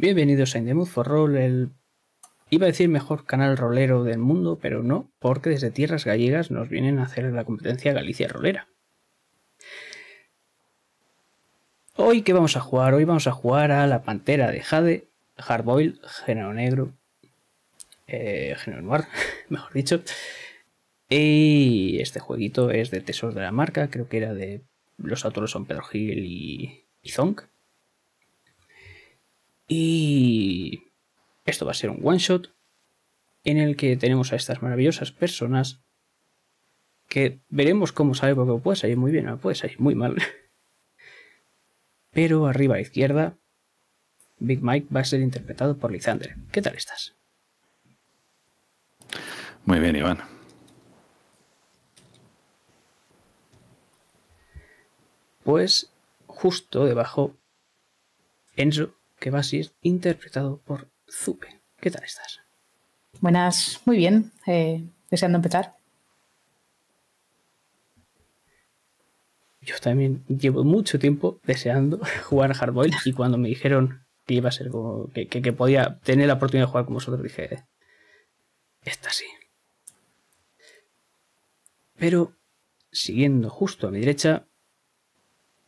[0.00, 1.70] Bienvenidos a In for Roll, el
[2.50, 6.68] iba a decir mejor canal rolero del mundo, pero no, porque desde tierras gallegas nos
[6.68, 8.68] vienen a hacer la competencia Galicia Rolera.
[11.96, 12.94] Hoy, ¿qué vamos a jugar?
[12.94, 16.92] Hoy vamos a jugar a la Pantera de Jade, Hardboil, Género Negro,
[18.06, 19.06] eh, Género Noir,
[19.48, 20.00] mejor dicho.
[21.08, 24.62] Y este jueguito es de Tesoros de la Marca, creo que era de
[24.96, 27.42] los autores son Pedro Gil y, y Zonk.
[29.68, 30.82] Y
[31.44, 32.54] esto va a ser un one shot
[33.44, 35.80] en el que tenemos a estas maravillosas personas
[37.06, 40.16] que veremos cómo sale porque puede salir muy bien o puede salir muy mal.
[42.10, 43.38] Pero arriba a la izquierda,
[44.38, 46.36] Big Mike va a ser interpretado por Lizander.
[46.50, 47.14] ¿Qué tal estás?
[49.64, 50.18] Muy bien, Iván.
[55.44, 55.92] Pues
[56.26, 57.36] justo debajo,
[58.56, 61.60] Enzo, que va a ser interpretado por Zupe.
[61.80, 62.40] ¿Qué tal estás?
[63.20, 64.32] Buenas, muy bien.
[64.46, 65.74] Eh, deseando empezar.
[69.60, 74.52] Yo también llevo mucho tiempo deseando jugar Hardboiled y cuando me dijeron que iba a
[74.52, 77.64] ser como que, que, podía tener la oportunidad de jugar con vosotros dije,
[78.84, 79.24] esta sí.
[81.98, 82.32] Pero
[82.92, 84.46] siguiendo justo a mi derecha,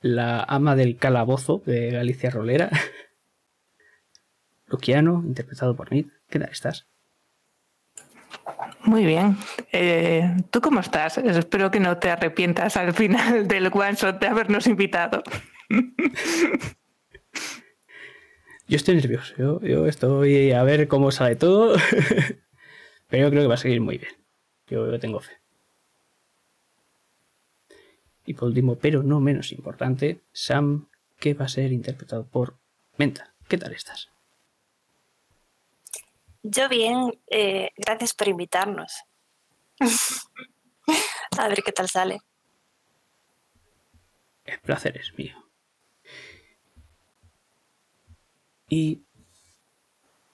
[0.01, 2.71] la ama del calabozo de Galicia Rolera,
[4.71, 6.07] Luciano, interpretado por Nid.
[6.29, 6.87] ¿Qué tal estás?
[8.85, 9.37] Muy bien.
[9.73, 11.19] Eh, ¿Tú cómo estás?
[11.19, 15.23] Espero que no te arrepientas al final del one shot de habernos invitado.
[18.69, 19.35] Yo estoy nervioso.
[19.37, 21.77] Yo, yo estoy a ver cómo sale todo.
[23.09, 24.13] Pero yo creo que va a seguir muy bien.
[24.69, 25.33] Yo, yo tengo fe.
[28.25, 32.59] Y por último, pero no menos importante, Sam, que va a ser interpretado por
[32.97, 33.35] Menta.
[33.49, 34.10] ¿Qué tal estás?
[36.43, 39.05] Yo bien, eh, gracias por invitarnos.
[41.39, 42.21] A ver qué tal sale.
[44.45, 45.37] El placer es mío.
[48.69, 49.03] Y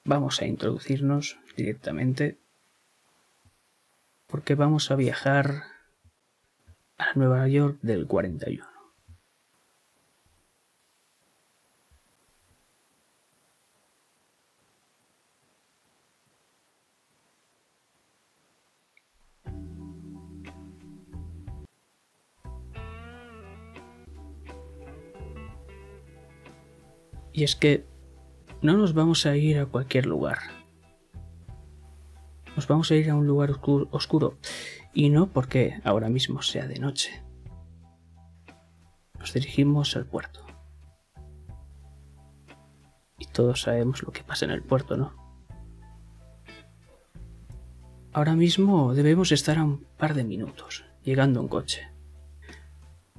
[0.05, 2.39] vamos a introducirnos directamente
[4.27, 5.65] porque vamos a viajar
[6.99, 8.76] a Nueva York del 41.
[27.37, 27.87] Y es que
[28.63, 30.39] no nos vamos a ir a cualquier lugar.
[32.57, 34.39] Nos vamos a ir a un lugar oscuro,
[34.95, 37.23] y no porque ahora mismo sea de noche.
[39.19, 40.47] Nos dirigimos al puerto.
[43.19, 45.13] Y todos sabemos lo que pasa en el puerto, ¿no?
[48.15, 51.96] Ahora mismo debemos estar a un par de minutos, llegando un coche.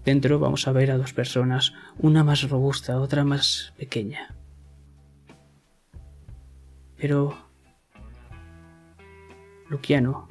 [0.07, 4.34] Dentro vamos a ver a dos personas, una más robusta, otra más pequeña.
[6.95, 7.38] Pero...
[9.68, 10.29] Luciano,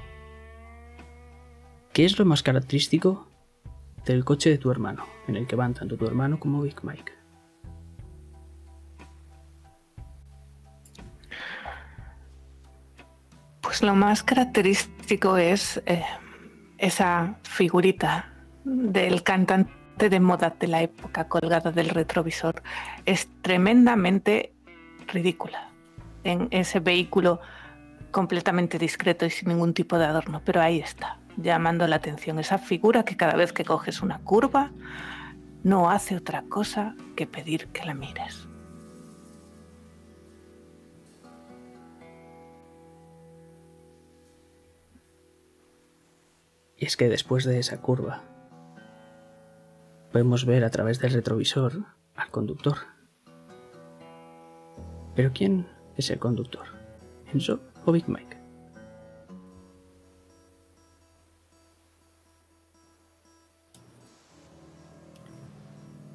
[1.93, 3.29] ¿qué es lo más característico
[4.07, 7.13] del coche de tu hermano, en el que van tanto tu hermano como Big Mike?
[13.61, 16.03] Pues lo más característico es eh,
[16.79, 18.36] esa figurita
[18.67, 22.63] del cantante de moda de la época colgada del retrovisor
[23.05, 24.53] es tremendamente
[25.07, 25.71] ridícula
[26.25, 27.41] en ese vehículo
[28.11, 32.59] completamente discreto y sin ningún tipo de adorno, pero ahí está, llamando la atención esa
[32.59, 34.73] figura que cada vez que coges una curva
[35.63, 38.49] no hace otra cosa que pedir que la mires.
[46.77, 48.23] Y es que después de esa curva,
[50.17, 51.85] podemos ver a través del retrovisor
[52.15, 52.79] al conductor.
[55.15, 55.67] Pero ¿quién
[55.99, 56.65] es el conductor?
[57.35, 58.39] ¿Enzo o Big Mike?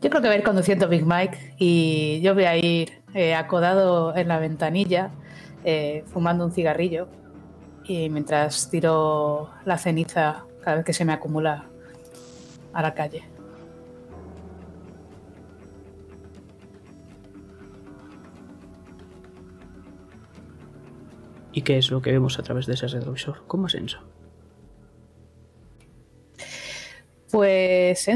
[0.01, 3.35] Yo creo que va a ir conduciendo Big Mike y yo voy a ir eh,
[3.35, 5.11] acodado en la ventanilla,
[5.63, 7.07] eh, fumando un cigarrillo
[7.83, 11.65] y mientras tiro la ceniza cada vez que se me acumula
[12.73, 13.30] a la calle.
[21.53, 23.43] ¿Y qué es lo que vemos a través de ese retrovisor?
[23.47, 23.99] ¿Cómo es eso?
[27.31, 28.07] Pues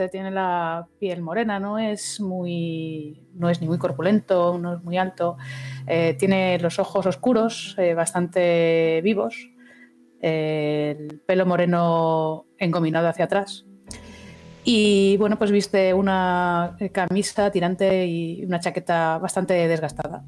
[0.00, 4.82] eh, tiene la piel morena, no es muy, no es ni muy corpulento, no es
[4.82, 5.36] muy alto.
[5.86, 9.50] Eh, tiene los ojos oscuros, eh, bastante vivos,
[10.20, 13.66] el pelo moreno engominado hacia atrás.
[14.64, 20.24] Y bueno, pues viste una camisa tirante y una chaqueta bastante desgastada.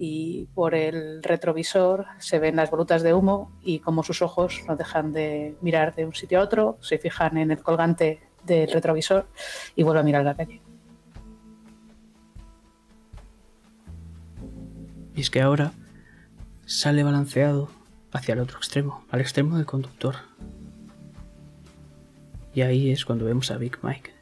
[0.00, 4.76] Y por el retrovisor se ven las volutas de humo y como sus ojos no
[4.76, 9.26] dejan de mirar de un sitio a otro, se fijan en el colgante del retrovisor
[9.74, 10.62] y vuelven a mirar la calle.
[15.16, 15.72] Y es que ahora
[16.64, 17.68] sale balanceado
[18.12, 20.14] hacia el otro extremo, al extremo del conductor.
[22.54, 24.17] Y ahí es cuando vemos a Big Mike.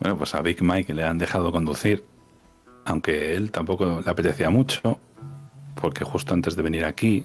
[0.00, 2.04] Bueno, pues a Big Mike le han dejado conducir,
[2.86, 4.98] aunque él tampoco le apetecía mucho,
[5.80, 7.24] porque justo antes de venir aquí,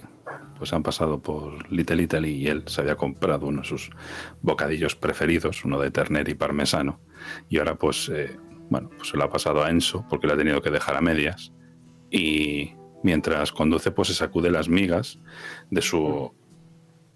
[0.58, 3.90] pues han pasado por Little Italy y él se había comprado uno de sus
[4.42, 7.00] bocadillos preferidos, uno de ternera y parmesano,
[7.48, 8.36] y ahora pues, eh,
[8.68, 11.00] bueno, pues se lo ha pasado a Enzo porque le ha tenido que dejar a
[11.00, 11.54] medias,
[12.10, 15.18] y mientras conduce pues se sacude las migas
[15.70, 16.30] de su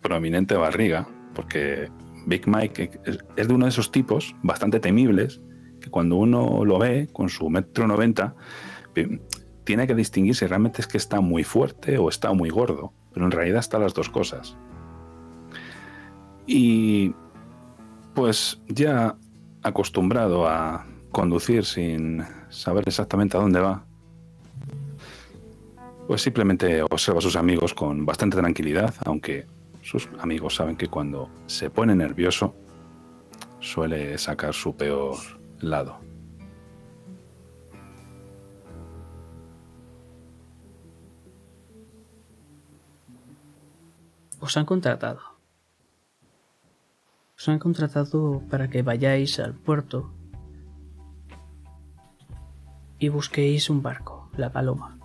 [0.01, 1.91] prominente barriga, porque
[2.27, 2.91] Big Mike
[3.37, 5.43] es de uno de esos tipos bastante temibles
[5.81, 8.35] que cuando uno lo ve con su metro noventa
[8.93, 9.21] pi-
[9.65, 13.27] tiene que distinguir si realmente es que está muy fuerte o está muy gordo, pero
[13.27, 14.57] en realidad está las dos cosas.
[16.47, 17.15] Y
[18.15, 19.17] pues ya
[19.63, 23.85] acostumbrado a conducir sin saber exactamente a dónde va,
[26.09, 29.47] pues simplemente observa a sus amigos con bastante tranquilidad, aunque
[29.83, 32.55] sus amigos saben que cuando se pone nervioso
[33.61, 35.17] suele sacar su peor
[35.61, 35.99] lado.
[44.41, 45.21] Os han contratado.
[47.37, 50.11] Os han contratado para que vayáis al puerto
[52.99, 54.99] y busquéis un barco, la Paloma.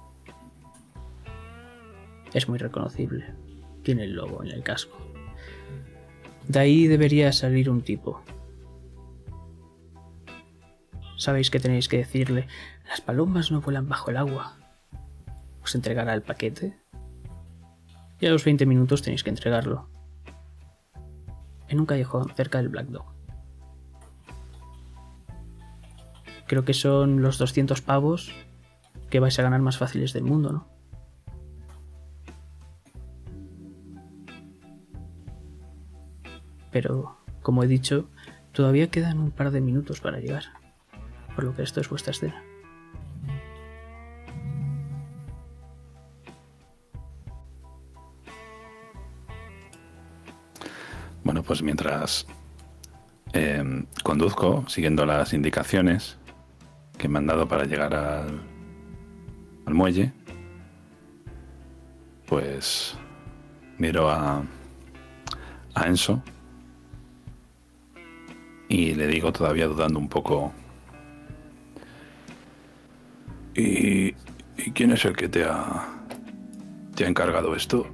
[2.33, 3.33] Es muy reconocible.
[3.83, 4.97] Tiene el logo en el casco.
[6.47, 8.21] De ahí debería salir un tipo.
[11.17, 12.47] Sabéis que tenéis que decirle,
[12.87, 14.57] las palomas no vuelan bajo el agua.
[15.63, 16.77] Os entregará el paquete
[18.19, 19.89] y a los 20 minutos tenéis que entregarlo.
[21.67, 23.05] En un callejón cerca del Black Dog.
[26.47, 28.31] Creo que son los 200 pavos
[29.09, 30.67] que vais a ganar más fáciles del mundo, ¿no?
[36.71, 38.09] Pero, como he dicho,
[38.51, 40.64] todavía quedan un par de minutos para llegar.
[41.35, 42.41] Por lo que esto es vuestra escena.
[51.23, 52.25] Bueno, pues mientras
[53.33, 56.17] eh, conduzco, siguiendo las indicaciones
[56.97, 58.41] que me han dado para llegar al,
[59.65, 60.13] al muelle,
[62.27, 62.95] pues
[63.77, 64.43] miro a,
[65.73, 66.21] a Enzo
[68.69, 70.53] y le digo todavía dudando un poco.
[73.55, 74.13] ¿Y,
[74.57, 75.87] y quién es el que te ha,
[76.95, 77.87] te ha encargado esto?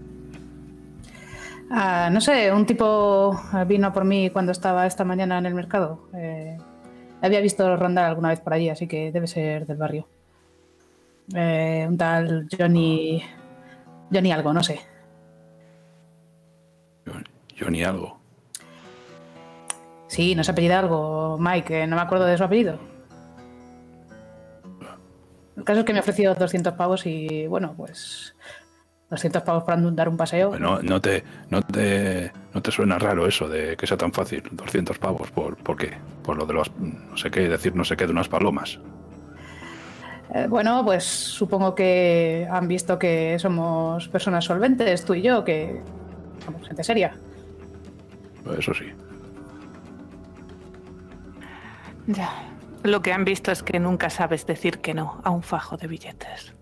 [1.69, 5.53] Ah, no sé, un tipo eh, vino por mí cuando estaba esta mañana en el
[5.53, 6.09] mercado.
[6.13, 6.57] Eh,
[7.21, 10.07] había visto rondar alguna vez por allí, así que debe ser del barrio.
[11.33, 13.23] Eh, un tal Johnny.
[14.11, 14.81] Johnny algo, no sé.
[17.69, 18.17] Ni algo.
[20.07, 22.79] Sí, no se apellida algo, Mike, eh, no me acuerdo de su apellido.
[25.61, 28.33] El caso es que me ha ofrecido 200 pavos y bueno, pues
[29.11, 30.49] 200 pavos para dar un paseo.
[30.49, 34.41] Bueno, no te, no te, no te suena raro eso de que sea tan fácil,
[34.51, 35.91] 200 pavos, ¿por, ¿por qué?
[36.23, 38.79] Por lo de los, no sé qué, decir no sé qué de unas palomas.
[40.33, 45.79] Eh, bueno, pues supongo que han visto que somos personas solventes, tú y yo, que
[46.43, 47.15] somos gente seria.
[48.57, 48.85] Eso sí.
[52.07, 52.50] Ya.
[52.83, 55.87] Lo que han visto es que nunca sabes decir que no a un fajo de
[55.87, 56.53] billetes.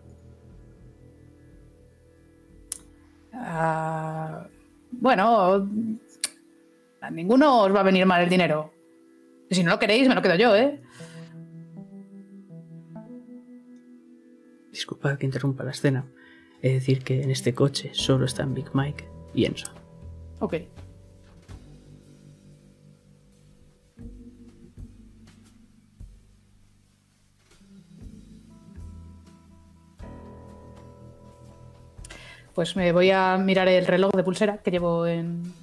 [3.34, 4.48] Ah,
[4.92, 5.68] bueno,
[7.02, 8.74] a ninguno os va a venir mal el dinero.
[9.50, 10.82] Si no lo queréis, me lo quedo yo, ¿eh?
[14.72, 16.06] Disculpad que interrumpa la escena.
[16.62, 19.72] Es decir, que en este coche solo están Big Mike y Enzo.
[20.40, 20.56] Ok.
[32.60, 35.54] Pues me voy a mirar el reloj de pulsera que llevo en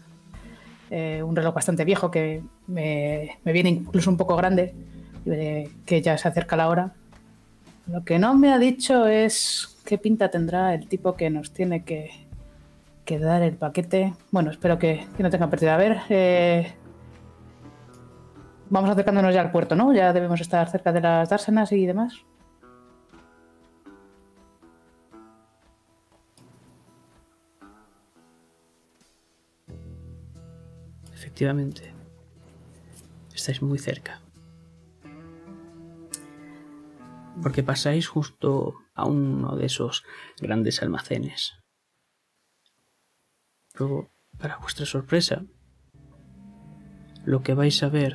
[0.89, 4.75] eh, un reloj bastante viejo que me, me viene incluso un poco grande
[5.27, 6.95] veré que ya se acerca la hora.
[7.87, 11.85] Lo que no me ha dicho es qué pinta tendrá el tipo que nos tiene
[11.85, 12.13] que,
[13.05, 14.15] que dar el paquete.
[14.31, 15.75] Bueno, espero que, que no tenga pérdida.
[15.75, 16.73] A ver, eh,
[18.71, 19.93] vamos acercándonos ya al puerto, ¿no?
[19.93, 22.25] Ya debemos estar cerca de las dársenas y demás.
[31.37, 31.93] Efectivamente.
[33.35, 34.23] Estáis muy cerca.
[37.43, 40.03] Porque pasáis justo a uno de esos
[40.41, 41.53] grandes almacenes.
[43.75, 45.45] Luego, para vuestra sorpresa,
[47.27, 48.15] lo que vais a ver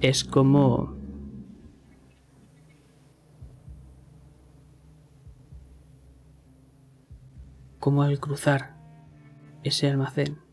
[0.00, 0.96] es como
[7.78, 8.78] como al cruzar
[9.62, 10.49] ese almacén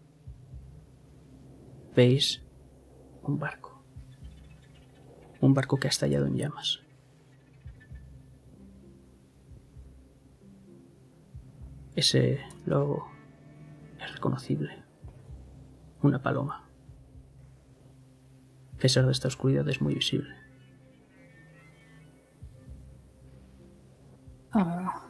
[1.97, 2.43] veis
[3.23, 3.81] un barco.
[5.41, 6.79] Un barco que ha estallado en llamas.
[11.95, 13.09] Ese logo
[13.99, 14.83] es reconocible.
[16.03, 16.63] Una paloma.
[18.75, 20.35] A pesar de esta oscuridad es muy visible.
[24.51, 25.01] Ah.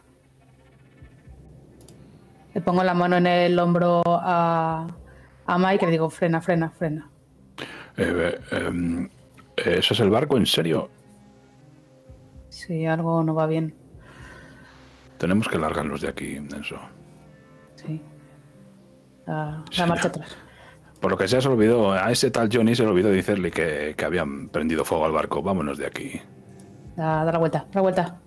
[2.53, 4.87] Le pongo la mano en el hombro a,
[5.47, 7.09] a Mike le digo, frena, frena, frena.
[7.97, 9.09] Eh, eh,
[9.57, 10.37] ¿Eso es el barco?
[10.37, 10.89] ¿En serio?
[12.49, 13.73] Si algo no va bien,
[15.17, 16.77] Tenemos que largarnos de aquí, Enzo.
[17.75, 18.01] sí.
[19.25, 20.37] La, Sí, marcha atrás.
[21.01, 23.93] Por lo que sea, se olvidó, a ese tal Johnny se le olvidó decirle que,
[23.97, 25.41] que habían prendido fuego al barco.
[25.41, 26.21] Vámonos de aquí.
[26.95, 28.19] Da, da la vuelta, da la vuelta.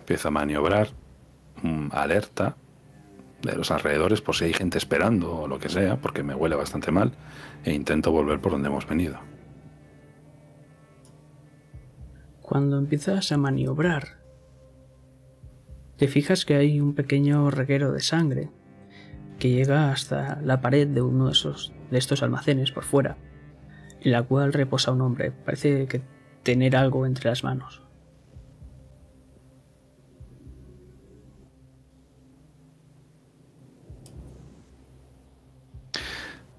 [0.00, 0.88] Empieza a maniobrar,
[1.62, 2.56] mm, alerta
[3.42, 6.56] de los alrededores por si hay gente esperando o lo que sea, porque me huele
[6.56, 7.12] bastante mal,
[7.64, 9.18] e intento volver por donde hemos venido.
[12.42, 14.18] Cuando empiezas a maniobrar,
[15.96, 18.50] te fijas que hay un pequeño reguero de sangre
[19.38, 23.16] que llega hasta la pared de uno de, esos, de estos almacenes por fuera,
[24.00, 25.30] en la cual reposa un hombre.
[25.30, 26.02] Parece que
[26.42, 27.82] tener algo entre las manos.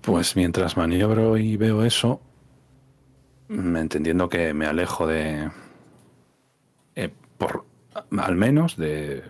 [0.10, 2.20] Pues mientras maniobro y veo eso,
[3.48, 5.52] entendiendo que me alejo de...
[6.96, 9.22] eh, por, al menos de,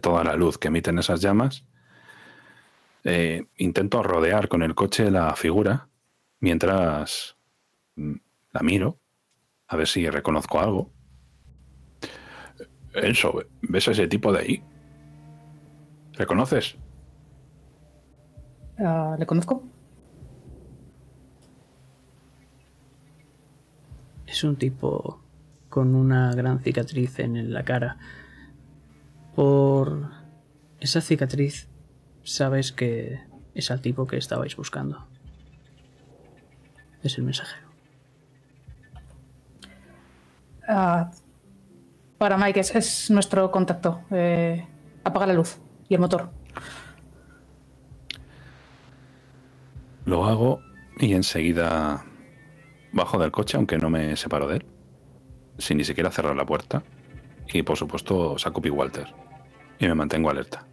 [0.00, 1.64] toda la luz que emiten esas llamas,
[3.04, 5.88] eh, intento rodear con el coche la figura
[6.40, 7.36] mientras
[7.94, 8.14] mm,
[8.54, 8.98] la miro,
[9.68, 10.90] a ver si reconozco algo.
[12.92, 14.64] Enzo, ¿ves a ese tipo de ahí?
[16.14, 16.76] ¿Reconoces?
[18.80, 19.71] Ah, ¿Le conozco?
[24.32, 25.20] Es un tipo
[25.68, 27.98] con una gran cicatriz en la cara.
[29.34, 30.08] Por
[30.80, 31.68] esa cicatriz
[32.22, 33.20] sabes que
[33.54, 35.06] es al tipo que estabais buscando.
[37.02, 37.68] Es el mensajero.
[40.66, 41.10] Ah,
[42.16, 44.00] para Mike, es, es nuestro contacto.
[44.10, 44.66] Eh,
[45.04, 45.58] apaga la luz
[45.90, 46.30] y el motor.
[50.06, 50.62] Lo hago
[50.98, 52.06] y enseguida
[52.92, 54.64] bajo del coche, aunque no me separo de él,
[55.58, 56.82] sin ni siquiera cerrar la puerta.
[57.52, 59.06] Y por supuesto saco Pi Walter
[59.78, 60.66] y me mantengo alerta.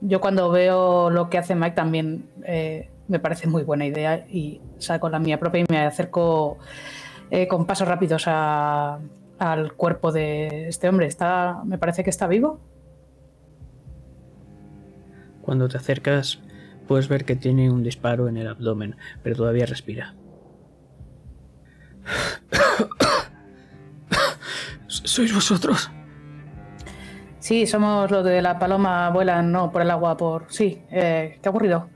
[0.00, 4.60] Yo cuando veo lo que hace Mike también eh, me parece muy buena idea y
[4.78, 6.58] saco la mía propia y me acerco
[7.30, 8.98] eh, con pasos rápidos a-
[9.38, 11.06] al cuerpo de este hombre.
[11.06, 12.60] Está, me parece que está vivo.
[15.42, 16.40] Cuando te acercas,
[16.86, 20.14] puedes ver que tiene un disparo en el abdomen, pero todavía respira.
[24.86, 25.90] ¿Sois vosotros?
[27.38, 30.46] Sí, somos los de la paloma, vuelan, no por el agua, por...
[30.48, 31.90] Sí, eh, ¿qué ha ocurrido?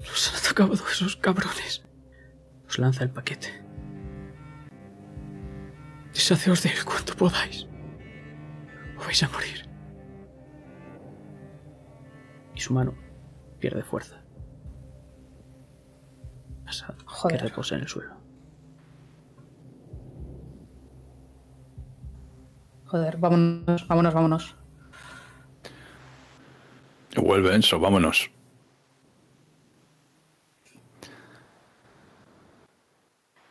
[0.00, 1.84] Los han atacado esos cabrones.
[2.66, 3.62] Os lanza el paquete.
[6.14, 7.66] Deshaceos de él cuanto podáis.
[8.98, 9.71] O vais a morir.
[12.62, 12.94] Su mano
[13.58, 14.22] pierde fuerza.
[16.64, 17.42] Pasad que Joder.
[17.42, 18.14] reposa en el suelo.
[22.86, 24.56] Joder, vámonos, vámonos, vámonos.
[27.16, 28.30] Vuelve Enzo, vámonos.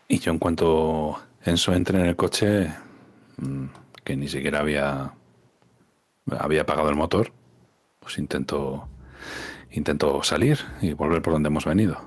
[0.08, 2.74] Y yo en cuanto Enzo entre en el coche,
[3.36, 3.66] mm,
[4.06, 5.14] que ni siquiera había,
[6.40, 7.34] había apagado el motor,
[8.00, 8.88] pues intento,
[9.72, 11.98] intento salir y volver por donde hemos venido.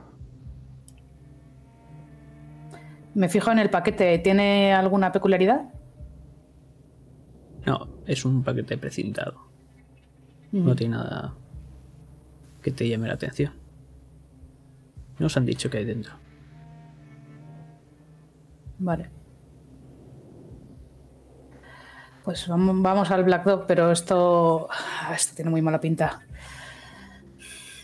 [3.14, 4.18] Me fijo en el paquete.
[4.18, 5.70] ¿Tiene alguna peculiaridad?
[7.66, 9.40] No, es un paquete precintado.
[10.52, 11.34] No tiene nada
[12.62, 13.52] que te llame la atención.
[15.18, 16.14] Nos han dicho que hay dentro.
[18.78, 19.10] Vale.
[22.24, 24.68] Pues vamos, vamos al Black Dog, pero esto.
[24.70, 26.22] ah, Esto tiene muy mala pinta.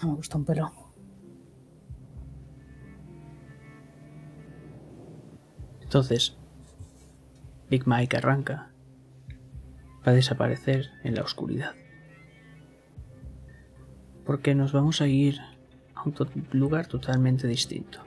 [0.03, 0.73] No me gusta un pelo.
[5.83, 6.37] Entonces,
[7.69, 8.71] Big Mike arranca.
[10.07, 11.75] Va a desaparecer en la oscuridad.
[14.25, 15.39] Porque nos vamos a ir
[15.95, 16.15] a un
[16.53, 18.01] lugar totalmente distinto.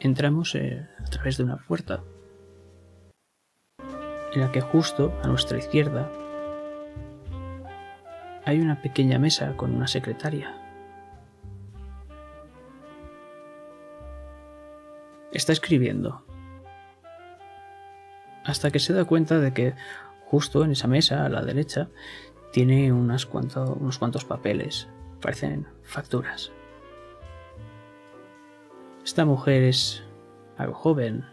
[0.00, 2.02] Entramos eh, a través de una puerta
[4.36, 6.12] en la que justo a nuestra izquierda
[8.44, 10.54] hay una pequeña mesa con una secretaria.
[15.32, 16.22] Está escribiendo.
[18.44, 19.74] Hasta que se da cuenta de que
[20.26, 21.88] justo en esa mesa, a la derecha,
[22.52, 24.86] tiene unos cuantos papeles.
[25.22, 26.52] Parecen facturas.
[29.02, 30.04] Esta mujer es
[30.58, 31.24] algo joven,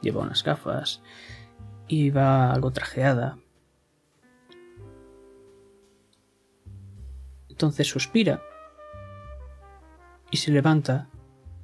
[0.00, 1.02] lleva unas gafas
[1.88, 3.38] y va algo trajeada.
[7.48, 8.42] Entonces suspira
[10.30, 11.08] y se levanta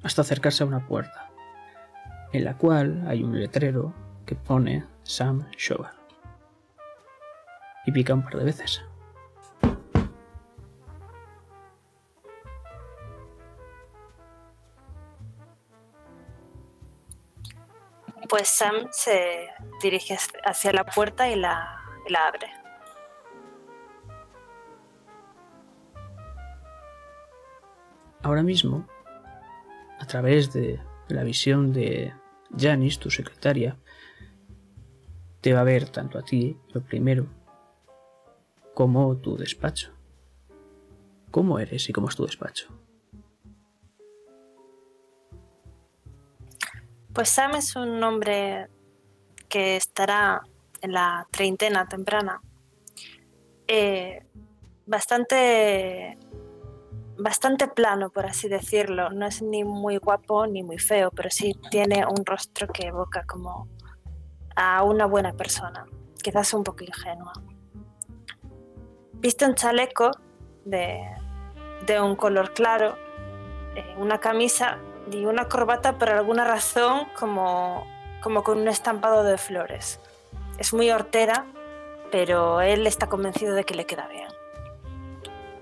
[0.01, 1.31] hasta acercarse a una puerta,
[2.31, 3.93] en la cual hay un letrero
[4.25, 5.91] que pone Sam Shower.
[7.85, 8.81] Y pica un par de veces.
[18.33, 19.47] Pues Sam se
[19.79, 21.79] dirige hacia la puerta y la,
[22.19, 22.47] abre.
[28.23, 28.87] Ahora mismo,
[29.99, 32.11] a través de la visión de
[32.57, 33.77] Janice, tu secretaria,
[35.41, 37.27] te va a ver tanto a ti, lo primero,
[38.73, 39.93] como tu despacho.
[41.29, 42.82] ¿Cómo eres y cómo es tu despacho?
[47.13, 48.69] Pues Sam es un hombre
[49.47, 50.41] que estará
[50.81, 52.41] en la treintena temprana.
[53.67, 54.25] Eh,
[54.87, 56.17] bastante,
[57.17, 59.11] bastante plano, por así decirlo.
[59.11, 63.23] No es ni muy guapo ni muy feo, pero sí tiene un rostro que evoca
[63.27, 63.67] como
[64.55, 65.85] a una buena persona,
[66.21, 67.33] quizás un poco ingenua.
[69.13, 70.09] Viste un chaleco
[70.65, 70.99] de,
[71.85, 72.95] de un color claro,
[73.75, 74.79] eh, una camisa
[75.11, 77.87] y una corbata por alguna razón como,
[78.21, 79.99] como con un estampado de flores.
[80.57, 81.45] Es muy hortera,
[82.11, 84.27] pero él está convencido de que le queda bien.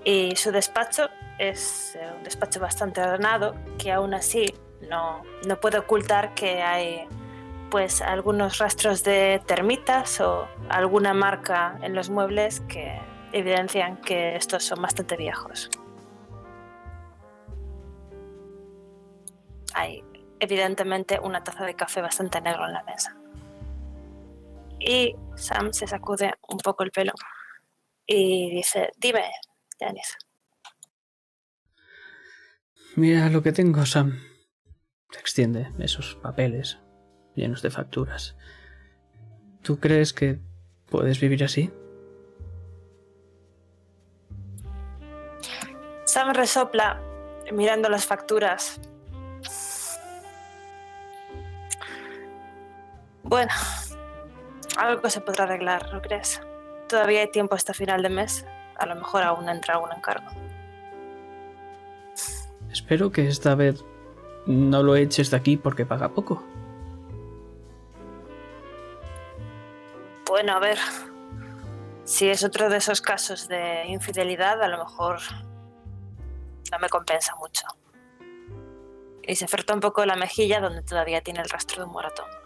[0.04, 4.54] Y su despacho es eh, un despacho bastante ordenado, que aún así
[4.88, 7.06] no, no puede ocultar que hay
[7.70, 13.00] pues algunos rastros de termitas o alguna marca en los muebles que
[13.32, 15.70] evidencian que estos son bastante viejos.
[19.74, 20.04] Hay
[20.40, 23.16] evidentemente una taza de café bastante negro en la mesa.
[24.78, 27.12] Y Sam se sacude un poco el pelo
[28.06, 29.30] y dice, dime,
[29.78, 30.16] Janice.
[32.96, 34.20] Mira lo que tengo, Sam.
[35.10, 36.78] Te extiende esos papeles
[37.34, 38.36] llenos de facturas.
[39.62, 40.40] ¿Tú crees que
[40.90, 41.70] puedes vivir así?
[46.04, 47.00] Sam resopla
[47.52, 48.80] mirando las facturas.
[53.24, 53.52] Bueno,
[54.76, 56.40] algo se podrá arreglar, ¿no crees?
[56.88, 58.44] Todavía hay tiempo hasta final de mes.
[58.76, 60.30] A lo mejor aún entra algún encargo.
[62.70, 63.84] Espero que esta vez
[64.46, 66.42] no lo eches de aquí porque paga poco.
[70.26, 70.78] Bueno, a ver.
[72.04, 75.18] Si es otro de esos casos de infidelidad, a lo mejor
[76.70, 77.66] no me compensa mucho.
[79.22, 82.41] Y se frota un poco la mejilla donde todavía tiene el rastro de un moratón.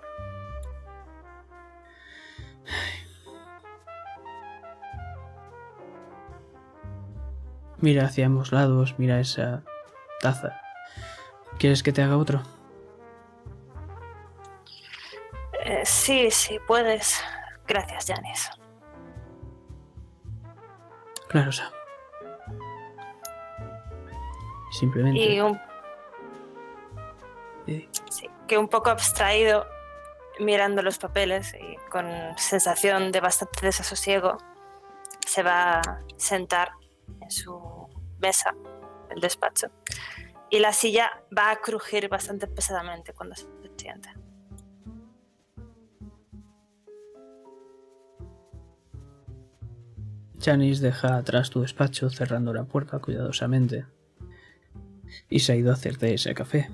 [7.78, 9.62] Mira hacia ambos lados, mira esa
[10.20, 10.60] taza.
[11.58, 12.42] ¿Quieres que te haga otro?
[15.64, 17.22] Eh, sí, sí, puedes.
[17.66, 18.50] Gracias, Janice.
[21.28, 21.70] Claro, Sam.
[24.70, 25.18] Simplemente.
[25.18, 25.60] Y un,
[27.66, 29.66] eh, sí, que un poco abstraído,
[30.40, 34.38] mirando los papeles y con sensación de bastante desasosiego,
[35.26, 36.72] se va a sentar
[37.20, 38.54] en su mesa,
[39.10, 39.68] el despacho.
[40.50, 43.46] Y la silla va a crujir bastante pesadamente cuando se
[43.76, 44.08] siente.
[50.40, 53.86] Janice deja atrás tu despacho cerrando la puerta cuidadosamente
[55.28, 56.68] y se ha ido a hacerte ese café.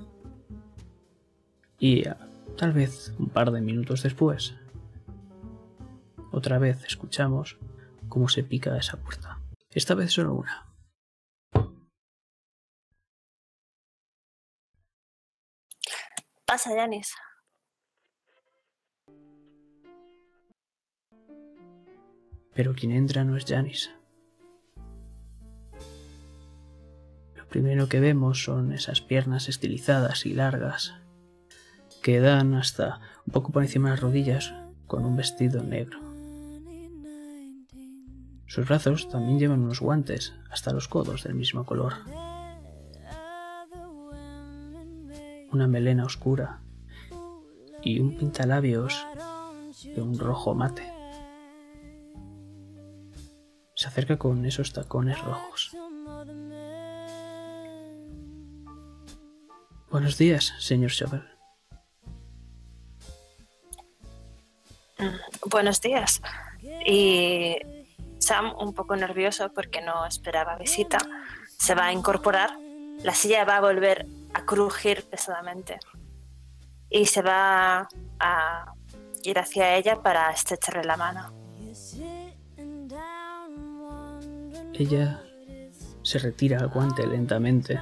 [1.79, 2.03] Y
[2.57, 4.55] tal vez un par de minutos después,
[6.31, 7.57] otra vez escuchamos
[8.09, 9.39] cómo se pica esa puerta.
[9.69, 10.73] Esta vez solo una.
[16.45, 17.13] Pasa, Yanis.
[22.53, 23.89] Pero quien entra no es Janice.
[27.35, 30.93] Lo primero que vemos son esas piernas estilizadas y largas
[32.03, 34.53] que dan hasta un poco por encima de las rodillas
[34.85, 35.99] con un vestido negro.
[38.45, 41.93] Sus brazos también llevan unos guantes hasta los codos del mismo color.
[45.51, 46.61] Una melena oscura
[47.81, 49.03] y un pintalabios
[49.83, 50.83] de un rojo mate.
[53.75, 55.75] Se acerca con esos tacones rojos.
[59.89, 61.32] Buenos días, señor Shovel.
[65.45, 66.21] Buenos días.
[66.85, 67.57] Y
[68.19, 70.97] Sam, un poco nervioso porque no esperaba visita,
[71.57, 72.51] se va a incorporar.
[73.03, 75.79] La silla va a volver a crujir pesadamente.
[76.89, 77.87] Y se va
[78.19, 78.73] a
[79.23, 81.33] ir hacia ella para estrecharle la mano.
[84.73, 85.21] Ella
[86.01, 87.79] se retira el guante lentamente.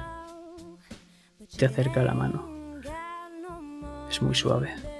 [1.56, 2.80] Te acerca la mano.
[4.08, 4.91] Es muy suave.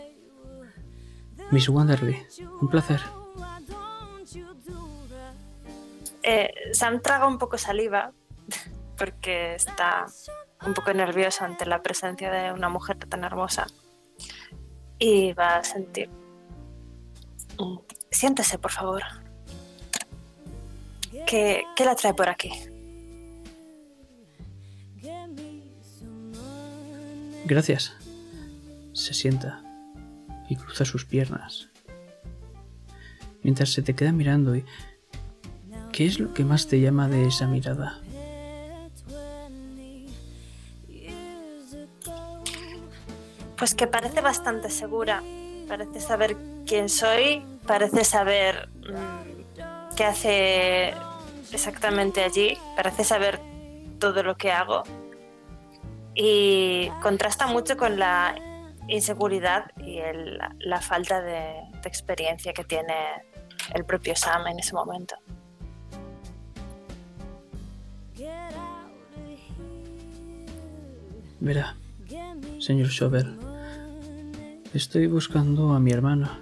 [1.52, 2.16] Miss Wanderly,
[2.62, 3.02] un placer.
[6.22, 8.10] Eh, Sam traga un poco saliva
[8.96, 10.06] porque está
[10.64, 13.66] un poco nerviosa ante la presencia de una mujer tan hermosa
[14.98, 16.08] y va a sentir.
[18.10, 19.02] Siéntese, por favor.
[21.26, 22.50] ¿Qué, qué la trae por aquí?
[27.44, 27.92] Gracias.
[28.94, 29.60] Se sienta
[30.52, 31.68] y cruza sus piernas.
[33.42, 34.64] Mientras se te queda mirando y...
[35.92, 38.00] ¿Qué es lo que más te llama de esa mirada?
[43.56, 45.22] Pues que parece bastante segura.
[45.68, 46.36] Parece saber
[46.66, 50.94] quién soy, parece saber mm, qué hace
[51.52, 53.38] exactamente allí, parece saber
[53.98, 54.82] todo lo que hago.
[56.14, 58.34] Y contrasta mucho con la
[58.88, 62.94] inseguridad y el- la falta de, experiencia que tiene
[63.74, 65.16] el propio Sam en ese momento.
[71.40, 71.74] Verá,
[72.60, 73.36] señor Shovel,
[74.74, 76.38] estoy buscando a mi hermana.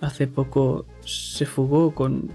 [0.00, 2.30] Hace poco se fugó con...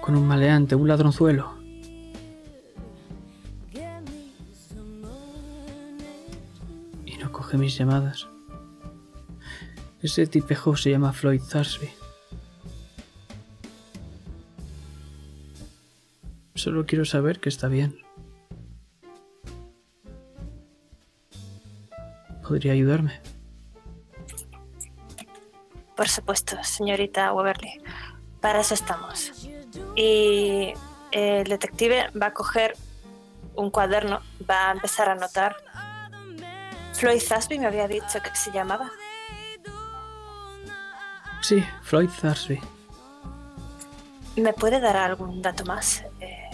[0.00, 1.57] con un maleante, un ladronzuelo.
[7.56, 8.28] Mis llamadas.
[10.02, 11.90] Ese tipejo se llama Floyd Thursby.
[16.54, 17.98] Solo quiero saber que está bien.
[22.42, 23.20] ¿Podría ayudarme?
[25.96, 27.80] Por supuesto, señorita Waverly.
[28.40, 29.48] Para eso estamos.
[29.96, 30.72] Y
[31.12, 32.74] el detective va a coger
[33.54, 35.56] un cuaderno, va a empezar a anotar.
[36.98, 38.90] Floyd Zasby me había dicho que se llamaba.
[41.42, 42.60] Sí, Floyd Thursby.
[44.36, 46.02] ¿Me puede dar algún dato más?
[46.20, 46.50] Eh,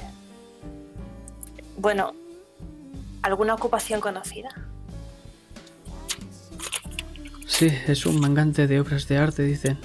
[1.78, 2.12] bueno,
[3.22, 4.50] ¿alguna ocupación conocida?
[7.46, 9.78] Sí, es un mangante de obras de arte, dicen.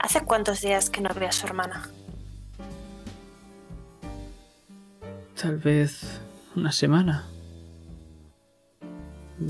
[0.00, 1.88] ¿Hace cuántos días que no ve a su hermana?
[5.46, 6.20] Tal vez
[6.56, 7.24] una semana.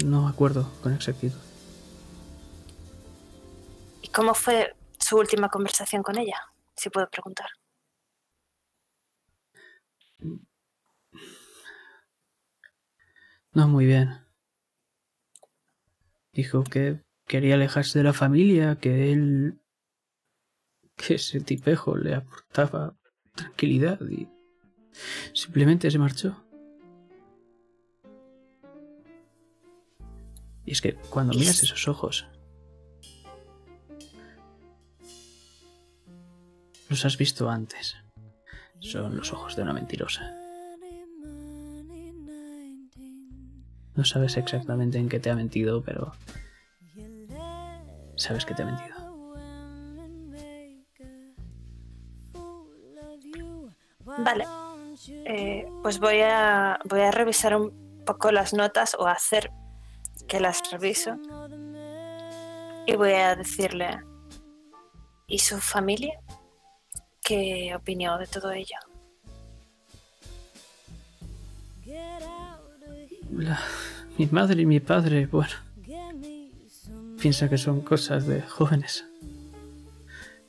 [0.05, 1.39] No me acuerdo con exactitud.
[4.03, 6.37] ¿Y cómo fue su última conversación con ella?
[6.77, 7.47] Si puedo preguntar.
[13.55, 14.19] No muy bien.
[16.31, 19.63] Dijo que quería alejarse de la familia, que él...
[20.95, 22.99] que ese tipejo le aportaba
[23.35, 24.36] tranquilidad y
[25.33, 26.37] simplemente se marchó.
[30.65, 32.27] Y es que cuando miras esos ojos,
[36.89, 37.97] los has visto antes.
[38.81, 40.35] Son los ojos de una mentirosa.
[43.95, 46.13] No sabes exactamente en qué te ha mentido, pero
[48.17, 48.97] sabes que te ha mentido.
[54.19, 54.66] Vale.
[55.09, 59.51] Eh, pues voy a, voy a revisar un poco las notas o hacer
[60.29, 61.17] que las reviso.
[62.87, 64.01] Y voy a decirle,
[65.27, 66.21] ¿y su familia?
[67.23, 68.77] ¿Qué opinión de todo ello?
[74.17, 75.55] Mi madre y mi padre, bueno,
[77.21, 79.05] piensa que son cosas de jóvenes.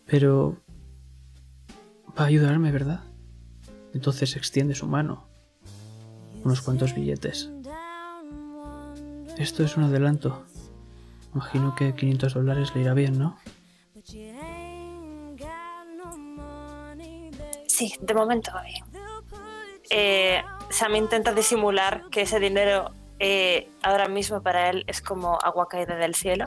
[0.06, 0.58] Pero
[2.18, 3.07] va a ayudarme, ¿verdad?
[3.94, 5.28] Entonces extiende su mano.
[6.44, 7.50] Unos cuantos billetes.
[9.38, 10.44] Esto es un adelanto.
[11.34, 13.38] Imagino que 500 dólares le irá bien, ¿no?
[17.68, 18.84] Sí, de momento va bien.
[19.90, 25.68] Eh, Sam intenta disimular que ese dinero eh, ahora mismo para él es como agua
[25.68, 26.46] caída del cielo.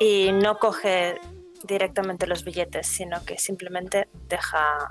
[0.00, 1.20] Y no coge
[1.64, 4.90] directamente los billetes, sino que simplemente deja,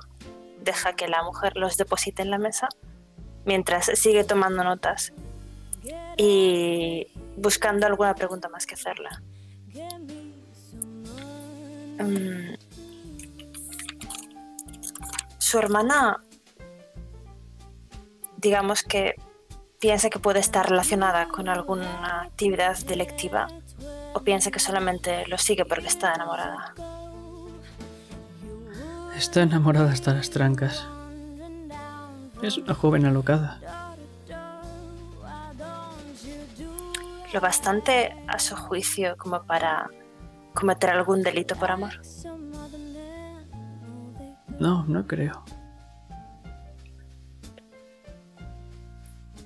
[0.64, 2.70] deja que la mujer los deposite en la mesa
[3.46, 5.14] mientras sigue tomando notas
[6.18, 9.22] y buscando alguna pregunta más que hacerla.
[12.00, 12.56] Mm.
[15.38, 16.24] Su hermana,
[18.38, 19.16] digamos que
[19.80, 23.48] piensa que puede estar relacionada con alguna actividad delictiva
[24.14, 26.74] o piensa que solamente lo sigue porque está enamorada.
[29.24, 30.86] Está enamorada hasta las trancas.
[32.42, 33.58] Es una joven alocada.
[37.34, 39.90] Lo bastante a su juicio como para
[40.54, 41.94] cometer algún delito por amor.
[44.60, 45.42] No, no creo.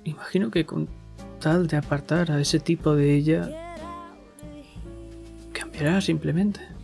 [0.02, 0.88] Imagino que con
[1.38, 3.76] tal de apartar a ese tipo de ella,
[5.52, 6.77] cambiará simplemente.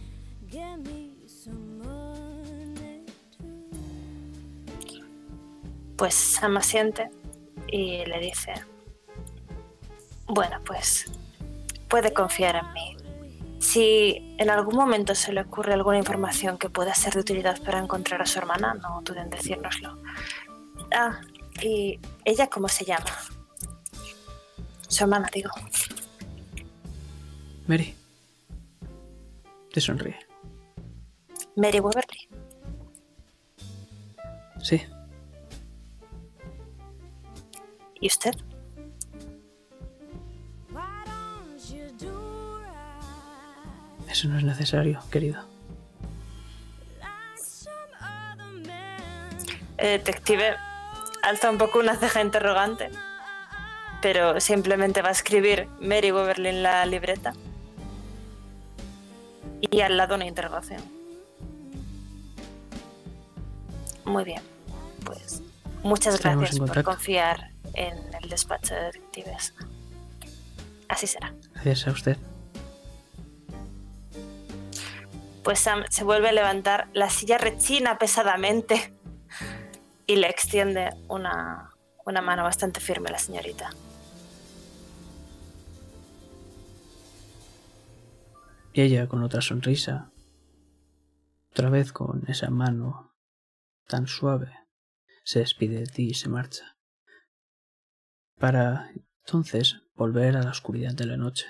[5.97, 7.11] Pues Sam asiente
[7.69, 8.53] y le dice,
[10.27, 11.11] bueno, pues
[11.89, 12.97] puede confiar en mí.
[13.59, 17.79] Si en algún momento se le ocurre alguna información que pueda ser de utilidad para
[17.79, 19.97] encontrar a su hermana, no duden en decírnoslo.
[20.95, 21.21] Ah,
[21.63, 23.07] y ella cómo se llama?
[24.89, 25.51] Su hermana, digo.
[27.67, 27.95] Mary.
[29.73, 30.19] Te sonríe.
[31.57, 32.29] Mary Weberly.
[34.63, 34.83] Sí,
[38.05, 38.35] ¿Y usted?
[44.07, 45.43] eso no es necesario, querido.
[49.79, 50.55] El detective
[51.23, 52.91] alza un poco una ceja interrogante,
[54.03, 57.33] pero simplemente va a escribir Mary Weberly en la libreta
[59.63, 60.83] y al lado una interrogación.
[64.05, 64.43] Muy bien,
[65.07, 65.41] pues
[65.83, 66.91] muchas gracias por contacto.
[66.91, 69.55] confiar en el despacho de detectives.
[70.89, 71.35] Así será.
[71.55, 72.17] Gracias a usted.
[75.43, 78.95] Pues Sam se vuelve a levantar, la silla rechina pesadamente
[80.07, 81.75] y le extiende una,
[82.07, 83.71] una mano bastante firme a la señorita.
[88.73, 90.11] Y ella con otra sonrisa,
[91.53, 93.15] otra vez con esa mano
[93.87, 94.53] tan suave,
[95.25, 96.74] se despide de ti y se marcha.
[98.45, 98.91] Para
[99.25, 101.47] entonces volver a la oscuridad de la noche.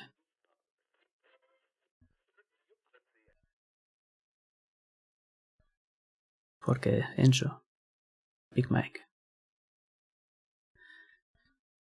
[6.61, 7.67] Porque Enzo,
[8.53, 9.01] Big Mike,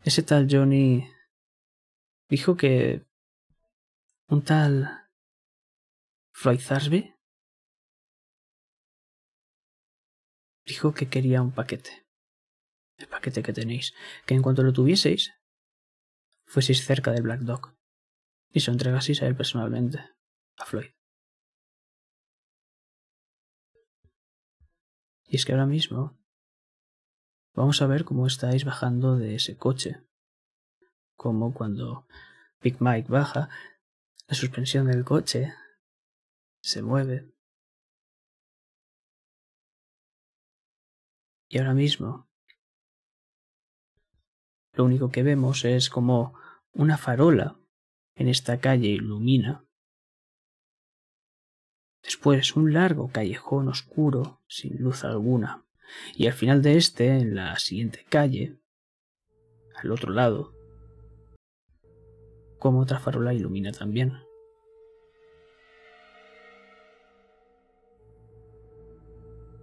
[0.02, 1.08] ese tal Johnny
[2.28, 3.06] dijo que
[4.26, 5.08] un tal
[6.32, 7.14] Floyd Thursby
[10.66, 12.03] dijo que quería un paquete.
[12.96, 13.94] El paquete que tenéis.
[14.26, 15.32] Que en cuanto lo tuvieseis,
[16.44, 17.74] fueseis cerca del Black Dog
[18.50, 19.98] y se lo entregaseis a él personalmente,
[20.56, 20.90] a Floyd.
[25.26, 26.16] Y es que ahora mismo
[27.54, 30.04] vamos a ver cómo estáis bajando de ese coche.
[31.16, 32.06] Como cuando
[32.60, 33.48] Big Mike baja,
[34.26, 35.52] La suspensión del coche
[36.62, 37.30] se mueve.
[41.48, 42.28] Y ahora mismo
[44.74, 46.34] lo único que vemos es como
[46.72, 47.56] una farola
[48.14, 49.64] en esta calle ilumina.
[52.02, 55.64] Después un largo callejón oscuro sin luz alguna.
[56.14, 58.58] Y al final de este, en la siguiente calle,
[59.76, 60.52] al otro lado,
[62.58, 64.12] como otra farola ilumina también.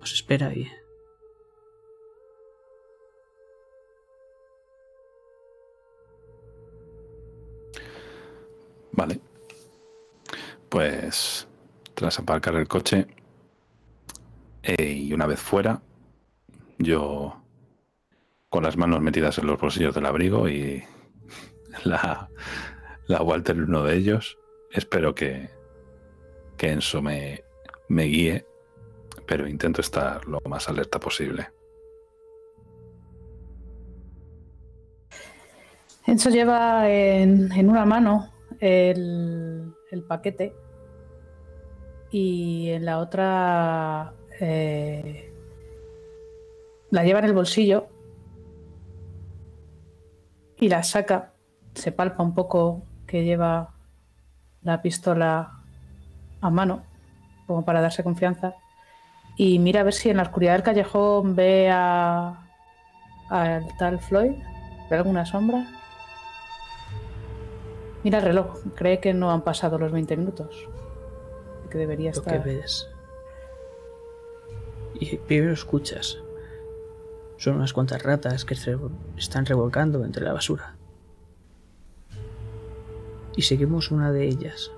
[0.02, 0.68] Os espera ahí.
[8.94, 9.20] Vale.
[10.70, 11.48] Pues
[11.94, 13.08] tras aparcar el coche
[14.64, 15.82] y una vez fuera,
[16.78, 17.42] yo
[18.50, 20.84] con las manos metidas en los bolsillos del abrigo y
[21.84, 22.30] la,
[23.08, 24.38] la Walter uno de ellos,
[24.72, 25.50] espero que,
[26.58, 27.44] que Enzo me,
[27.88, 28.46] me guíe,
[29.26, 31.50] pero intento estar lo más alerta posible.
[36.08, 40.56] Enzo lleva en una mano el, el paquete.
[42.12, 45.34] Y en la otra eh,
[46.90, 47.88] la lleva en el bolsillo
[50.58, 51.34] y la saca,
[51.74, 53.74] se palpa un poco que lleva
[54.62, 55.64] la pistola
[56.40, 56.84] a mano,
[57.48, 58.56] como para darse confianza,
[59.38, 62.48] y mira a ver si en la oscuridad del callejón ve a
[63.30, 64.34] al tal Floyd,
[64.90, 65.66] ve alguna sombra.
[68.04, 70.68] Mira el reloj, cree que no han pasado los 20 minutos,
[71.70, 72.44] que debería Lo que estar.
[72.44, 72.90] ves.
[74.96, 76.20] Y primero escuchas.
[77.38, 78.78] Son unas cuantas ratas que se
[79.18, 80.76] están revolcando entre la basura.
[83.36, 84.72] Y seguimos una de ellas.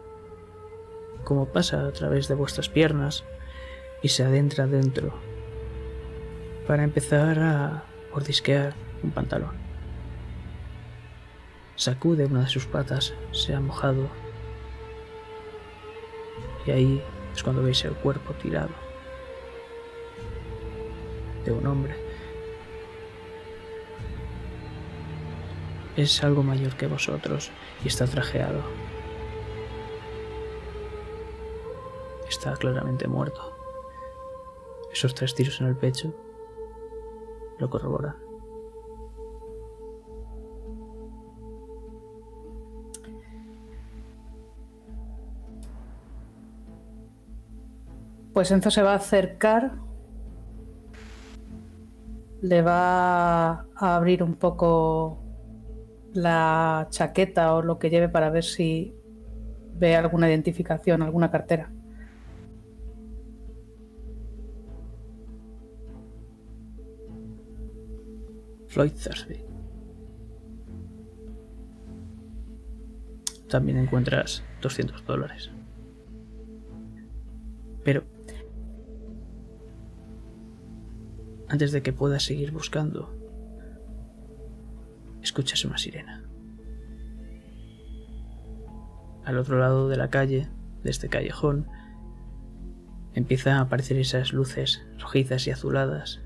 [1.24, 3.24] Como pasa a través de vuestras piernas
[4.02, 5.14] y se adentra dentro.
[6.68, 7.84] Para empezar a
[8.14, 9.63] mordisquear un pantalón.
[11.76, 14.08] Sacude una de sus patas, se ha mojado.
[16.66, 18.70] Y ahí es cuando veis el cuerpo tirado
[21.44, 21.96] de un hombre.
[25.96, 27.52] Es algo mayor que vosotros
[27.84, 28.62] y está trajeado.
[32.28, 33.56] Está claramente muerto.
[34.92, 36.14] Esos tres tiros en el pecho
[37.60, 38.23] lo corroboran.
[48.34, 49.74] Pues Enzo se va a acercar,
[52.42, 55.24] le va a abrir un poco
[56.14, 58.96] la chaqueta o lo que lleve para ver si
[59.76, 61.72] ve alguna identificación, alguna cartera.
[68.68, 69.46] Floyd Thursby.
[73.48, 75.52] También encuentras 200 dólares.
[81.54, 83.16] Antes de que puedas seguir buscando,
[85.22, 86.24] escuchas una sirena.
[89.24, 90.50] Al otro lado de la calle,
[90.82, 91.68] de este callejón,
[93.14, 96.22] empiezan a aparecer esas luces rojizas y azuladas.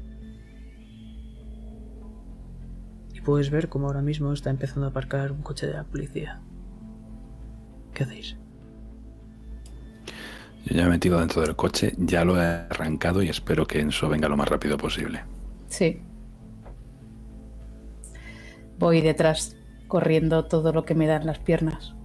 [3.14, 6.40] Y puedes ver cómo ahora mismo está empezando a aparcar un coche de la policía.
[7.94, 8.38] ¿Qué hacéis?
[10.68, 13.80] Yo ya me he metido dentro del coche, ya lo he arrancado y espero que
[13.80, 15.24] Enzo venga lo más rápido posible.
[15.70, 16.02] Sí.
[18.78, 19.56] Voy detrás,
[19.88, 21.96] corriendo todo lo que me dan las piernas.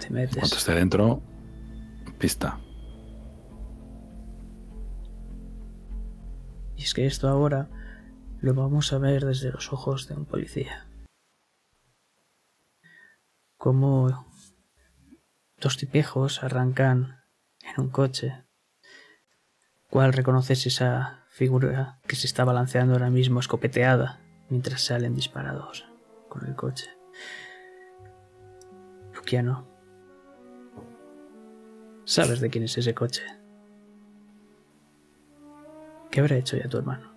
[0.00, 0.38] Te metes.
[0.38, 1.20] Cuando esté dentro,
[2.18, 2.58] pista.
[6.74, 7.68] Y es que esto ahora
[8.40, 10.85] lo vamos a ver desde los ojos de un policía.
[13.66, 14.24] Como
[15.58, 17.24] dos tipejos arrancan
[17.64, 18.44] en un coche.
[19.90, 25.84] ¿Cuál reconoces esa figura que se está balanceando ahora mismo escopeteada mientras salen disparados
[26.28, 26.88] con el coche?
[29.12, 29.66] Luciano.
[32.04, 33.24] ¿Sabes de quién es ese coche?
[36.12, 37.15] ¿Qué habrá hecho ya tu hermano?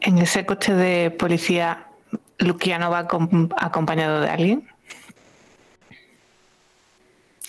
[0.00, 1.86] En ese coche de policía,
[2.38, 4.68] Luciano va acom- acompañado de alguien.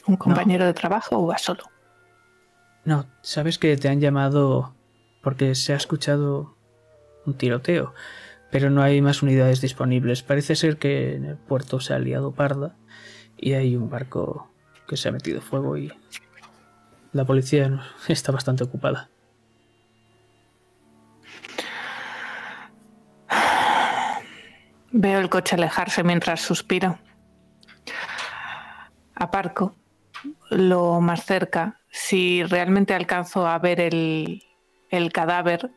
[0.07, 1.63] ¿Un compañero de trabajo o va solo?
[2.83, 4.73] No, sabes que te han llamado
[5.21, 6.55] porque se ha escuchado
[7.25, 7.93] un tiroteo,
[8.49, 10.23] pero no hay más unidades disponibles.
[10.23, 12.75] Parece ser que en el puerto se ha liado parda
[13.37, 14.51] y hay un barco
[14.87, 15.93] que se ha metido fuego y
[17.13, 19.09] la policía está bastante ocupada.
[24.91, 26.99] Veo el coche alejarse mientras suspiro.
[29.15, 29.75] Aparco
[30.49, 31.79] lo más cerca.
[31.89, 34.43] Si realmente alcanzo a ver el,
[34.89, 35.71] el cadáver,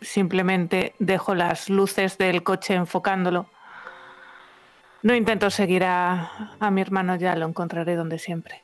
[0.00, 3.48] simplemente dejo las luces del coche enfocándolo.
[5.02, 8.62] No intento seguir a, a mi hermano, ya lo encontraré donde siempre.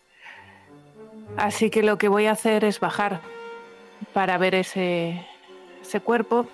[1.36, 3.20] Así que lo que voy a hacer es bajar
[4.12, 5.26] para ver ese,
[5.80, 6.48] ese cuerpo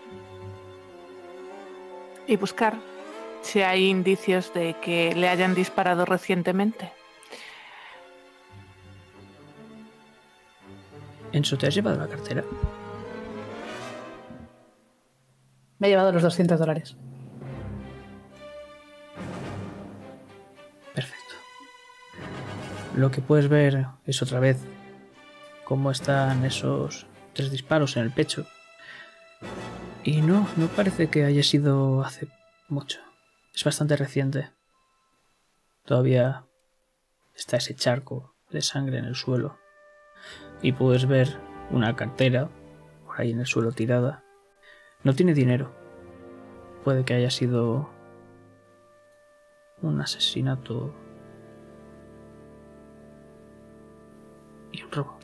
[2.27, 2.77] y buscar
[3.43, 6.93] si hay indicios de que le hayan disparado recientemente.
[11.33, 12.45] Enzo, ¿te has llevado la cartera?
[15.79, 16.97] Me he llevado los 200 dólares.
[20.95, 21.35] Perfecto.
[22.97, 24.59] Lo que puedes ver es otra vez
[25.64, 28.47] cómo están esos tres disparos en el pecho.
[30.05, 32.26] Y no, no parece que haya sido hace
[32.68, 32.98] mucho.
[33.55, 34.50] Es bastante reciente.
[35.84, 36.44] Todavía
[37.36, 39.59] está ese charco de sangre en el suelo.
[40.61, 41.38] Y puedes ver
[41.70, 42.50] una cartera
[43.07, 44.24] por ahí en el suelo tirada.
[45.05, 45.72] No tiene dinero.
[46.82, 47.88] Puede que haya sido
[49.82, 50.92] un asesinato
[54.72, 55.22] y un robo.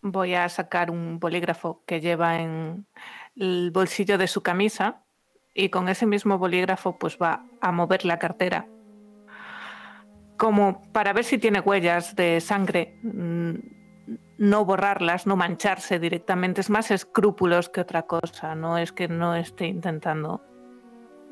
[0.00, 2.86] Voy a sacar un bolígrafo que lleva en
[3.36, 5.04] el bolsillo de su camisa
[5.54, 8.66] y con ese mismo bolígrafo pues va a mover la cartera
[10.38, 13.54] como para ver si tiene huellas de sangre, mm,
[14.38, 19.34] no borrarlas, no mancharse directamente, es más escrúpulos que otra cosa, no es que no
[19.34, 20.40] esté intentando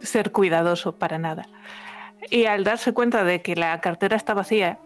[0.01, 1.49] ser cuidadoso para nada.
[2.31, 4.81] Y al darse cuenta de que la cartera está vacía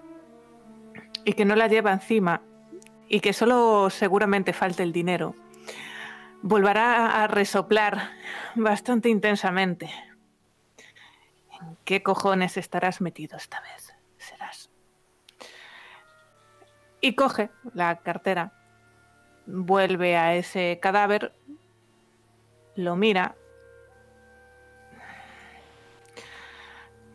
[1.24, 2.42] y que no la lleva encima
[3.10, 5.34] y que solo seguramente falte el dinero,
[6.42, 8.12] volverá a resoplar
[8.54, 9.90] bastante intensamente.
[11.60, 13.92] ¿En qué cojones estarás metido esta vez?
[14.16, 14.70] Serás.
[17.00, 18.52] Y coge la cartera,
[19.44, 21.34] vuelve a ese cadáver,
[22.76, 23.34] lo mira.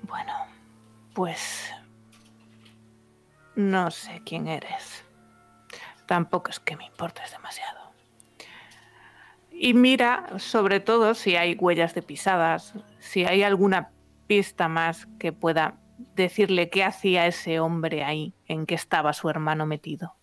[0.02, 0.34] Bueno,
[1.14, 1.72] pues
[3.56, 5.05] no sé quién eres.
[6.06, 7.92] Tampoco es que me importes demasiado.
[9.52, 13.92] Y mira sobre todo si hay huellas de pisadas, si hay alguna
[14.28, 15.80] pista más que pueda
[16.16, 20.16] decirle qué hacía ese hombre ahí, en qué estaba su hermano metido.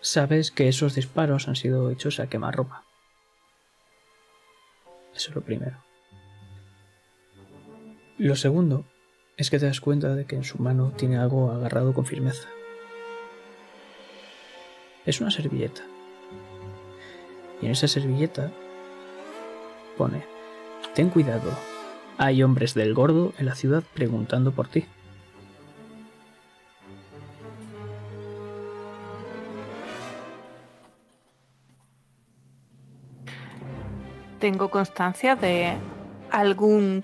[0.00, 2.84] Sabes que esos disparos han sido hechos a quemarropa.
[5.14, 5.82] Eso es lo primero.
[8.18, 8.84] Lo segundo
[9.36, 12.48] es que te das cuenta de que en su mano tiene algo agarrado con firmeza.
[15.04, 15.82] Es una servilleta.
[17.60, 18.52] Y en esa servilleta
[19.96, 20.24] pone,
[20.94, 21.50] ten cuidado,
[22.18, 24.86] hay hombres del gordo en la ciudad preguntando por ti.
[34.38, 35.74] Tengo constancia de
[36.30, 37.02] algún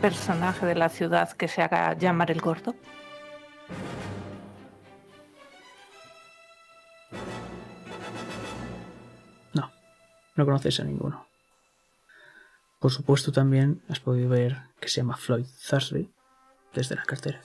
[0.00, 2.74] personaje de la ciudad que se haga llamar el gordo.
[9.52, 9.70] No,
[10.36, 11.26] no conoces a ninguno.
[12.78, 16.12] Por supuesto también has podido ver que se llama Floyd Thursby
[16.74, 17.40] desde la cartera.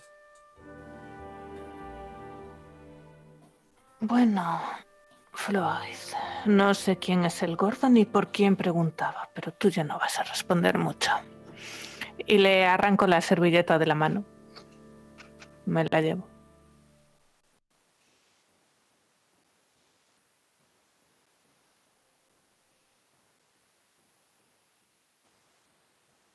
[4.02, 4.62] Bueno,
[5.34, 5.96] Floyd,
[6.46, 10.20] no sé quién es el gordo ni por quién preguntaba, pero tú ya no vas
[10.20, 11.12] a responder mucho.
[12.26, 14.26] Y le arranco la servilleta de la mano.
[15.66, 16.28] Me la llevo.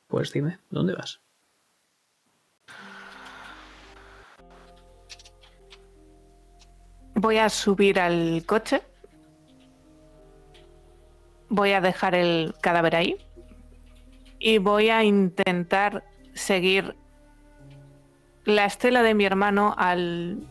[0.07, 1.19] Pues dime, ¿dónde vas?
[7.15, 8.81] Voy a subir al coche.
[11.49, 13.17] Voy a dejar el cadáver ahí.
[14.45, 16.03] Y voy a intentar
[16.35, 16.95] seguir
[18.43, 20.47] la estela de mi hermano al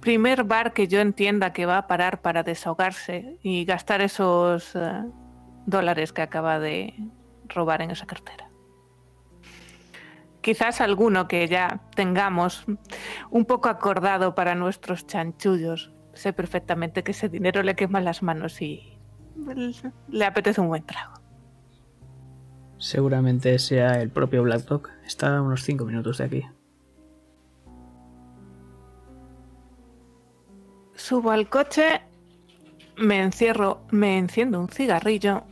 [0.00, 5.04] primer bar que yo entienda que va a parar para desahogarse y gastar esos eh,
[5.64, 6.92] dólares que acaba de
[7.44, 8.50] robar en esa cartera.
[10.40, 12.66] quizás alguno que ya tengamos
[13.30, 15.92] un poco acordado para nuestros chanchullos.
[16.14, 18.98] Sé perfectamente que ese dinero le quema las manos y
[20.08, 21.25] le apetece un buen trago.
[22.78, 24.88] Seguramente sea el propio Black Dog.
[25.04, 26.46] Está a unos 5 minutos de aquí.
[30.94, 32.02] Subo al coche,
[32.96, 35.44] me encierro, me enciendo un cigarrillo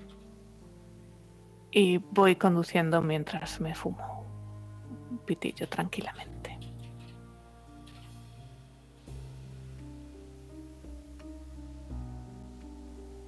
[1.71, 4.25] y voy conduciendo mientras me fumo
[5.11, 6.59] un pitillo tranquilamente.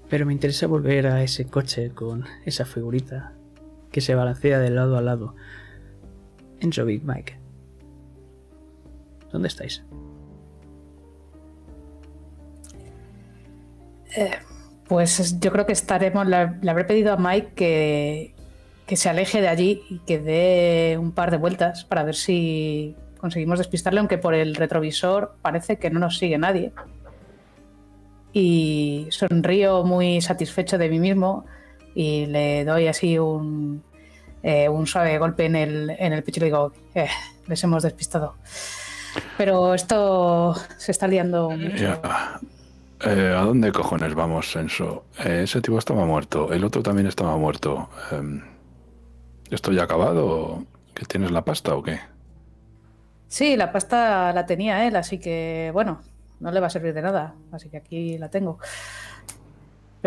[0.09, 3.36] Pero me interesa volver a ese coche con esa figurita
[3.97, 5.35] que se balancea de lado a lado.
[6.61, 7.39] Enzo Big Mike.
[9.33, 9.83] ¿Dónde estáis?
[14.15, 14.33] Eh,
[14.87, 16.27] pues yo creo que estaremos.
[16.27, 18.35] Le, habré pedido a Mike que,
[18.87, 22.95] que se aleje de allí y que dé un par de vueltas para ver si
[23.17, 26.75] conseguimos despistarle, aunque por el retrovisor parece que no nos sigue nadie.
[28.35, 31.47] Y sonrío muy satisfecho de mí mismo
[31.97, 33.83] y le doy así un,
[34.43, 37.09] eh, un suave golpe en el, en el pecho y le digo, eh,
[37.47, 38.35] les hemos despistado.
[39.39, 41.75] Pero esto se está liando mucho.
[41.75, 42.39] Ya.
[43.01, 45.07] Eh, ¿A dónde cojones vamos, Enso?
[45.25, 47.89] Eh, ese tipo estaba muerto, el otro también estaba muerto.
[48.13, 48.43] Em,
[49.51, 50.65] ¿Esto ya acabado?
[50.93, 51.99] ¿Que tienes la pasta o qué?
[53.29, 56.03] Sí, la pasta la tenía él, así que bueno,
[56.41, 58.59] no le va a servir de nada, así que aquí la tengo.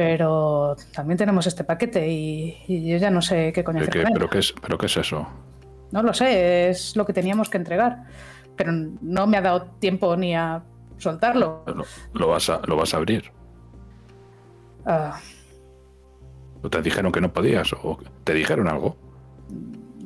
[0.02, 3.94] Pero también tenemos este paquete y, y yo ya no sé qué coño ¿Qué- hacer
[3.94, 4.14] qué- con él.
[4.14, 5.28] pero, qué es, ¿Pero qué es eso?
[5.92, 8.06] No lo sé, es lo que teníamos que entregar.
[8.56, 8.72] Pero
[9.02, 10.64] no me ha dado tiempo ni a
[10.98, 11.64] soltarlo.
[11.68, 11.84] ¿Lo,
[12.14, 13.30] lo vas, a, ¿Lo vas a abrir?
[14.86, 15.20] Ah,
[16.64, 17.74] ¿O te dijeron que no podías?
[17.74, 18.96] ¿O te dijeron algo?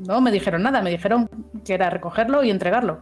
[0.08, 1.30] no me dijeron nada, me dijeron
[1.64, 3.02] que era recogerlo y entregarlo.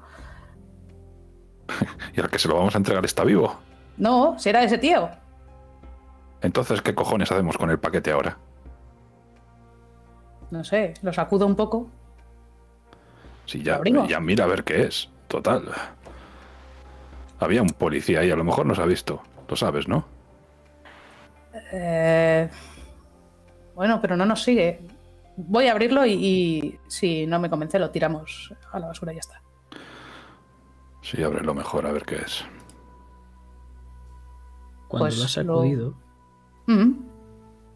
[2.15, 3.55] ¿Y al que se lo vamos a entregar está vivo?
[3.97, 5.09] No, si era ese tío.
[6.41, 8.37] Entonces, ¿qué cojones hacemos con el paquete ahora?
[10.49, 11.89] No sé, lo sacudo un poco.
[13.45, 14.07] Si ya, abrimos?
[14.09, 15.09] ya mira a ver qué es.
[15.27, 15.63] Total.
[17.39, 19.21] Había un policía ahí, a lo mejor nos ha visto.
[19.47, 20.05] Lo sabes, ¿no?
[21.71, 22.49] Eh,
[23.75, 24.81] bueno, pero no nos sigue.
[25.37, 29.15] Voy a abrirlo y, y si no me convence lo tiramos a la basura y
[29.15, 29.41] ya está.
[31.01, 32.45] Sí, ábrelo mejor, a ver qué es.
[34.87, 35.93] Cuando Pues lo has lo- sacudido,
[36.67, 36.91] Mm,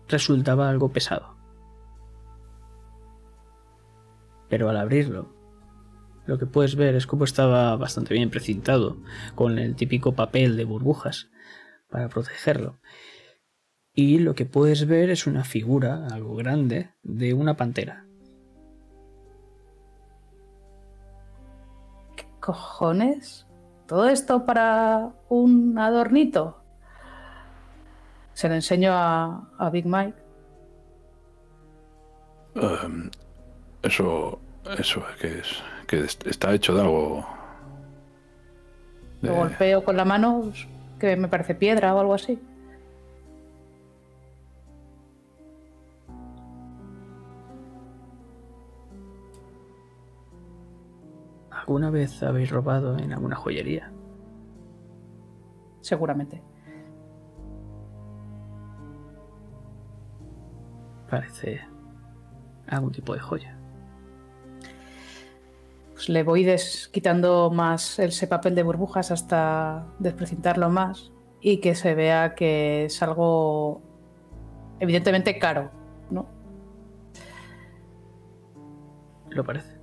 [0.08, 1.36] resultaba algo pesado.
[4.50, 5.34] Pero al abrirlo,
[6.26, 8.98] lo que puedes ver es cómo estaba bastante bien precintado,
[9.36, 11.30] con el típico papel de burbujas
[11.90, 12.80] para protegerlo.
[13.94, 18.06] Y lo que puedes ver es una figura, algo grande, de una pantera.
[22.18, 23.48] ¿Qué cojones?
[23.88, 26.65] ¿Todo esto para un adornito?
[28.36, 30.14] Se lo enseño a, a Big Mike.
[32.56, 33.10] Em,
[33.82, 34.40] eso,
[34.78, 37.26] eso, que es, que es- está hecho de algo.
[39.22, 40.52] de- Lo golpeo con la mano,
[41.00, 42.38] que me parece piedra o algo así.
[51.52, 53.92] ¿Alguna vez habéis robado en alguna joyería?
[55.82, 56.42] Seguramente.
[61.10, 61.62] Parece
[62.68, 63.58] algún tipo de joya.
[65.94, 71.76] Pues le voy des- quitando más ese papel de burbujas hasta desprecintarlo más y que
[71.76, 73.82] se vea que es algo
[74.80, 75.72] evidentemente caro,
[76.10, 76.28] ¿no?
[79.30, 79.76] ¿Lo parece?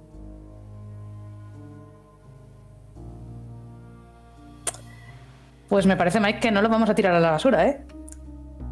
[5.68, 7.86] Pues me parece, Mike, que no lo vamos a tirar a la basura, ¿eh?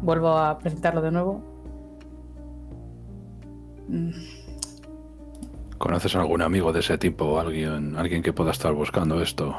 [0.01, 1.50] Vuelvo a presentarlo de nuevo.
[5.77, 9.55] ¿Conoces algún amigo de ese tipo o alguien, alguien que pueda estar buscando esto?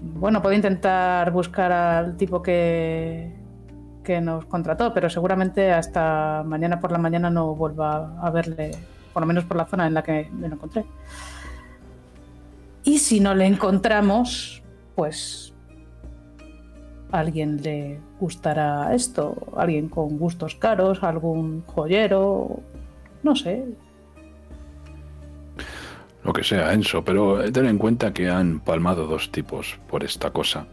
[0.00, 3.32] Bueno, puedo intentar buscar al tipo que,
[4.04, 8.70] que nos contrató, pero seguramente hasta mañana por la mañana no vuelva a verle,
[9.12, 10.84] por lo menos por la zona en la que me lo encontré.
[12.84, 14.62] Y si no le encontramos,
[14.94, 15.52] pues
[17.10, 22.60] a alguien le gustará esto, alguien con gustos caros, algún joyero,
[23.22, 23.64] no sé.
[26.24, 30.30] Lo que sea, Enso, pero ten en cuenta que han palmado dos tipos por esta
[30.30, 30.66] cosa.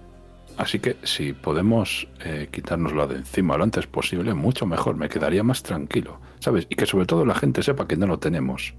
[0.58, 5.44] Así que si podemos eh, quitárnoslo de encima lo antes posible, mucho mejor, me quedaría
[5.44, 6.66] más tranquilo, ¿sabes?
[6.70, 8.74] Y que sobre todo la gente sepa que no lo tenemos.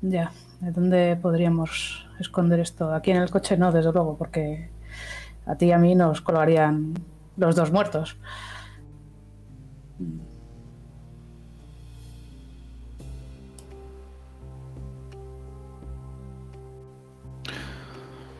[0.00, 2.94] Ya, ¿de dónde podríamos esconder esto?
[2.94, 4.70] Aquí en el coche no, desde luego, porque
[5.48, 6.94] a ti y a mí nos colgarían
[7.36, 8.18] los dos muertos.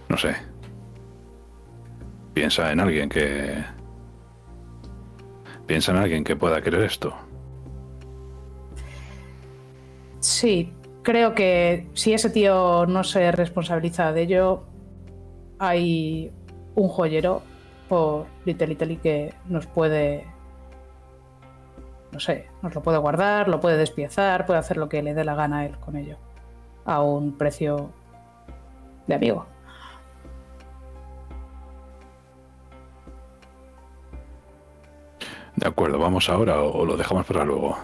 [0.09, 0.37] No sé.
[2.35, 3.65] Piensa en alguien que...
[5.67, 7.15] Piensa en alguien que pueda querer esto.
[10.21, 14.65] Sí, creo que si ese tío no se responsabiliza de ello,
[15.59, 16.33] hay
[16.79, 17.43] un joyero
[17.89, 20.27] por Little Italy que nos puede,
[22.13, 25.25] no sé, nos lo puede guardar, lo puede despiezar, puede hacer lo que le dé
[25.25, 26.17] la gana a él con ello,
[26.85, 27.91] a un precio
[29.07, 29.47] de amigo.
[35.57, 37.77] De acuerdo, ¿vamos ahora o lo dejamos para luego?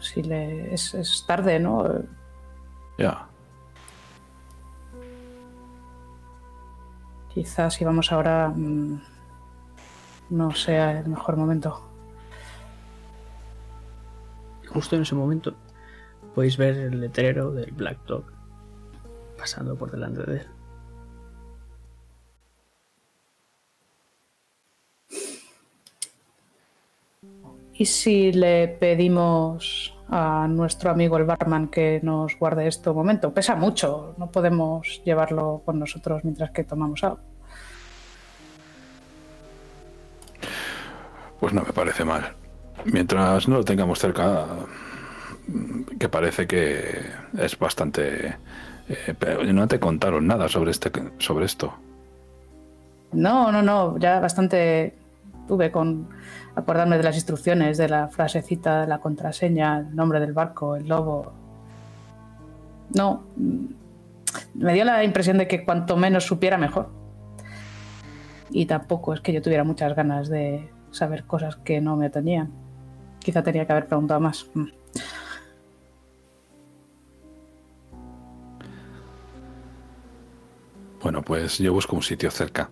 [0.00, 1.84] Si le, es, es tarde, ¿no?
[2.98, 3.28] Ya.
[7.38, 9.00] Quizás si vamos ahora mm,
[10.30, 11.88] no sea el mejor momento.
[14.66, 15.54] Justo en ese momento
[16.34, 18.24] podéis ver el letrero del Black Dog
[19.38, 20.46] pasando por delante de él.
[27.74, 33.32] ¿Y si le pedimos a nuestro amigo el barman que nos guarde esto un momento?
[33.32, 37.20] Pesa mucho, no podemos llevarlo con nosotros mientras que tomamos algo.
[41.40, 42.32] Pues no me parece mal.
[42.84, 44.46] Mientras no lo tengamos cerca,
[45.98, 47.00] que parece que
[47.38, 48.36] es bastante...
[48.88, 51.74] eh, pero no te contaron nada sobre, este, sobre esto.
[53.12, 54.94] No, no, no, ya bastante
[55.46, 56.08] tuve con
[56.58, 60.88] acordarme de las instrucciones, de la frasecita, de la contraseña, el nombre del barco, el
[60.88, 61.32] lobo.
[62.94, 63.66] No, mm,
[64.54, 66.90] me dio la impresión de que cuanto menos supiera mejor.
[68.50, 72.50] Y tampoco es que yo tuviera muchas ganas de saber cosas que no me atañían.
[73.20, 74.46] Quizá tenía que haber preguntado más.
[74.54, 74.66] Mm.
[81.02, 82.68] Bueno, pues yo busco un sitio cerca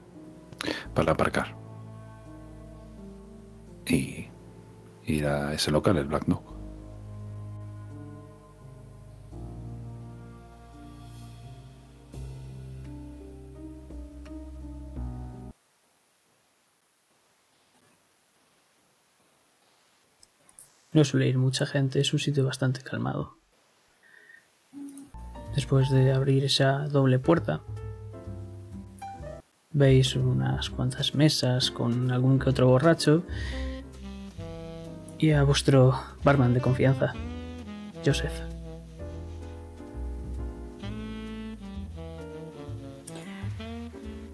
[0.95, 1.66] para aparcar.
[3.89, 4.27] Y
[5.05, 6.57] ir a ese local, el Black Dog.
[20.93, 23.37] No suele ir mucha gente, es un sitio bastante calmado.
[25.55, 27.61] Después de abrir esa doble puerta,
[29.73, 33.25] veis unas cuantas mesas con algún que otro borracho
[35.19, 37.15] y a vuestro barman de confianza,
[38.05, 38.33] Joseph.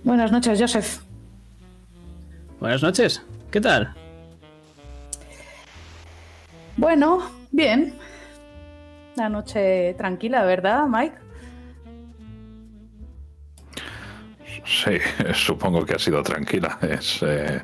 [0.05, 1.01] Buenas noches, Joseph.
[2.59, 3.95] Buenas noches, ¿qué tal?
[6.76, 7.95] Bueno, bien.
[9.16, 11.16] La noche tranquila, ¿verdad, Mike?
[14.64, 14.99] Sí,
[15.35, 16.78] supongo que ha sido tranquila.
[16.83, 17.62] Es, eh,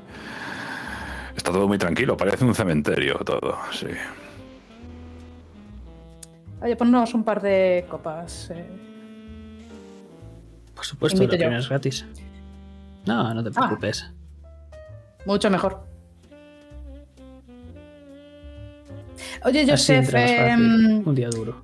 [1.49, 3.87] está todo muy tranquilo, parece un cementerio todo, sí.
[6.61, 8.51] Oye, ponnos un par de copas.
[8.51, 8.67] eh.
[10.75, 12.05] Por supuesto, la primera es gratis.
[13.07, 14.11] No, no te preocupes.
[15.25, 15.81] Mucho mejor.
[19.45, 21.63] Oye, Joseph, em, un día duro.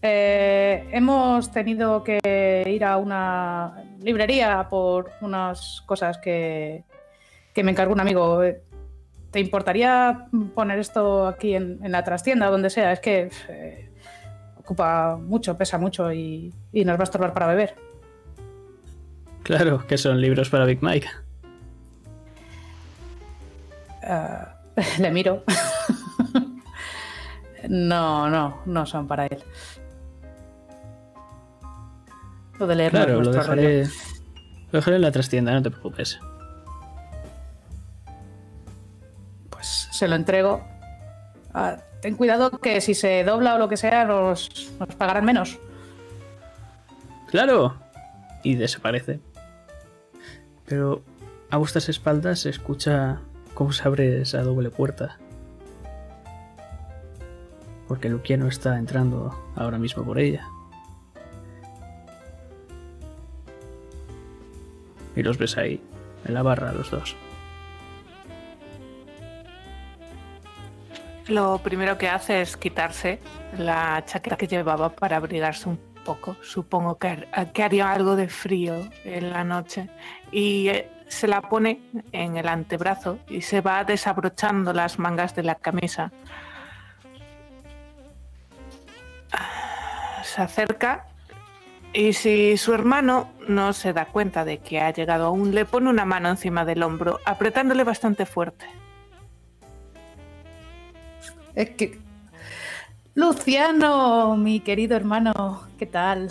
[0.00, 6.84] eh, hemos tenido que ir a una librería por unas cosas que,
[7.52, 8.40] que me encargó un amigo.
[9.30, 12.92] ¿Te importaría poner esto aquí en, en la trastienda o donde sea?
[12.92, 13.90] Es que eh,
[14.58, 17.74] ocupa mucho, pesa mucho y, y nos va a estorbar para beber.
[19.42, 21.08] Claro, que son libros para Big Mike.
[24.02, 24.54] Ah,
[24.98, 25.44] le miro.
[27.68, 29.38] no, no, no son para él.
[32.58, 35.70] Lo de leer no es Claro, lo dejaré, lo dejaré en la trastienda, no te
[35.70, 36.20] preocupes.
[39.62, 40.60] Pues se lo entrego.
[41.54, 45.60] Ah, ten cuidado que si se dobla o lo que sea, nos, nos pagarán menos.
[47.30, 47.76] ¡Claro!
[48.42, 49.20] Y desaparece.
[50.66, 51.04] Pero
[51.48, 53.20] a vuestras espaldas se escucha
[53.54, 55.18] cómo se abre esa doble puerta.
[57.86, 60.44] Porque Luquiano está entrando ahora mismo por ella.
[65.14, 65.80] Y los ves ahí,
[66.24, 67.14] en la barra, los dos.
[71.28, 73.20] Lo primero que hace es quitarse
[73.56, 76.36] la chaqueta que llevaba para abrigarse un poco.
[76.42, 79.88] Supongo que, que haría algo de frío en la noche.
[80.32, 81.80] Y eh, se la pone
[82.12, 86.10] en el antebrazo y se va desabrochando las mangas de la camisa.
[90.24, 91.06] Se acerca
[91.92, 95.90] y si su hermano no se da cuenta de que ha llegado aún, le pone
[95.90, 98.66] una mano encima del hombro, apretándole bastante fuerte.
[101.54, 102.00] Es que.
[103.14, 106.30] Luciano, mi querido hermano, ¿qué tal?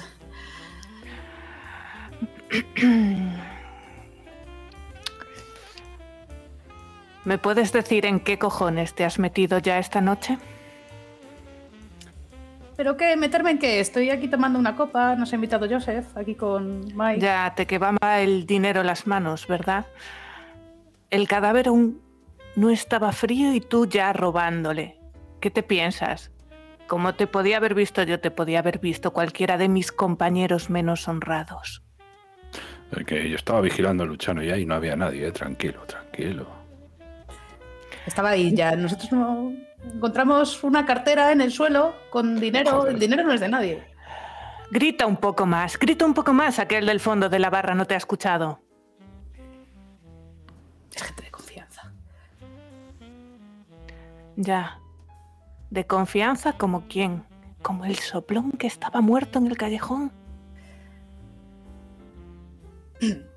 [7.24, 10.40] ¿Me puedes decir en qué cojones te has metido ya esta noche?
[12.76, 13.16] ¿Pero qué?
[13.16, 13.80] ¿Meterme en qué?
[13.80, 17.20] Estoy aquí tomando una copa, nos ha invitado Joseph, aquí con Mike.
[17.20, 19.86] Ya te quemaba el dinero las manos, ¿verdad?
[21.12, 22.02] El cadáver aún
[22.56, 25.01] no estaba frío y tú ya robándole.
[25.42, 26.32] ¿Qué te piensas?
[26.88, 31.08] Como te podía haber visto yo, te podía haber visto cualquiera de mis compañeros menos
[31.08, 31.84] honrados.
[32.92, 36.48] El que yo estaba vigilando a Luchano y ahí no había nadie, eh, tranquilo, tranquilo.
[38.06, 38.76] Estaba ahí ya.
[38.76, 42.72] Nosotros no encontramos una cartera en el suelo con dinero.
[42.72, 42.94] Joder.
[42.94, 43.84] El dinero no es de nadie.
[44.70, 47.86] Grita un poco más, grita un poco más, aquel del fondo de la barra no
[47.86, 48.62] te ha escuchado.
[50.94, 51.94] Es gente de confianza.
[54.36, 54.81] Ya.
[55.72, 57.24] ¿De confianza como quién?
[57.62, 60.12] Como el soplón que estaba muerto en el callejón.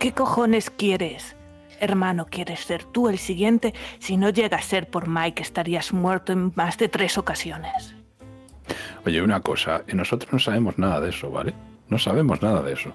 [0.00, 1.36] ¿Qué cojones quieres?
[1.78, 3.72] Hermano, ¿quieres ser tú el siguiente?
[4.00, 7.94] Si no llega a ser por Mike, estarías muerto en más de tres ocasiones.
[9.06, 11.54] Oye, una cosa, y nosotros no sabemos nada de eso, ¿vale?
[11.88, 12.90] No sabemos nada de eso.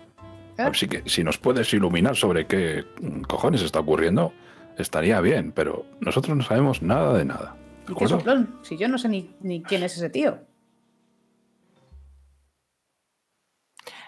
[0.58, 0.64] ¿Eh?
[0.64, 4.34] Así que si nos puedes iluminar sobre qué mm, cojones está ocurriendo,
[4.78, 7.56] estaría bien, pero nosotros no sabemos nada de nada.
[7.88, 8.60] ¿De ¿Y qué soplón?
[8.64, 10.40] Si yo no sé ni, ni quién es ese tío.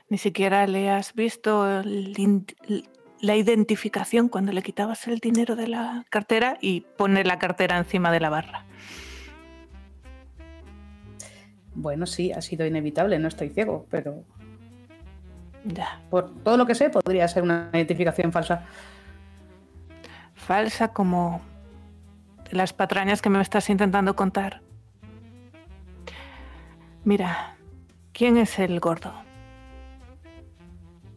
[0.09, 1.65] Ni siquiera le has visto
[3.21, 8.11] la identificación cuando le quitabas el dinero de la cartera y pone la cartera encima
[8.11, 8.65] de la barra.
[11.75, 14.23] Bueno, sí, ha sido inevitable, no estoy ciego, pero
[15.63, 16.01] Ya.
[16.09, 18.65] por todo lo que sé podría ser una identificación falsa.
[20.33, 21.41] falsa como
[22.51, 24.61] las patrañas que me estás intentando contar.
[27.03, 27.55] Mira,
[28.11, 29.13] ¿quién es el gordo?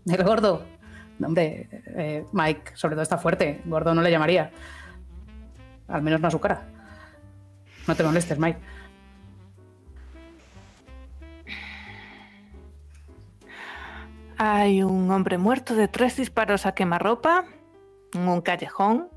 [0.07, 0.65] El gordo.
[1.19, 3.61] No, hombre, eh, Mike, sobre todo está fuerte.
[3.67, 4.51] Gordo no le llamaría.
[5.87, 6.67] Al menos no a su cara.
[7.87, 8.59] No te molestes, Mike.
[14.39, 17.45] Hay un hombre muerto de tres disparos a quemarropa
[18.13, 19.12] en un callejón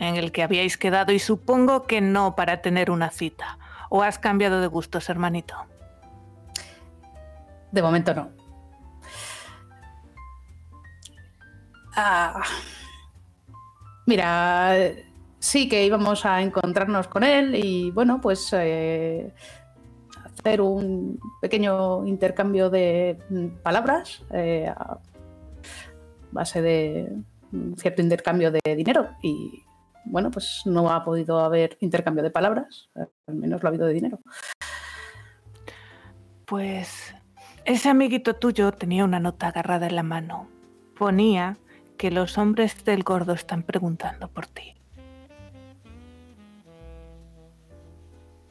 [0.00, 3.58] en el que habíais quedado y supongo que no para tener una cita.
[3.90, 5.54] ¿O has cambiado de gustos, hermanito?
[7.70, 8.30] De momento no.
[11.94, 12.42] Ah.
[14.06, 14.74] Mira,
[15.38, 19.32] sí que íbamos a encontrarnos con él y bueno, pues eh,
[20.24, 23.18] hacer un pequeño intercambio de
[23.62, 24.98] palabras eh, a
[26.32, 27.12] base de
[27.76, 29.64] cierto intercambio de dinero y
[30.04, 33.94] bueno, pues no ha podido haber intercambio de palabras, al menos lo ha habido de
[33.94, 34.20] dinero.
[36.46, 37.14] Pues
[37.64, 40.48] ese amiguito tuyo tenía una nota agarrada en la mano.
[40.98, 41.56] Ponía
[41.96, 44.74] que los hombres del gordo están preguntando por ti.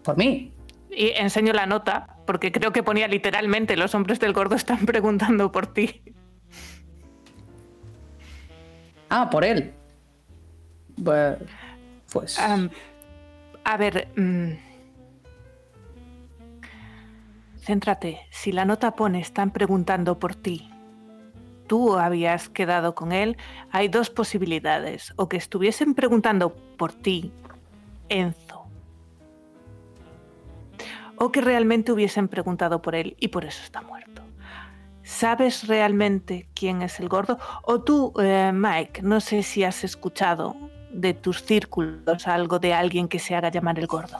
[0.03, 0.53] Por mí,
[0.91, 5.51] Y enseño la nota, porque creo que ponía literalmente los hombres del gordo están preguntando
[5.51, 6.01] por ti.
[9.09, 9.73] Ah, por él.
[12.11, 12.37] Pues.
[13.63, 14.51] A ver, mm,
[17.61, 18.21] céntrate.
[18.31, 20.69] Si la nota pone están preguntando por ti,
[21.67, 23.37] tú habías quedado con él,
[23.71, 25.13] hay dos posibilidades.
[25.17, 27.31] O que estuviesen preguntando por ti,
[28.09, 28.65] Enzo.
[31.15, 34.23] O que realmente hubiesen preguntado por él y por eso está muerto.
[35.03, 37.37] ¿Sabes realmente quién es el gordo?
[37.63, 40.55] O tú, eh, Mike, no sé si has escuchado
[40.91, 44.17] de tus círculos algo de alguien que se haga llamar el gordo.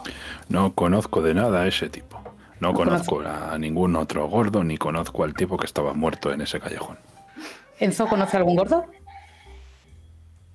[0.47, 2.21] No conozco de nada a ese tipo.
[2.59, 6.41] No No conozco a ningún otro gordo ni conozco al tipo que estaba muerto en
[6.41, 6.97] ese callejón.
[7.79, 8.85] ¿Enzo conoce a algún gordo?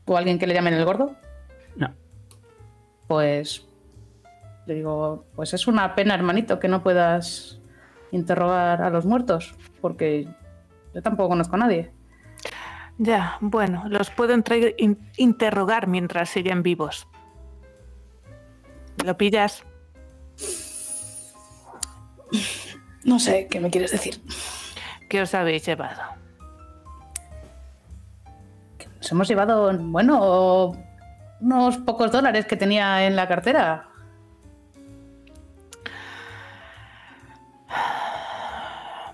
[0.05, 1.15] ¿O alguien que le llamen el gordo?
[1.77, 1.95] No.
[3.09, 3.67] Pues.
[4.67, 7.59] Le digo, pues es una pena, hermanito, que no puedas
[8.13, 10.29] interrogar a los muertos, porque
[10.95, 11.94] yo tampoco conozco a nadie.
[12.99, 14.35] Ya, bueno, los puedo
[14.79, 17.09] in- interrogar mientras siguen vivos.
[19.05, 19.65] ¿Lo pillas?
[23.05, 24.23] No sé qué me quieres decir.
[25.09, 26.01] ¿Qué os habéis llevado?
[28.97, 30.73] Nos hemos llevado, bueno,
[31.41, 33.89] unos pocos dólares que tenía en la cartera.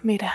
[0.03, 0.33] Mira.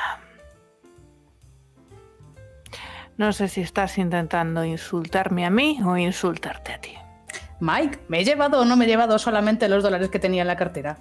[3.18, 6.96] No sé si estás intentando insultarme a mí o insultarte a ti.
[7.62, 10.48] Mike, ¿me he llevado o no me he llevado solamente los dólares que tenía en
[10.48, 10.98] la cartera?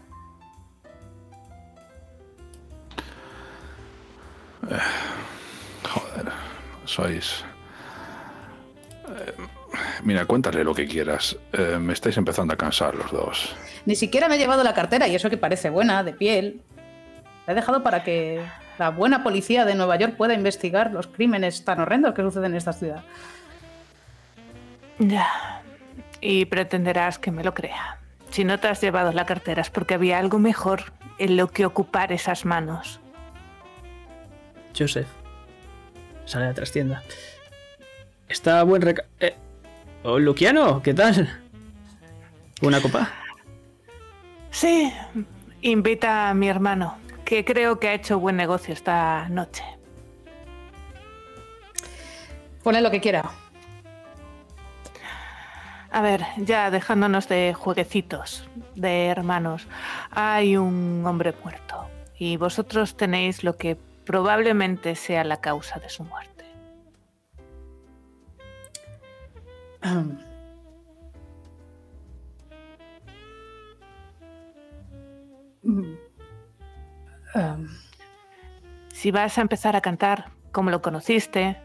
[5.92, 6.32] Joder,
[6.84, 7.44] sois...
[9.08, 9.34] Eh,
[10.04, 11.36] mira, cuéntale lo que quieras.
[11.52, 13.56] Eh, me estáis empezando a cansar los dos.
[13.84, 16.62] Ni siquiera me he llevado la cartera y eso que parece buena, de piel.
[17.46, 18.40] La he dejado para que
[18.78, 22.56] la buena policía de Nueva York pueda investigar los crímenes tan horrendos que suceden en
[22.56, 23.04] esta ciudad.
[24.98, 25.62] Ya.
[26.20, 27.98] Y pretenderás que me lo crea.
[28.30, 31.66] Si no te has llevado la cartera es porque había algo mejor en lo que
[31.66, 33.00] ocupar esas manos.
[34.76, 35.06] Joseph.
[36.24, 37.02] Sale a la trastienda.
[38.28, 39.04] Está buen reca...
[39.20, 39.36] Eh,
[40.02, 41.42] oh, Luciano, ¿qué tal?
[42.62, 43.10] ¿Una copa?
[44.50, 44.92] Sí,
[45.60, 49.64] invita a mi hermano, que creo que ha hecho buen negocio esta noche.
[52.62, 53.30] Ponle lo que quiera.
[55.90, 59.68] A ver, ya dejándonos de jueguecitos, de hermanos,
[60.10, 66.02] hay un hombre muerto y vosotros tenéis lo que probablemente sea la causa de su
[66.02, 66.44] muerte.
[77.34, 77.68] Um,
[78.94, 81.58] Si vas a empezar a cantar, cómo lo conociste,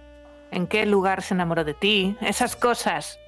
[0.51, 3.19] en qué lugar se enamoró de ti, esas cosas.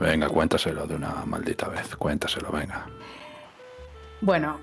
[0.00, 1.94] Venga, cuéntaselo de una maldita vez.
[1.94, 2.86] Cuéntaselo, venga.
[4.20, 4.58] Bueno,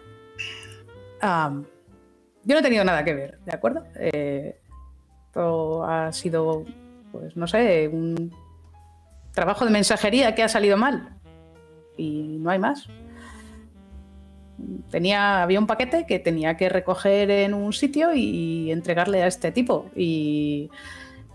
[1.21, 3.85] yo no he tenido nada que ver, ¿de acuerdo?
[3.95, 4.59] Eh,
[5.31, 6.65] todo ha sido,
[7.13, 8.35] pues no sé, un
[9.31, 11.17] trabajo de mensajería que ha salido mal.
[11.95, 12.87] Y no hay más.
[14.89, 19.51] Tenía, había un paquete que tenía que recoger en un sitio y entregarle a este
[19.51, 19.85] tipo.
[19.95, 20.69] Y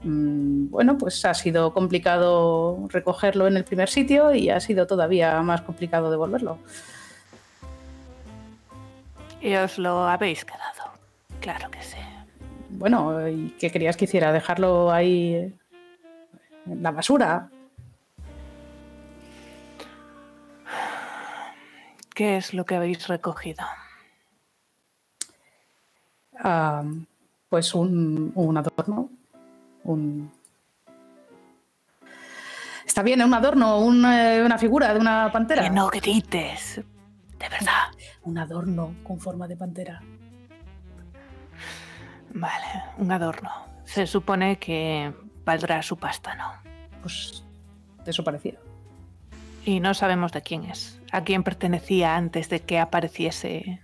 [0.03, 5.41] mm, bueno, pues ha sido complicado recogerlo en el primer sitio y ha sido todavía
[5.43, 6.59] más complicado devolverlo.
[9.41, 10.93] Y os lo habéis quedado.
[11.41, 11.99] Claro que sí.
[12.71, 14.33] Bueno, ¿y qué querías que hiciera?
[14.33, 15.55] ¿Dejarlo ahí
[16.67, 17.51] en la basura?
[22.15, 23.65] ¿Qué es lo que habéis recogido?
[26.39, 26.85] Ah,
[27.49, 29.11] pues un, un adorno.
[29.83, 30.33] Un...
[32.87, 35.65] Está bien, un adorno, un, eh, una figura de una pantera.
[35.65, 36.77] Que no grites.
[36.77, 37.89] De verdad.
[38.23, 40.01] Un adorno con forma de pantera.
[42.33, 43.51] Vale, un adorno.
[43.85, 45.13] Se supone que
[45.45, 46.53] valdrá su pasta, ¿no?
[47.03, 47.45] Pues
[48.07, 48.59] eso parecía.
[49.65, 50.94] Y no sabemos de quién es.
[51.15, 53.81] A quién pertenecía antes de que apareciese.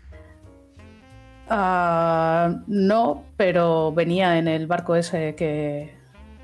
[1.49, 5.95] Ah, no, pero venía en el barco ese que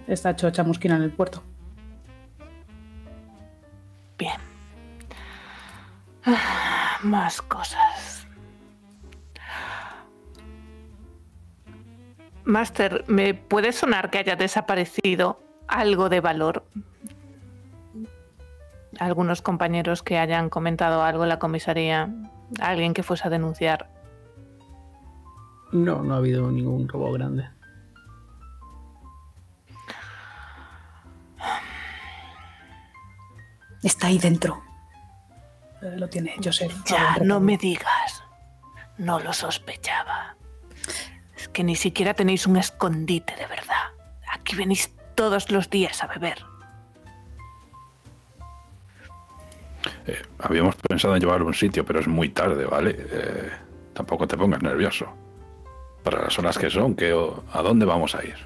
[0.07, 1.43] está hecho chamusquina en el puerto.
[4.17, 4.39] Bien.
[6.25, 8.29] Ah, Más cosas.
[12.45, 16.65] Master, ¿me puede sonar que haya desaparecido algo de valor?
[18.99, 22.09] Algunos compañeros que hayan comentado algo en la comisaría,
[22.61, 23.91] alguien que fuese a denunciar.
[25.73, 27.49] No, no ha habido ningún robo grande.
[33.83, 34.63] Está ahí dentro.
[35.83, 36.75] Eh, lo tiene Joseph.
[36.87, 38.25] Ya, no me digas.
[38.99, 40.37] No lo sospechaba.
[41.37, 43.93] Es que ni siquiera tenéis un escondite de verdad.
[44.33, 46.45] Aquí venís todos los días a beber.
[50.07, 52.97] Eh, habíamos pensado en llevarlo a un sitio, pero es muy tarde, ¿vale?
[52.99, 53.51] Eh,
[53.93, 55.07] tampoco te pongas nervioso.
[56.03, 57.11] Para las horas que son, que,
[57.53, 58.37] ¿a dónde vamos a ir?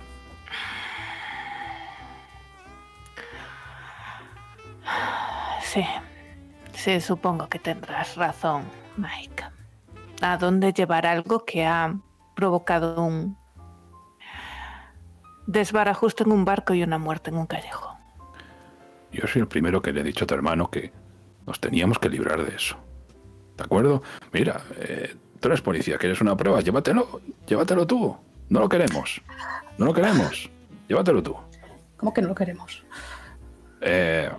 [5.63, 5.85] Sí,
[6.73, 8.65] sí, supongo que tendrás razón,
[8.97, 9.45] Mike.
[10.23, 11.95] ¿A dónde llevar algo que ha
[12.35, 13.39] provocado un
[15.47, 17.97] desbarajuste en un barco y una muerte en un callejón?
[19.13, 20.93] Yo soy el primero que le he dicho a tu hermano que
[21.47, 22.77] nos teníamos que librar de eso.
[23.57, 24.03] ¿De acuerdo?
[24.33, 26.61] Mira, eh, tú eres policía, ¿quieres una prueba?
[26.61, 28.17] Llévatelo, llévatelo tú.
[28.49, 29.21] No lo queremos.
[29.79, 30.51] No lo queremos.
[30.89, 31.37] Llévatelo tú.
[31.97, 32.83] ¿Cómo que no lo queremos?
[33.81, 34.31] Eh,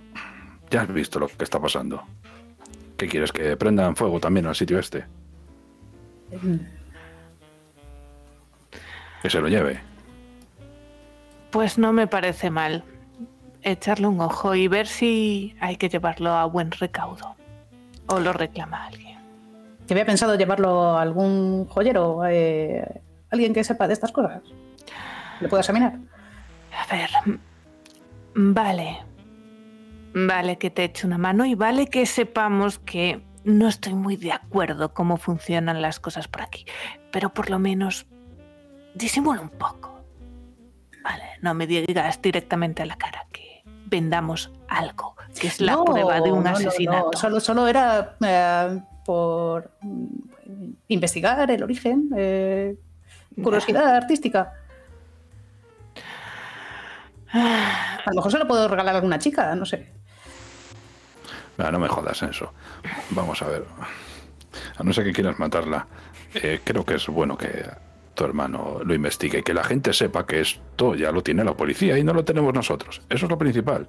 [0.70, 2.02] Ya has visto lo que está pasando.
[2.96, 3.32] ¿Qué quieres?
[3.32, 5.04] ¿Que prendan fuego también al sitio este?
[9.22, 9.80] Que se lo lleve.
[11.50, 12.84] Pues no me parece mal
[13.62, 17.36] echarle un ojo y ver si hay que llevarlo a buen recaudo.
[18.06, 19.18] O lo reclama alguien.
[19.86, 24.42] Que había pensado llevarlo a algún joyero, eh, alguien que sepa de estas cosas.
[25.40, 25.98] ¿Le puedo examinar?
[26.72, 27.10] A ver.
[28.34, 28.98] Vale.
[30.14, 34.32] Vale que te eche una mano y vale que sepamos que no estoy muy de
[34.32, 36.66] acuerdo cómo funcionan las cosas por aquí.
[37.10, 38.06] Pero por lo menos
[38.94, 40.04] disimula un poco.
[41.02, 43.41] Vale, no me digas directamente a la cara que
[43.92, 47.16] vendamos algo, que es la No, prueba de un no, no, no, asesinato.
[47.16, 52.74] Solo, solo era eh, por mm, investigar el origen, eh,
[53.40, 54.54] curiosidad artística.
[57.34, 59.92] A lo mejor se lo puedo regalar a alguna chica, no sé.
[61.58, 62.52] Ah, no me jodas en eso.
[63.10, 63.64] Vamos a ver.
[64.76, 65.86] A no ser que quieras matarla,
[66.34, 67.64] eh, creo que es bueno que
[68.22, 71.56] tu hermano lo investigue y que la gente sepa que esto ya lo tiene la
[71.56, 73.02] policía y no lo tenemos nosotros.
[73.10, 73.88] Eso es lo principal.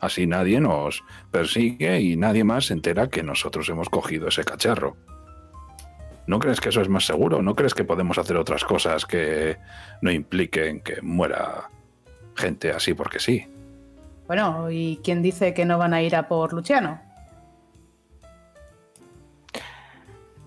[0.00, 4.96] Así nadie nos persigue y nadie más se entera que nosotros hemos cogido ese cacharro.
[6.26, 7.42] ¿No crees que eso es más seguro?
[7.42, 9.56] ¿No crees que podemos hacer otras cosas que
[10.02, 11.70] no impliquen que muera
[12.34, 13.46] gente así porque sí?
[14.26, 17.00] Bueno, ¿y quién dice que no van a ir a por Luciano?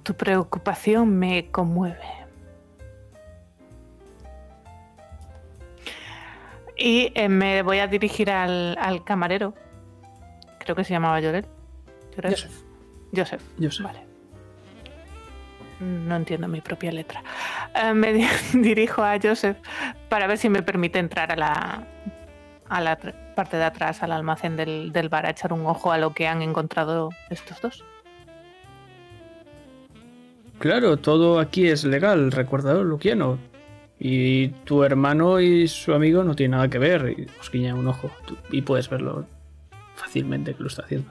[0.03, 2.22] Tu preocupación me conmueve.
[6.85, 9.53] Y eh, me voy a dirigir al, al camarero.
[10.59, 11.21] Creo que se llamaba.
[11.21, 11.45] Llorel.
[12.21, 12.51] Joseph.
[13.15, 13.41] Joseph.
[13.69, 13.83] Sé.
[13.83, 13.99] Vale.
[15.79, 17.23] No entiendo mi propia letra.
[17.73, 18.27] Eh, me di-
[18.59, 19.57] dirijo a Joseph
[20.09, 21.87] para ver si me permite entrar a la,
[22.67, 22.97] a la
[23.33, 26.27] parte de atrás, al almacén del, del bar, a echar un ojo a lo que
[26.27, 27.85] han encontrado estos dos.
[30.59, 33.37] Claro, todo aquí es legal, recuérdalo, Luciano.
[34.05, 37.15] Y tu hermano y su amigo no tienen nada que ver.
[37.17, 38.11] Y os guiña un ojo.
[38.25, 39.25] Tú- y puedes verlo
[39.95, 41.09] fácilmente que lo está haciendo.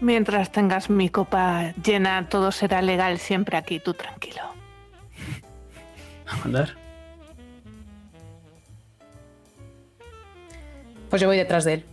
[0.00, 4.40] Mientras tengas mi copa llena, todo será legal siempre aquí, tú tranquilo.
[6.26, 6.70] A mandar.
[11.10, 11.84] Pues yo voy detrás de él.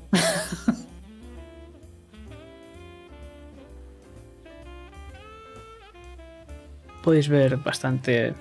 [7.04, 8.34] Podéis ver bastante.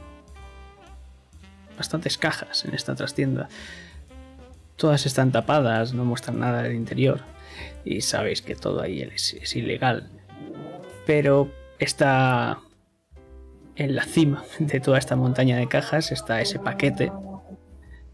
[1.80, 3.48] Bastantes cajas en esta trastienda.
[4.76, 7.22] Todas están tapadas, no muestran nada del interior.
[7.86, 10.10] Y sabéis que todo ahí es, ilegal.
[11.06, 12.58] Pero está.
[13.76, 17.10] En la cima de toda esta montaña de cajas está ese paquete.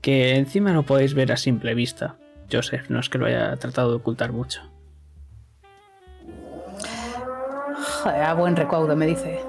[0.00, 2.18] Que encima lo podéis ver a simple vista.
[2.50, 4.60] Joseph no es que lo haya tratado de ocultar mucho.
[8.04, 9.40] A buen recaudo, me dice.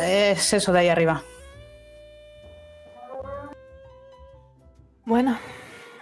[0.00, 1.22] Es eso de ahí arriba.
[5.06, 5.38] Bueno,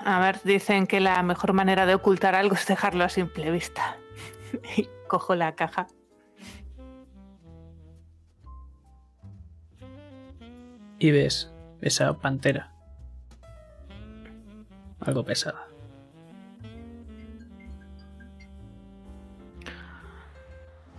[0.04, 3.96] a ver, dicen que la mejor manera de ocultar algo es dejarlo a simple vista.
[4.76, 5.86] Y cojo la caja.
[10.98, 11.50] Y ves
[11.80, 12.70] esa pantera.
[15.00, 15.66] Algo pesada.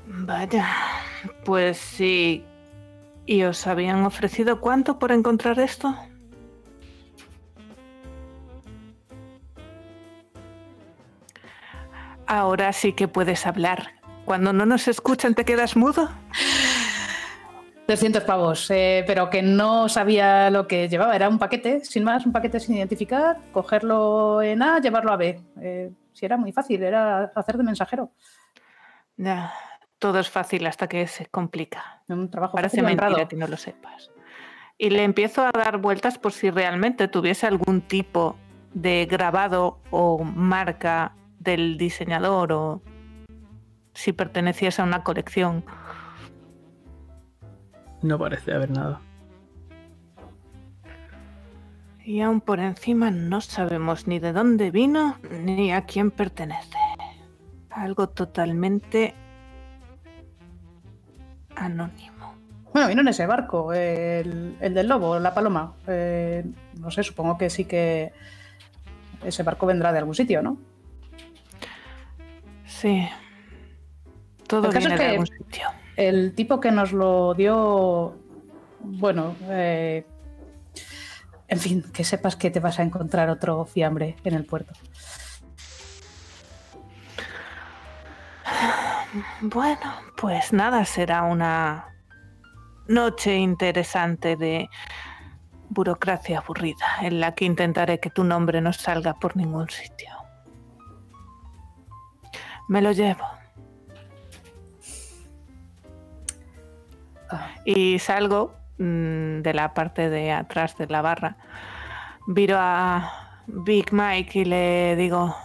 [0.08, 0.68] Vaya,
[1.46, 2.44] pues sí.
[3.26, 5.96] ¿Y os habían ofrecido cuánto por encontrar esto?
[12.34, 13.92] Ahora sí que puedes hablar.
[14.26, 16.10] Cuando no nos escuchan, ¿te quedas mudo?
[17.86, 21.16] 300 pavos, eh, pero que no sabía lo que llevaba.
[21.16, 25.40] Era un paquete, sin más, un paquete sin identificar, cogerlo en A, llevarlo a B.
[25.62, 28.10] Eh, si era muy fácil, era hacer de mensajero.
[29.16, 29.54] Ya,
[30.00, 32.02] todo es fácil hasta que se complica.
[32.08, 34.10] Un trabajo Parece fácil mentira que no lo sepas.
[34.80, 38.38] Y le empiezo a dar vueltas por si realmente tuviese algún tipo
[38.74, 41.14] de grabado o marca
[41.44, 42.82] del diseñador o
[43.94, 45.64] si perteneciese a una colección.
[48.02, 49.00] No parece haber nada.
[52.06, 56.78] Y aún por encima no sabemos ni de dónde vino ni a quién pertenece.
[57.70, 59.14] Algo totalmente
[61.56, 62.36] anónimo.
[62.74, 65.74] Bueno, vino en ese barco, el, el del lobo, la paloma.
[65.88, 66.44] Eh,
[66.80, 68.12] no sé, supongo que sí que
[69.24, 70.58] ese barco vendrá de algún sitio, ¿no?
[72.80, 73.08] Sí.
[74.48, 75.68] Todo El caso viene es de que- algún sitio.
[75.96, 78.16] El tipo que nos lo dio,
[78.80, 80.06] bueno, eh,
[81.48, 84.74] en fin, que sepas que te vas a encontrar otro fiambre en el puerto.
[89.42, 91.86] Bueno, pues nada, será una
[92.88, 94.68] noche interesante de
[95.70, 100.10] burocracia aburrida, en la que intentaré que tu nombre no salga por ningún sitio.
[102.68, 103.26] Me lo llevo.
[107.66, 111.38] Y salgo mm, de la parte de atrás de la barra.
[112.28, 115.36] Viro a Big Mike y le digo,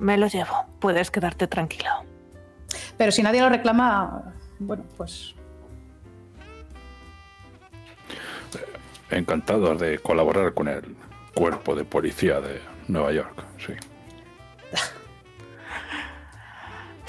[0.00, 1.90] me lo llevo, puedes quedarte tranquilo.
[2.96, 5.34] Pero si nadie lo reclama, bueno, pues
[9.10, 10.96] Encantados de colaborar con el
[11.34, 13.44] cuerpo de policía de Nueva York.
[13.64, 13.74] Sí.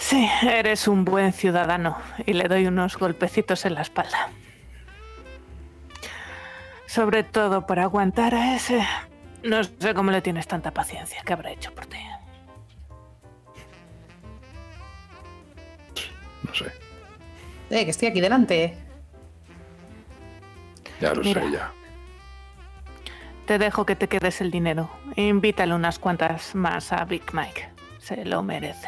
[0.07, 1.97] Sí, eres un buen ciudadano
[2.27, 4.29] y le doy unos golpecitos en la espalda.
[6.85, 8.85] Sobre todo por aguantar a ese...
[9.41, 11.23] No sé cómo le tienes tanta paciencia.
[11.25, 11.97] ¿Qué habrá hecho por ti?
[16.43, 16.65] No sé.
[17.71, 18.77] eh, que estoy aquí delante.
[21.01, 21.41] Ya lo Mira.
[21.41, 21.71] sé, ya.
[23.47, 24.87] Te dejo que te quedes el dinero.
[25.15, 27.69] Invítale unas cuantas más a Big Mike.
[27.97, 28.87] Se lo merece.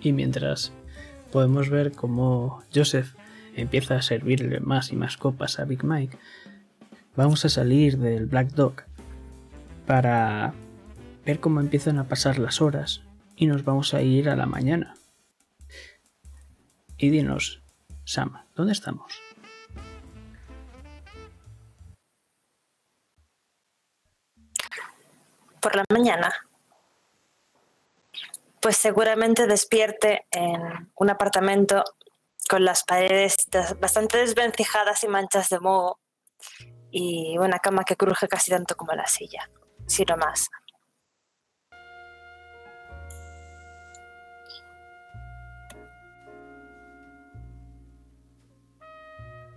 [0.00, 0.72] Y mientras
[1.32, 3.14] podemos ver cómo Joseph
[3.54, 6.16] empieza a servirle más y más copas a Big Mike,
[7.16, 8.82] vamos a salir del Black Dog
[9.86, 10.54] para
[11.26, 13.02] ver cómo empiezan a pasar las horas
[13.36, 14.94] y nos vamos a ir a la mañana.
[16.96, 17.62] Y dinos,
[18.04, 19.12] Sam, ¿dónde estamos?
[25.60, 26.32] por la mañana,
[28.60, 31.82] pues seguramente despierte en un apartamento
[32.48, 35.98] con las paredes des- bastante desvencijadas y manchas de moho
[36.90, 39.48] y una cama que cruje casi tanto como la silla,
[39.86, 40.48] si no más.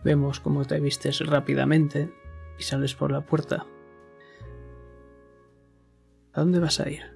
[0.04, 2.14] Vemos cómo te vistes rápidamente
[2.60, 3.66] y sales por la puerta.
[6.34, 7.13] ¿A dónde vas a ir?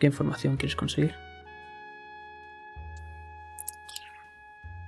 [0.00, 1.14] ¿Qué información quieres conseguir?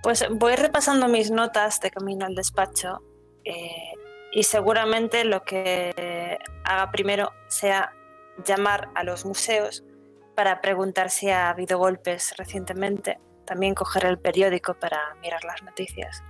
[0.02, 3.02] Pues voy repasando mis notas de camino al despacho
[3.44, 3.92] eh,
[4.32, 7.92] y seguramente lo que haga primero sea
[8.44, 9.84] llamar a los museos
[10.34, 16.24] para preguntar si ha habido golpes recientemente, también coger el periódico para mirar las noticias.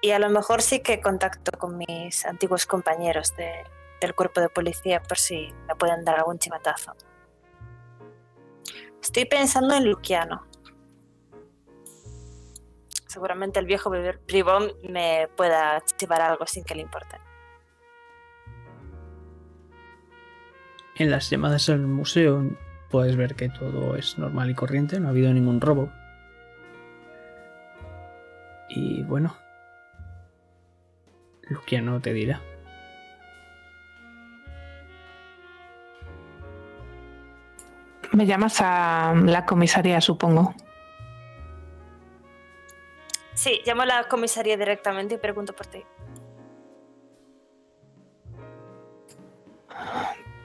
[0.00, 3.64] Y a lo mejor sí que contacto con mis antiguos compañeros de-
[4.00, 6.94] del cuerpo de policía por si me pueden dar algún chivatazo.
[9.06, 10.44] Estoy pensando en Luciano
[13.06, 17.16] seguramente el viejo bri- bribón me pueda chivar algo sin que le importe.
[20.96, 22.44] En las llamadas al museo
[22.90, 25.90] puedes ver que todo es normal y corriente, no ha habido ningún robo.
[28.68, 29.34] Y bueno,
[31.48, 32.42] Luciano te dirá.
[38.12, 40.54] Me llamas a la comisaría, supongo.
[43.34, 45.84] Sí, llamo a la comisaría directamente y pregunto por ti.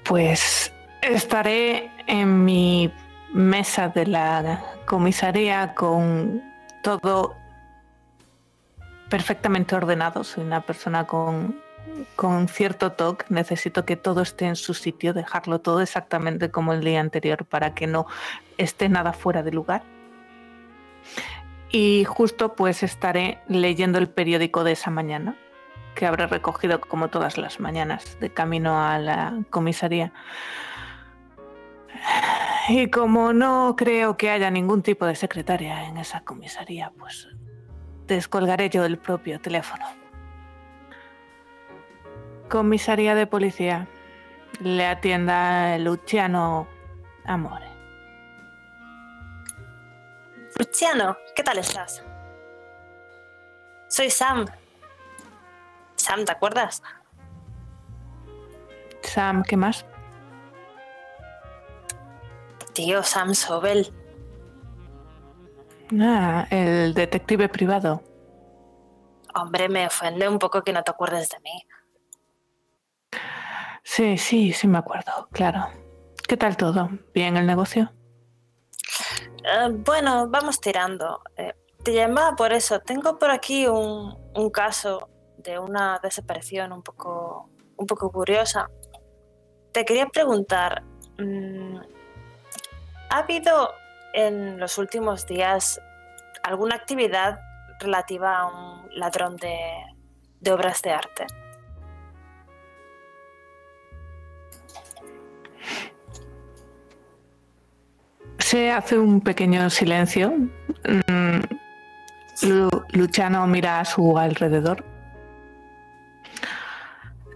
[0.04, 2.92] Pues estaré en mi
[3.34, 6.44] mesa de la comisaría con
[6.84, 7.36] todo
[9.10, 10.24] perfectamente ordenado.
[10.24, 11.61] Soy una persona con,
[12.16, 13.26] con cierto toque.
[13.30, 17.74] Necesito que todo esté en su sitio, dejarlo todo exactamente como el día anterior para
[17.74, 18.06] que no
[18.58, 19.84] esté nada fuera de lugar.
[21.72, 25.36] Y justo pues estaré leyendo el periódico de esa mañana
[25.96, 30.14] que habré recogido como todas las mañanas de camino a la comisaría.
[32.70, 37.28] Y como no creo que haya ningún tipo de secretaria en esa comisaría, pues
[38.08, 40.01] descolgaré yo el propio teléfono.
[42.52, 43.88] Comisaría de policía.
[44.60, 46.68] Le atienda Luciano
[47.24, 47.70] Amore.
[50.58, 52.04] Luciano, ¿qué tal estás?
[53.88, 54.46] Soy Sam.
[55.96, 56.84] Sam, ¿te acuerdas?
[59.02, 59.86] Sam, ¿qué más?
[62.74, 63.94] Tío, Sam Sobel.
[66.02, 68.04] Ah, el detective privado.
[69.36, 71.66] Hombre, me ofende un poco que no te acuerdes de mí.
[73.84, 75.68] Sí, sí, sí me acuerdo, claro.
[76.28, 76.90] ¿Qué tal todo?
[77.14, 77.92] ¿Bien el negocio?
[79.44, 81.22] Eh, bueno, vamos tirando.
[81.36, 81.54] Eh,
[81.84, 82.80] te llamaba por eso.
[82.80, 88.70] Tengo por aquí un, un caso de una desaparición un poco, un poco curiosa.
[89.72, 90.84] Te quería preguntar,
[91.18, 91.78] mm,
[93.10, 93.74] ¿ha habido
[94.14, 95.82] en los últimos días
[96.44, 97.40] alguna actividad
[97.80, 99.58] relativa a un ladrón de,
[100.40, 101.26] de obras de arte?
[108.52, 110.32] Se hace un pequeño silencio.
[110.32, 111.40] Mm,
[112.42, 114.84] Lu- Luciano mira a su alrededor.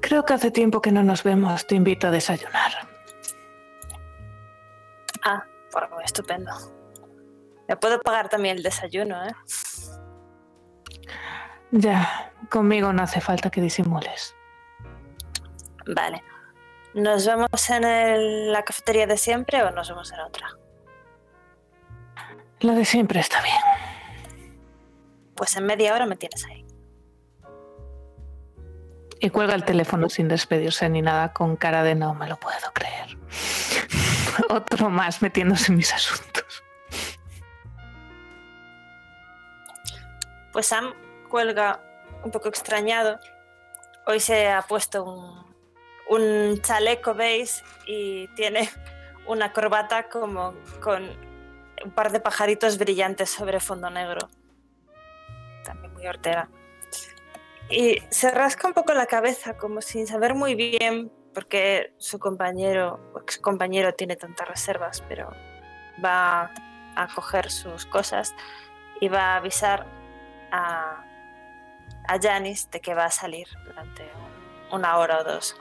[0.02, 1.66] Creo que hace tiempo que no nos vemos.
[1.68, 2.72] Te invito a desayunar.
[5.24, 6.52] Ah, bueno, estupendo.
[7.70, 9.32] Me puedo pagar también el desayuno, ¿eh?
[11.72, 14.36] Ya, conmigo no hace falta que disimules.
[15.96, 16.22] Vale.
[16.94, 20.50] ¿Nos vemos en el- la cafetería de siempre o nos vemos en otra?
[22.62, 24.46] La de siempre está bien.
[25.36, 26.66] Pues en media hora me tienes ahí.
[29.20, 32.72] Y cuelga el teléfono sin despedirse ni nada, con cara de no me lo puedo
[32.74, 33.18] creer.
[34.50, 36.64] Otro más metiéndose en mis asuntos.
[40.52, 40.94] Pues Sam
[41.30, 41.82] cuelga
[42.24, 43.20] un poco extrañado.
[44.08, 45.56] Hoy se ha puesto un,
[46.10, 48.70] un chaleco beige y tiene
[49.28, 51.25] una corbata como con
[51.86, 54.28] un par de pajaritos brillantes sobre fondo negro.
[55.64, 56.50] También muy hortera.
[57.70, 62.20] Y se rasca un poco la cabeza como sin saber muy bien por qué su
[62.20, 65.30] compañero o ex compañero tiene tantas reservas, pero
[66.04, 66.52] va
[66.96, 68.34] a coger sus cosas
[69.02, 69.86] y va a avisar
[70.52, 71.04] a,
[72.08, 75.60] a Janis de que va a salir durante un- una hora o dos.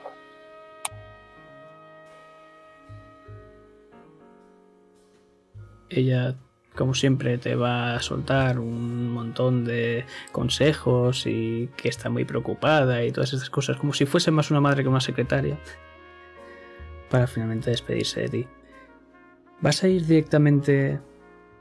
[5.94, 6.34] Ella,
[6.74, 13.04] como siempre, te va a soltar un montón de consejos y que está muy preocupada
[13.04, 15.56] y todas estas cosas, como si fuese más una madre que una secretaria,
[17.10, 18.48] para finalmente despedirse de ti.
[19.60, 21.00] ¿Vas a ir directamente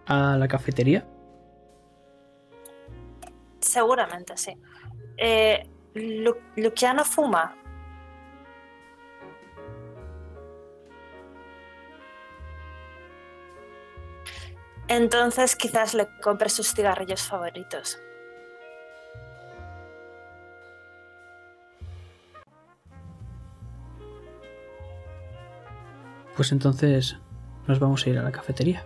[0.07, 1.05] a la cafetería?
[3.59, 4.57] Seguramente, sí.
[5.17, 5.67] Eh,
[7.05, 7.55] fuma.
[14.87, 17.99] Entonces quizás le compre sus cigarrillos favoritos.
[26.35, 27.17] Pues entonces
[27.67, 28.83] nos vamos a ir a la cafetería.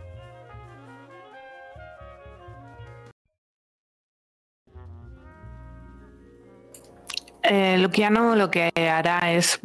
[7.44, 9.61] Eh, Luciano lo que hará es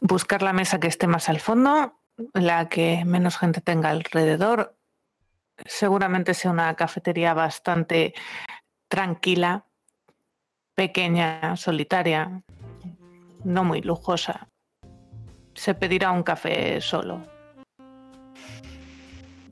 [0.00, 2.00] buscar la mesa que esté más al fondo,
[2.32, 4.73] la que menos gente tenga alrededor.
[5.66, 8.14] Seguramente sea una cafetería bastante
[8.88, 9.66] tranquila,
[10.74, 12.42] pequeña, solitaria,
[13.44, 14.48] no muy lujosa.
[15.54, 17.22] Se pedirá un café solo.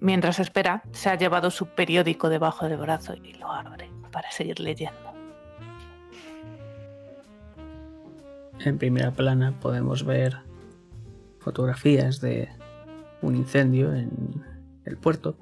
[0.01, 4.59] Mientras espera, se ha llevado su periódico debajo del brazo y lo abre para seguir
[4.59, 5.13] leyendo.
[8.59, 10.39] En primera plana podemos ver
[11.39, 12.49] fotografías de
[13.21, 14.45] un incendio en
[14.85, 15.37] el puerto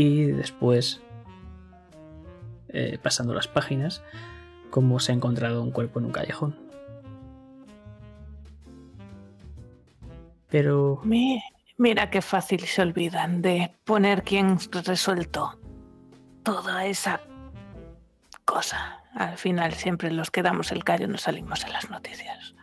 [0.00, 1.00] y después,
[2.68, 4.00] eh, pasando las páginas,
[4.70, 6.56] cómo se ha encontrado un cuerpo en un callejón.
[10.48, 11.42] Pero Mi-
[11.78, 15.58] Mira qué fácil se olvidan de poner quién resuelto
[16.44, 17.20] toda esa
[18.44, 19.02] cosa.
[19.14, 22.54] Al final siempre los que damos el callo nos salimos en las noticias.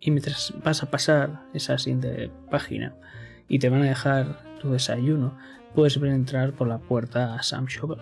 [0.00, 2.94] Y mientras vas a pasar esa siguiente página
[3.48, 5.36] y te van a dejar tu desayuno,
[5.74, 8.00] puedes ver entrar por la puerta a Sam Shovel.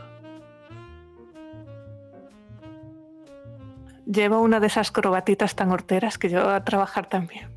[4.07, 7.51] Llevo una de esas corbatitas tan horteras que yo a trabajar también.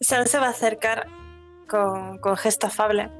[0.00, 1.06] Sam se va a acercar
[1.68, 3.10] con, con gesto afable,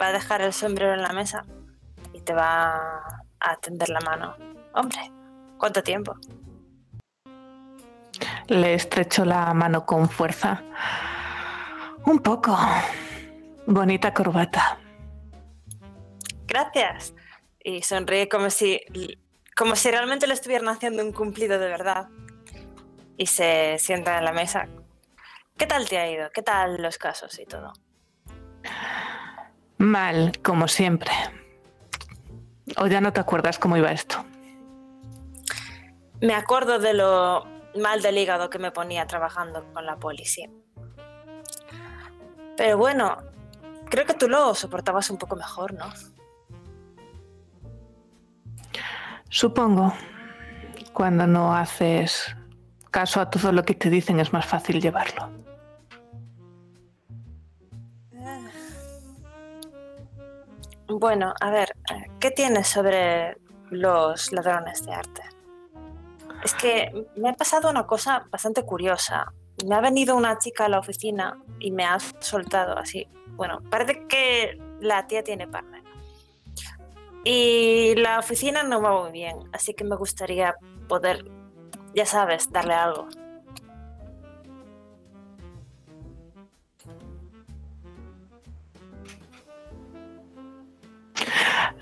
[0.00, 1.44] va a dejar el sombrero en la mesa
[2.12, 3.02] y te va
[3.40, 4.34] a tender la mano.
[4.74, 5.10] Hombre,
[5.58, 6.14] ¿cuánto tiempo?
[8.48, 10.62] Le estrecho la mano con fuerza.
[12.04, 12.58] Un poco.
[13.66, 14.78] Bonita corbata.
[16.46, 17.14] Gracias.
[17.62, 18.80] Y sonríe como si,
[19.56, 22.08] como si realmente le estuvieran haciendo un cumplido de verdad.
[23.16, 24.68] Y se sienta en la mesa.
[25.56, 26.30] ¿Qué tal te ha ido?
[26.32, 27.72] ¿Qué tal los casos y todo?
[29.78, 31.12] Mal, como siempre.
[32.76, 34.24] ¿O ya no te acuerdas cómo iba esto?
[36.20, 37.44] Me acuerdo de lo
[37.80, 40.50] mal del hígado que me ponía trabajando con la policía.
[42.56, 43.16] Pero bueno,
[43.88, 45.86] creo que tú lo soportabas un poco mejor, ¿no?
[49.28, 49.94] Supongo.
[50.92, 52.36] Cuando no haces
[52.90, 55.30] caso a todo lo que te dicen es más fácil llevarlo.
[60.88, 61.72] Bueno, a ver,
[62.20, 63.38] ¿qué tienes sobre
[63.70, 65.22] los ladrones de arte?
[66.42, 69.32] Es que me ha pasado una cosa bastante curiosa.
[69.66, 73.06] Me ha venido una chica a la oficina y me ha soltado así.
[73.28, 75.82] Bueno, parece que la tía tiene partner.
[77.24, 80.56] Y la oficina no va muy bien, así que me gustaría
[80.88, 81.24] poder,
[81.94, 83.06] ya sabes, darle algo.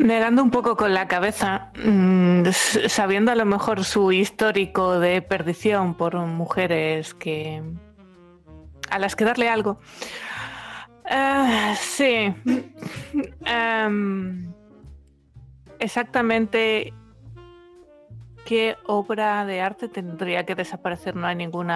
[0.00, 2.44] Negando un poco con la cabeza, mm,
[2.88, 7.62] sabiendo a lo mejor su histórico de perdición por mujeres que
[8.90, 9.78] a las que darle algo.
[11.04, 12.34] Ah, sí.
[13.44, 14.52] Em,
[15.78, 16.94] exactamente
[18.46, 21.14] qué obra de arte tendría que desaparecer.
[21.14, 21.68] No hay ningún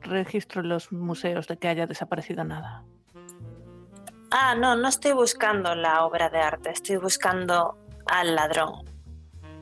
[0.00, 2.84] registro en los museos de que haya desaparecido nada.
[4.30, 8.84] Ah, no, no estoy buscando la obra de arte, estoy buscando al ladrón.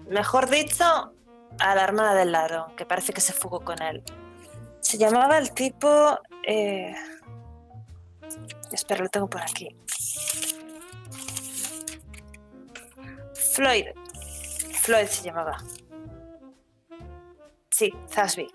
[0.09, 0.85] Mejor dicho,
[1.61, 4.03] a la hermana del ladrón, que parece que se fugó con él.
[4.81, 6.19] Se llamaba el tipo...
[6.47, 6.95] eh,
[8.73, 9.69] Espera, lo tengo por aquí.
[13.55, 13.87] Floyd.
[14.83, 15.57] Floyd se llamaba.
[17.71, 18.49] Sí, Zasby.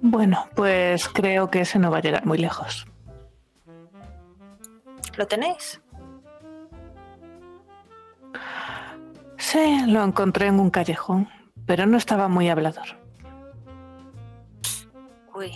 [0.00, 2.86] Bueno, pues creo que ese no va a llegar muy lejos.
[5.16, 5.80] ¿Lo tenéis?
[9.36, 11.28] Sí, lo encontré en un callejón,
[11.66, 12.86] pero no estaba muy hablador.
[15.34, 15.52] Uy.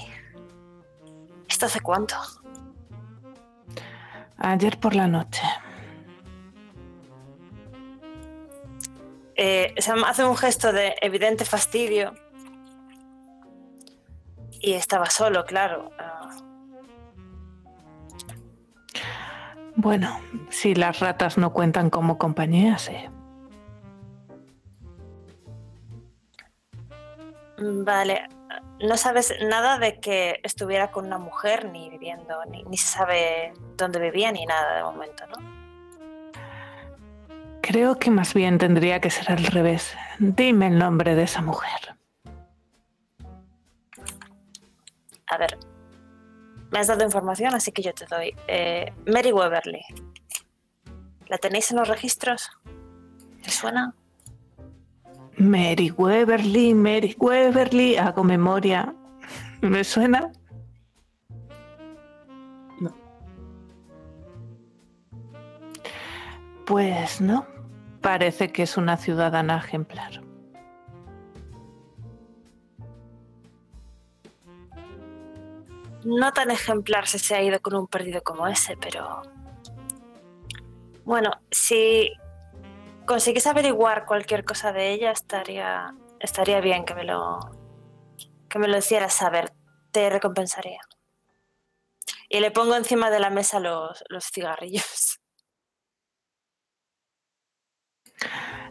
[1.49, 2.17] ¿Esto hace cuánto?
[4.39, 5.43] Ayer por la noche.
[9.37, 12.15] Eh, se hace un gesto de evidente fastidio.
[14.61, 15.91] Y estaba solo, claro.
[15.99, 16.31] Ah,
[19.77, 22.97] Bueno, si las ratas no cuentan como compañía, sí.
[27.59, 28.29] vale.
[28.81, 33.55] No sabes nada de que estuviera con una mujer ni viviendo, ni, ni se sabe
[33.77, 35.57] dónde vivía ni nada de momento, ¿no?
[37.63, 39.97] Creo que más bien tendría que ser al revés.
[40.19, 41.97] Dime el nombre de esa mujer.
[45.29, 45.59] A ver.
[46.71, 48.35] Me has dado información, así que yo te doy.
[48.49, 49.83] Eh, Mary Weberly.
[51.29, 52.51] ¿La tenéis en los registros?
[53.43, 53.95] ¿Te suena?
[55.39, 58.95] Mary Weberly, Mary Weberly, hago memoria.
[59.61, 60.33] ¿Me suena?
[62.81, 62.95] No.
[66.65, 67.47] Pues no.
[68.01, 70.26] Parece que es una ciudadana ejemplar.
[76.07, 79.23] No tan ejemplar si se ha ido con un perdido como ese, pero...
[81.05, 82.13] Bueno, si
[83.05, 87.41] consigues averiguar cualquier cosa de ella, estaría, estaría bien que me lo
[88.49, 89.53] que me lo hicieras saber.
[89.91, 90.81] Te recompensaría.
[92.29, 95.19] Y le pongo encima de la mesa los, los cigarrillos.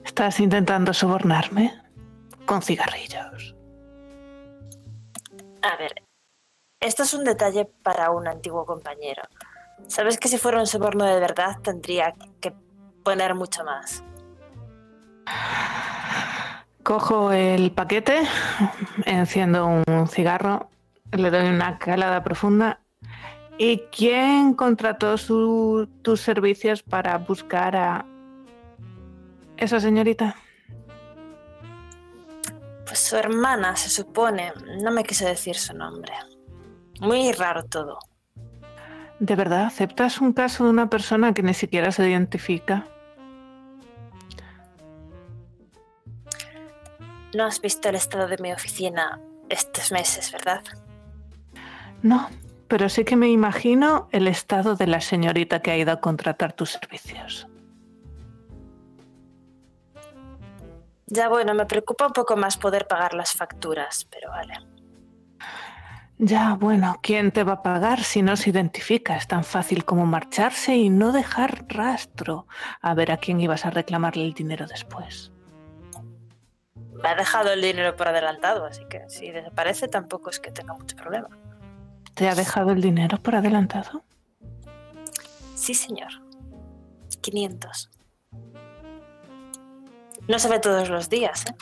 [0.06, 1.82] ¿Estás intentando sobornarme?
[2.46, 3.56] Con cigarrillos.
[5.62, 6.05] A ver,
[6.86, 9.24] esto es un detalle para un antiguo compañero.
[9.88, 12.54] Sabes que si fuera un soborno de verdad tendría que
[13.04, 14.04] poner mucho más.
[16.84, 18.22] Cojo el paquete,
[19.06, 20.70] enciendo un cigarro,
[21.12, 22.80] le doy una calada profunda.
[23.58, 28.06] ¿Y quién contrató su- tus servicios para buscar a
[29.58, 30.36] esa señorita?
[32.86, 34.54] Pues su hermana, se supone.
[34.84, 36.14] No me quiso decir su nombre.
[37.02, 38.00] Muy raro todo.
[39.20, 42.88] ¿De verdad aceptas un caso de una persona que ni siquiera se identifica?
[47.34, 49.20] No has visto el estado de mi oficina
[49.50, 50.64] estos meses, ¿verdad?
[52.02, 52.30] No,
[52.68, 56.54] pero sí que me imagino el estado de la señorita que ha ido a contratar
[56.54, 57.48] tus servicios.
[61.08, 64.56] Ya bueno, me preocupa un poco más poder pagar las facturas, pero vale.
[66.18, 69.18] Ya, bueno, ¿quién te va a pagar si no se identifica?
[69.18, 72.48] Es tan fácil como marcharse y no dejar rastro.
[72.82, 75.34] A ver a quién ibas a reclamarle el dinero después.
[76.94, 80.74] Me ha dejado el dinero por adelantado, así que si desaparece tampoco es que tenga
[80.74, 81.28] mucho problema.
[82.14, 84.06] ¿Te ha dejado el dinero por adelantado?
[85.56, 86.12] Sí, señor.
[87.22, 87.92] 500.
[90.28, 91.46] no se ve todos los días.
[91.48, 91.56] ¿eh?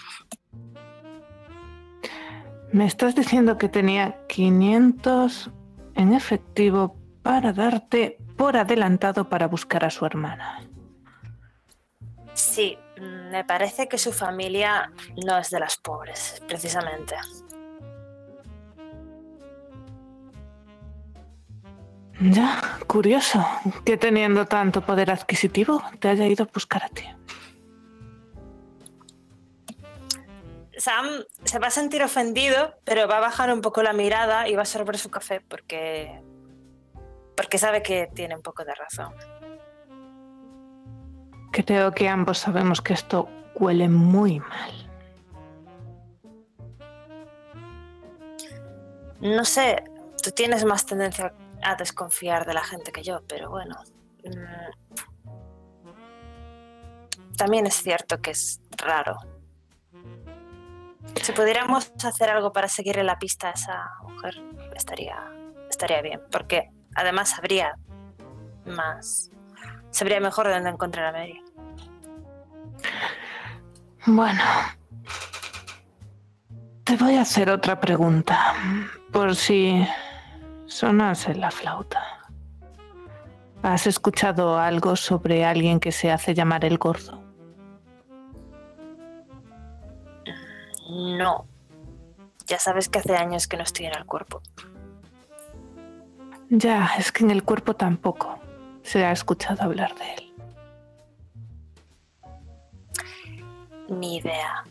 [2.73, 5.51] Me estás diciendo que tenía 500
[5.93, 10.59] en efectivo para darte por adelantado para buscar a su hermana.
[12.33, 12.79] Sí,
[13.29, 14.91] me parece que su familia
[15.23, 17.15] no es de las pobres, precisamente.
[22.19, 23.45] Ya, curioso
[23.85, 27.03] que teniendo tanto poder adquisitivo te haya ido a buscar a ti.
[30.77, 34.55] Sam se va a sentir ofendido, pero va a bajar un poco la mirada y
[34.55, 36.21] va a sorber su café porque
[37.35, 39.13] porque sabe que tiene un poco de razón.
[41.51, 44.71] Creo que ambos sabemos que esto huele muy mal.
[49.21, 49.83] No sé,
[50.21, 51.33] tú tienes más tendencia
[51.63, 53.75] a desconfiar de la gente que yo, pero bueno.
[54.23, 54.71] mm,
[57.37, 59.17] También es cierto que es raro.
[61.21, 64.35] Si pudiéramos hacer algo para seguirle la pista a esa mujer,
[64.75, 65.17] estaría,
[65.69, 67.75] estaría bien, porque además sabría
[68.65, 69.31] más,
[69.91, 71.41] sabría mejor dónde encontrar a Mary.
[74.05, 74.41] Bueno,
[76.83, 78.53] te voy a hacer otra pregunta,
[79.11, 79.87] por si
[80.65, 82.01] sonase la flauta.
[83.61, 87.22] ¿Has escuchado algo sobre alguien que se hace llamar el gordo?
[90.93, 91.47] No.
[92.45, 94.41] Ya sabes que hace años que no estoy en el cuerpo.
[96.49, 98.39] Ya, es que en el cuerpo tampoco
[98.83, 100.33] se ha escuchado hablar de él.
[103.89, 104.63] Ni idea.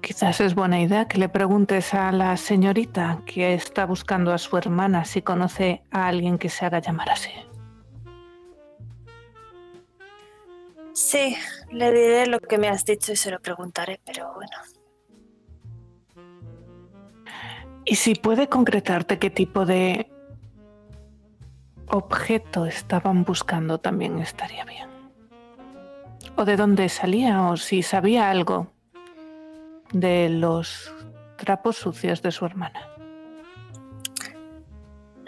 [0.00, 4.56] Quizás es buena idea que le preguntes a la señorita que está buscando a su
[4.56, 7.30] hermana si conoce a alguien que se haga llamar así.
[10.98, 11.36] Sí,
[11.70, 14.56] le diré lo que me has dicho y se lo preguntaré, pero bueno.
[17.84, 20.10] Y si puede concretarte qué tipo de
[21.86, 24.88] objeto estaban buscando, también estaría bien.
[26.34, 28.66] O de dónde salía, o si sabía algo
[29.92, 30.92] de los
[31.36, 32.88] trapos sucios de su hermana.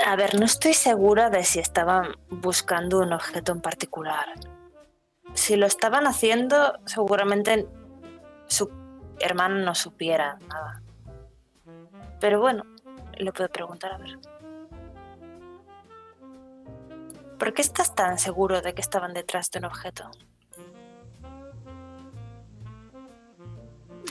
[0.04, 4.26] A ver, no estoy segura de si estaban buscando un objeto en particular.
[5.34, 7.66] Si lo estaban haciendo, seguramente
[8.46, 8.70] su
[9.20, 10.82] hermano no supiera nada.
[12.20, 12.64] Pero bueno,
[13.16, 14.18] le puedo preguntar a ver.
[17.38, 20.10] ¿Por qué estás tan seguro de que estaban detrás de un objeto?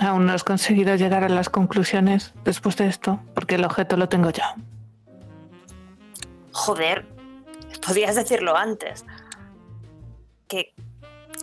[0.01, 4.09] Aún no has conseguido llegar a las conclusiones después de esto, porque el objeto lo
[4.09, 4.43] tengo yo.
[6.53, 7.05] Joder,
[7.85, 9.05] podías decirlo antes.
[10.47, 10.73] ¿Qué,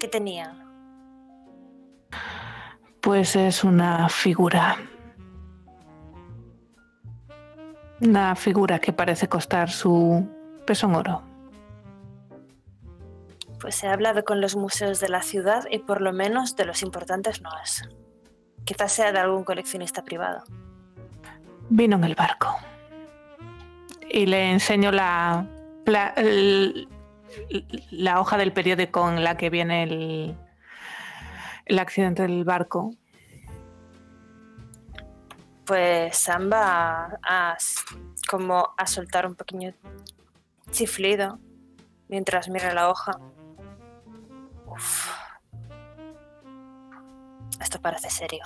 [0.08, 0.56] tenía?
[3.00, 4.76] Pues es una figura.
[8.00, 10.28] Una figura que parece costar su
[10.66, 11.22] peso en oro.
[13.60, 16.82] Pues he hablado con los museos de la ciudad y por lo menos de los
[16.82, 17.88] importantes no es.
[18.64, 20.42] Quizás sea de algún coleccionista privado.
[21.70, 22.54] Vino en el barco.
[24.10, 25.46] Y le enseño la,
[26.16, 26.88] el-
[27.90, 30.36] la hoja del periódico en la que viene el,
[31.64, 32.92] el accidente del barco.
[35.64, 37.56] Pues Sam va a,
[38.28, 39.74] como a soltar un pequeño
[40.70, 41.38] chiflido
[42.08, 43.12] mientras mira la hoja.
[44.66, 45.10] Uf.
[47.60, 48.44] Esto parece serio.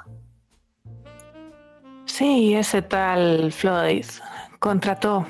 [2.07, 4.07] Sí, ese tal Floyd
[4.59, 5.27] contrató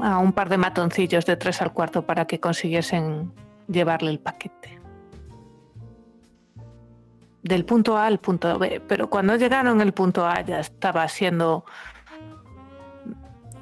[0.00, 3.32] a un par de matoncillos de tres al cuarto para que consiguiesen
[3.68, 4.80] llevarle el paquete.
[7.42, 11.64] Del punto A al punto B, pero cuando llegaron el punto A ya estaba siendo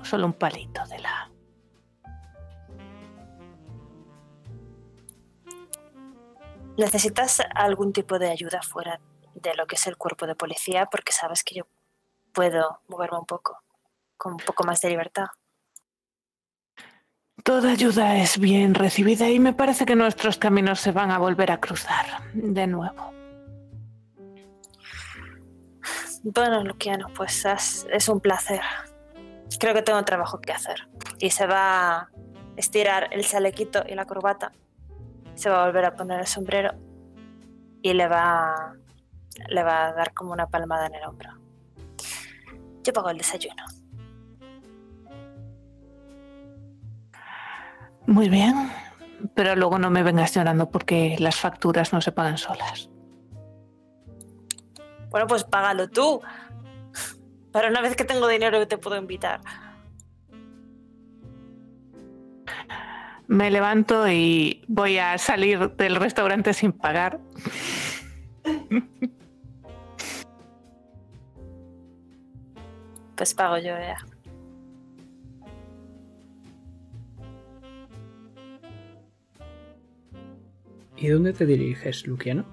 [0.03, 1.31] solo un palito de la...
[6.77, 9.01] ¿Necesitas algún tipo de ayuda fuera
[9.35, 10.87] de lo que es el cuerpo de policía?
[10.87, 11.65] Porque sabes que yo
[12.33, 13.59] puedo moverme un poco,
[14.17, 15.27] con un poco más de libertad.
[17.45, 21.53] Toda ayuda es bien recibida y me parece que nuestros caminos se van a volver
[21.53, 23.13] a cruzar de nuevo.
[26.23, 27.47] Bueno, Luciano, pues
[27.91, 28.61] es un placer.
[29.59, 30.89] Creo que tengo trabajo que hacer.
[31.19, 32.09] Y se va a
[32.57, 34.53] estirar el chalequito y la corbata.
[35.35, 36.73] Se va a volver a poner el sombrero.
[37.81, 38.75] Y le va,
[39.49, 41.31] le va a dar como una palmada en el hombro.
[42.83, 43.65] Yo pago el desayuno.
[48.11, 48.69] Muy bien,
[49.35, 52.91] pero luego no me vengas llorando porque las facturas no se pagan solas.
[55.11, 56.21] Bueno, pues págalo tú.
[57.53, 59.41] Para una vez que tengo dinero te puedo invitar.
[63.29, 67.21] Me levanto y voy a salir del restaurante sin pagar.
[73.15, 73.99] Pues pago yo ya.
[81.01, 82.45] ¿Y dónde te diriges, Luciano?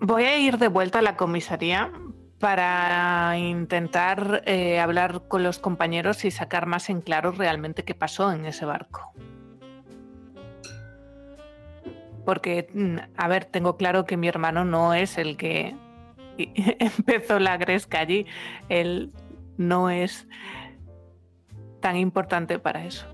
[0.00, 1.92] Voy a ir de vuelta a la comisaría
[2.38, 8.32] para intentar eh, hablar con los compañeros y sacar más en claro realmente qué pasó
[8.32, 9.12] en ese barco.
[12.24, 15.74] Porque, mm, a ver, tengo claro que mi hermano no es el que
[16.38, 18.26] empezó la gresca allí.
[18.68, 19.12] Él
[19.56, 20.28] no es
[21.80, 23.11] tan importante para eso.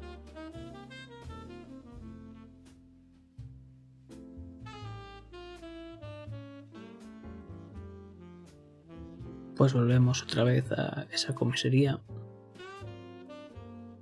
[9.58, 11.98] Pues volvemos otra vez a esa comisaría.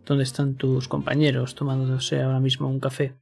[0.04, 3.16] ¿Dónde están tus compañeros tomándose ahora mismo un café?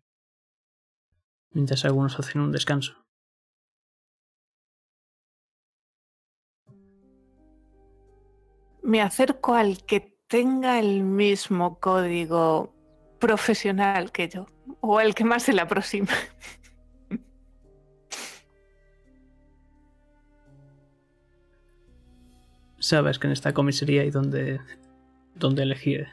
[1.52, 2.97] Mientras algunos hacen un descanso.
[8.82, 12.74] Me acerco al que tenga el mismo código
[13.20, 14.47] profesional que yo,
[14.81, 16.11] o el que más se le aproxima.
[22.85, 24.61] Sabes que en esta comisaría hay donde,
[25.40, 26.06] elegir.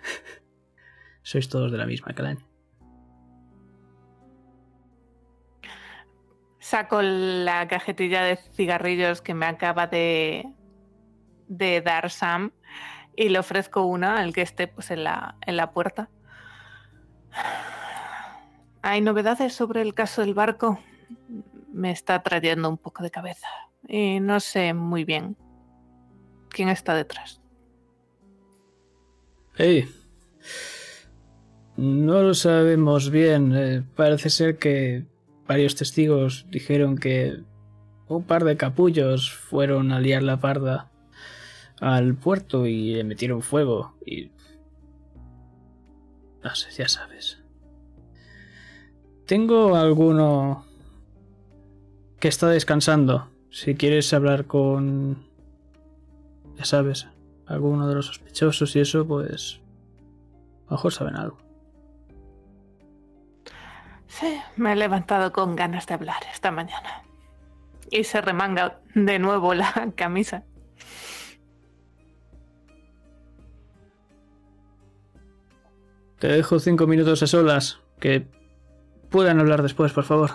[1.21, 2.45] Sois todos de la misma calaña.
[6.59, 10.45] Saco la cajetilla de cigarrillos que me acaba de,
[11.49, 12.53] de dar Sam
[13.17, 16.09] y le ofrezco una al que esté pues, en, la, en la puerta.
[18.81, 20.79] ¿Hay novedades sobre el caso del barco?
[21.73, 23.49] Me está trayendo un poco de cabeza
[23.89, 25.35] y no sé muy bien
[26.51, 27.41] quién está detrás.
[29.55, 29.89] Hey.
[31.77, 33.53] No lo sabemos bien.
[33.55, 35.05] Eh, parece ser que
[35.47, 37.39] varios testigos dijeron que
[38.07, 40.91] un par de capullos fueron a liar la parda
[41.79, 44.31] al puerto y le metieron fuego y...
[46.43, 47.41] No sé, ya sabes.
[49.25, 50.65] Tengo alguno
[52.19, 53.29] que está descansando.
[53.49, 55.30] Si quieres hablar con...
[56.61, 57.07] Ya sabes,
[57.47, 59.59] alguno de los sospechosos y eso, pues...
[60.67, 61.39] A lo mejor saben algo.
[64.05, 67.01] Sí, me he levantado con ganas de hablar esta mañana.
[67.89, 70.43] Y se remanga de nuevo la camisa.
[76.19, 77.79] Te dejo cinco minutos a solas.
[77.99, 78.27] Que
[79.09, 80.29] puedan hablar después, por favor.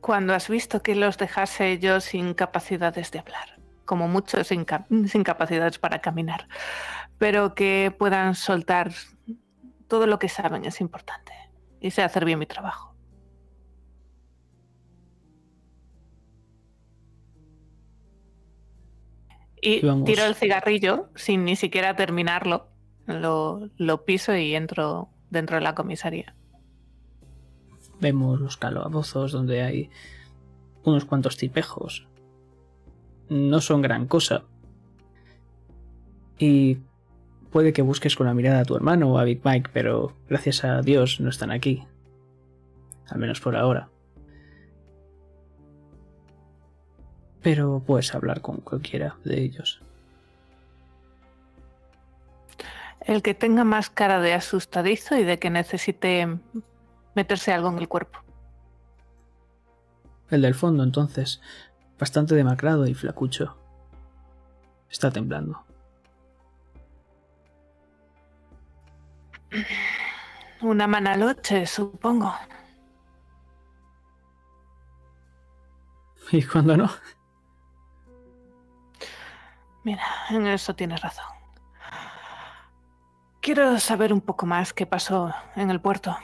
[0.00, 3.53] Cuando has visto que los dejase yo sin capacidades de hablar,
[3.84, 4.66] como muchos sin,
[5.08, 6.48] sin capacidades para caminar,
[7.18, 8.92] pero que puedan soltar
[9.88, 11.32] todo lo que saben es importante
[11.80, 12.94] y sé hacer bien mi trabajo.
[19.60, 20.04] Y Vamos.
[20.04, 22.68] tiro el cigarrillo sin ni siquiera terminarlo.
[23.06, 26.34] Lo, lo piso y entro dentro de la comisaría.
[28.00, 29.90] Vemos los calabozos donde hay
[30.84, 32.06] unos cuantos tipejos.
[33.28, 34.44] No son gran cosa.
[36.38, 36.78] Y
[37.50, 40.64] puede que busques con la mirada a tu hermano o a Big Mike, pero gracias
[40.64, 41.84] a Dios no están aquí.
[43.08, 43.88] Al menos por ahora.
[47.42, 49.80] Pero puedes hablar con cualquiera de ellos.
[53.00, 56.38] El que tenga más cara de asustadizo y de que necesite
[57.14, 58.18] meterse algo en el cuerpo.
[60.30, 61.42] El del fondo, entonces,
[61.98, 63.56] bastante demacrado y flacucho.
[64.90, 65.64] Está temblando.
[70.62, 72.34] Una manaloche, supongo.
[76.32, 76.90] ¿Y cuando no?
[79.84, 81.26] Mira, en eso tienes razón.
[83.40, 86.16] Quiero saber un poco más qué pasó en el puerto.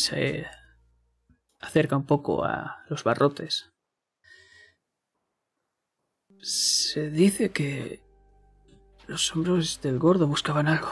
[0.00, 0.46] Se
[1.60, 3.70] acerca un poco a los barrotes.
[6.40, 8.00] Se dice que
[9.06, 10.88] los hombros del gordo buscaban algo.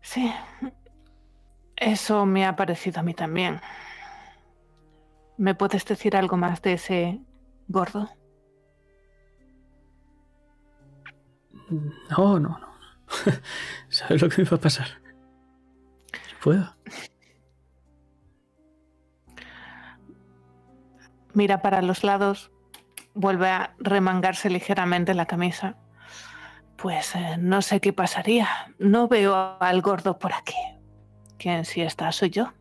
[0.00, 0.32] Sí,
[1.74, 3.60] eso me ha parecido a mí también.
[5.36, 7.20] ¿Me puedes decir algo más de ese
[7.66, 8.08] gordo?
[12.10, 12.75] No, no, no.
[13.88, 14.88] ¿Sabes lo que me va a pasar?
[16.12, 16.76] No puedo.
[21.34, 22.50] Mira para los lados,
[23.14, 25.76] vuelve a remangarse ligeramente la camisa.
[26.76, 28.48] Pues eh, no sé qué pasaría.
[28.78, 30.54] No veo al gordo por aquí.
[31.38, 32.52] Quien sí está soy yo.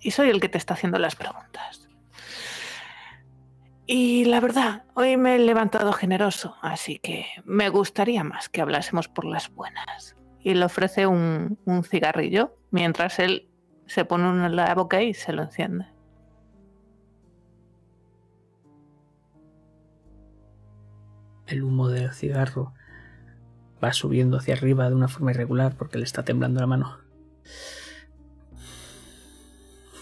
[0.00, 1.85] Y soy el que te está haciendo las preguntas.
[3.88, 9.06] Y la verdad, hoy me he levantado generoso, así que me gustaría más que hablásemos
[9.06, 10.16] por las buenas.
[10.40, 13.48] Y le ofrece un, cigarrillo mientras él
[13.86, 15.86] se pone uno en la boca y se lo enciende.
[21.46, 22.74] El humo del cigarro
[23.82, 26.98] va subiendo hacia arriba de una forma irregular porque le está temblando la mano.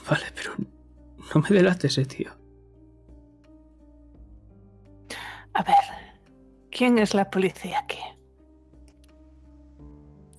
[0.08, 0.52] Vale, pero
[1.34, 2.43] no me delates, eh, tío.
[5.54, 5.76] A ver,
[6.70, 7.98] ¿quién es la policía aquí?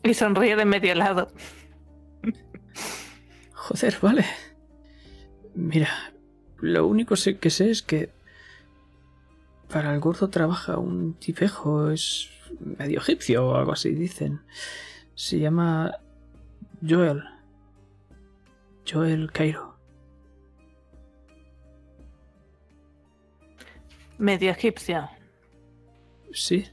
[0.03, 1.31] Y sonríe de medio lado.
[3.53, 4.25] Joder, vale.
[5.55, 5.89] Mira,
[6.59, 8.11] lo único que sé es que
[9.69, 12.29] para el gordo trabaja un tipejo, es
[12.59, 14.41] medio egipcio o algo así, dicen.
[15.15, 15.97] Se llama
[16.87, 17.23] Joel.
[18.87, 19.74] Joel Cairo.
[24.17, 25.09] Medio egipcio.
[26.33, 26.65] Sí.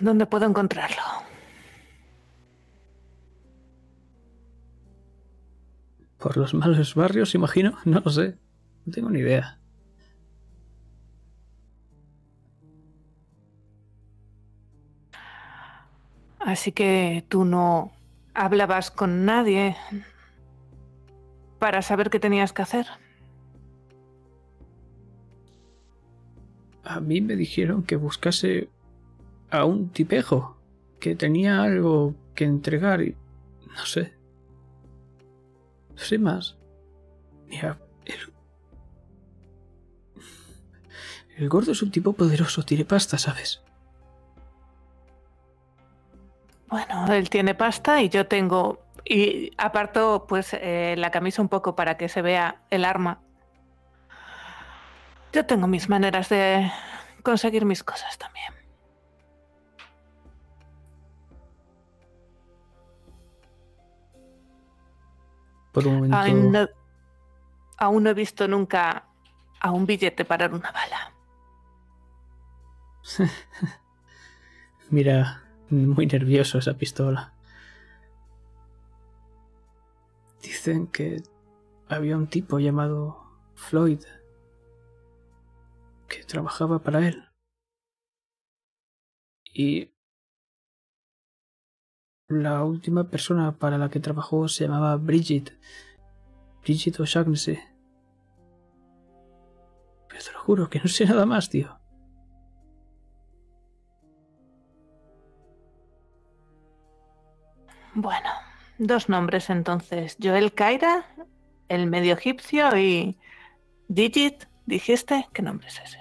[0.00, 1.02] ¿Dónde puedo encontrarlo?
[6.18, 7.78] Por los malos barrios, imagino.
[7.84, 8.38] No lo sé.
[8.84, 9.58] No tengo ni idea.
[16.38, 17.95] Así que tú no
[18.36, 19.76] hablabas con nadie
[21.58, 22.86] para saber qué tenías que hacer.
[26.84, 28.68] A mí me dijeron que buscase
[29.50, 30.56] a un tipejo
[31.00, 33.16] que tenía algo que entregar y
[33.66, 34.12] no sé.
[35.90, 36.56] No sé más.
[37.48, 38.32] Mira, el...
[41.36, 43.62] El gordo es un tipo poderoso, tiene pasta, ¿sabes?
[46.68, 48.80] Bueno, él tiene pasta y yo tengo...
[49.08, 53.20] Y aparto pues eh, la camisa un poco para que se vea el arma.
[55.32, 56.70] Yo tengo mis maneras de
[57.22, 58.52] conseguir mis cosas también.
[65.72, 66.16] Por un momento...
[66.16, 66.68] Ay, no-
[67.78, 69.04] aún no he visto nunca
[69.60, 71.12] a un billete parar una bala.
[74.90, 77.34] Mira, muy nervioso esa pistola.
[80.42, 81.22] Dicen que
[81.88, 83.22] había un tipo llamado
[83.54, 84.00] Floyd
[86.08, 87.24] que trabajaba para él.
[89.52, 89.92] Y
[92.28, 95.58] la última persona para la que trabajó se llamaba Bridget.
[96.62, 97.58] Bridget O'Shaughnessy.
[100.08, 101.78] Pero te lo juro que no sé nada más, tío.
[107.98, 108.28] Bueno,
[108.78, 110.18] dos nombres entonces.
[110.22, 111.06] Joel Kaira,
[111.70, 113.16] el medio egipcio y
[113.88, 115.98] Digit, dijiste, ¿qué nombre es ese?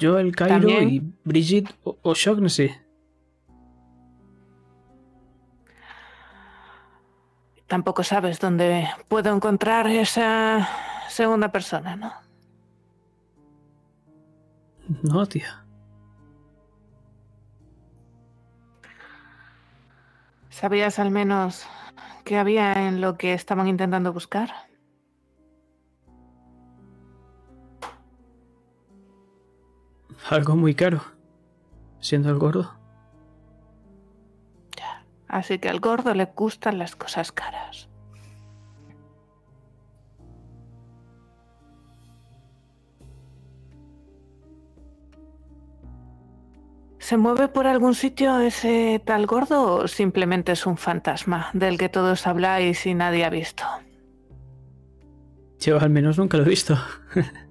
[0.00, 2.70] Joel Cairo También- y Brigitte O- O'Shaughnessy.
[7.66, 10.66] Tampoco sabes dónde puedo encontrar esa
[11.10, 12.12] segunda persona, ¿no?
[15.02, 15.44] No, tío.
[20.58, 21.64] ¿Sabías al menos
[22.24, 24.50] qué había en lo que estaban intentando buscar?
[30.28, 31.00] Algo muy caro.
[32.00, 32.76] Siendo el gordo.
[35.28, 37.87] Así que al gordo le gustan las cosas caras.
[47.08, 51.88] ¿Se mueve por algún sitio ese tal gordo o simplemente es un fantasma del que
[51.88, 53.64] todos habláis y nadie ha visto?
[55.58, 56.76] Yo al menos nunca lo he visto.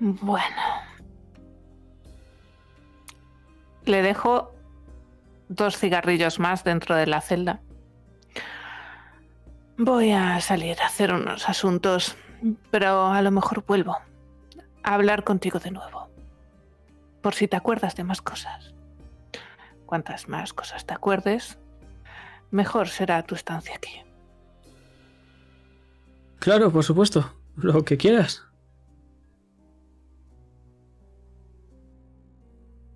[0.00, 0.62] Bueno.
[3.84, 4.52] Le dejo
[5.48, 7.60] dos cigarrillos más dentro de la celda.
[9.78, 12.16] Voy a salir a hacer unos asuntos,
[12.70, 13.96] pero a lo mejor vuelvo
[14.82, 16.08] a hablar contigo de nuevo.
[17.22, 18.74] Por si te acuerdas de más cosas.
[19.86, 21.58] Cuantas más cosas te acuerdes,
[22.50, 24.02] mejor será tu estancia aquí.
[26.38, 27.34] Claro, por supuesto.
[27.56, 28.42] Lo que quieras.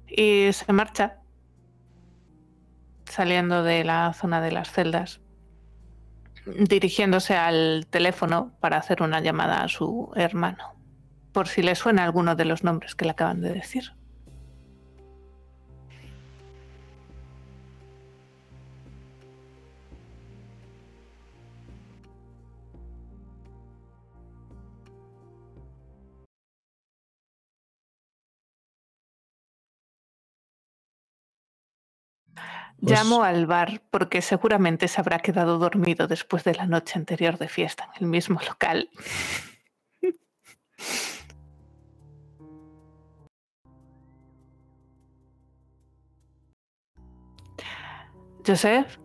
[0.06, 1.20] Y se marcha,
[3.04, 5.20] saliendo de la zona de las celdas,
[6.46, 10.74] dirigiéndose al teléfono para hacer una llamada a su hermano,
[11.32, 13.92] por si le suena alguno de los nombres que le acaban de decir.
[32.80, 37.36] Pues- Llamo al bar porque seguramente se habrá quedado dormido después de la noche anterior
[37.38, 38.88] de fiesta en el mismo local.
[48.46, 48.98] Joseph,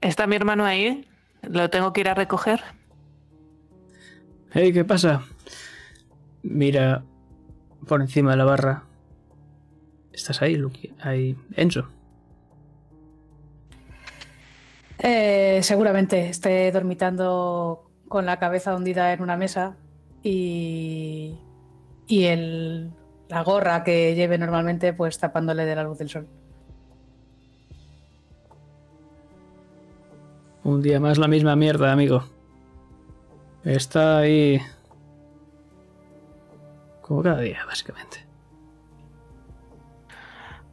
[0.00, 1.06] ¿está mi hermano ahí?
[1.42, 2.62] ¿Lo tengo que ir a recoger?
[4.52, 5.22] Hey, ¿qué pasa?
[6.42, 7.04] Mira
[7.86, 8.82] por encima de la barra.
[10.12, 10.94] ¿Estás ahí, Lucky?
[11.00, 11.88] Ahí, Enzo.
[14.98, 19.76] Eh, seguramente esté dormitando con la cabeza hundida en una mesa
[20.22, 21.38] y,
[22.06, 22.92] y el,
[23.28, 26.28] la gorra que lleve normalmente pues tapándole de la luz del sol.
[30.62, 32.24] Un día más la misma mierda, amigo.
[33.64, 34.60] Está ahí.
[37.00, 38.31] Como cada día, básicamente.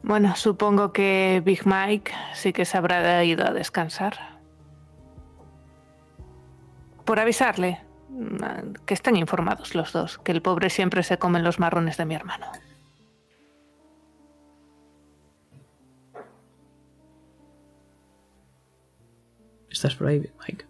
[0.02, 4.40] Bueno, supongo que Big Mike sí que se habrá ido a descansar.
[7.04, 11.58] Por avisarle, mm, que estén informados los dos, que el pobre siempre se come los
[11.58, 12.46] marrones de mi hermano.
[19.70, 20.66] ¿Estás por ahí, Big Mike?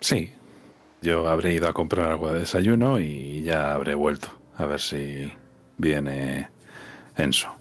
[0.00, 0.32] Sí,
[1.02, 4.28] yo habré ido a comprar algo de desayuno y ya habré vuelto.
[4.56, 5.32] A ver si
[5.78, 6.50] viene
[7.16, 7.54] Enzo.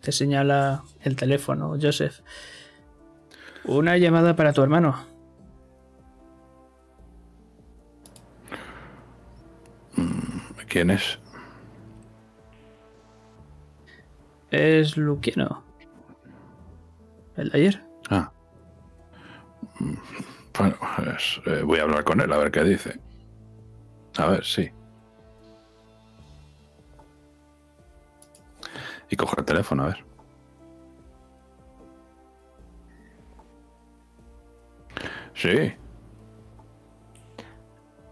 [0.00, 2.20] Te señala el teléfono, Joseph.
[3.64, 5.06] Una llamada para tu hermano.
[10.68, 11.18] ¿Quién es?
[14.50, 15.64] Es Luquiano.
[17.36, 17.82] ¿El de ayer?
[18.08, 18.32] Ah.
[20.58, 23.00] Bueno, pues, eh, voy a hablar con él a ver qué dice.
[24.18, 24.70] A ver, sí.
[29.08, 30.04] Y coge el teléfono, a ver.
[35.34, 35.74] Sí,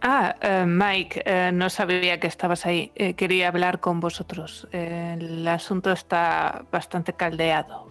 [0.00, 2.92] Ah, eh, Mike, eh, no sabía que estabas ahí.
[2.94, 4.68] Eh, quería hablar con vosotros.
[4.70, 7.88] El asunto está bastante caldeado.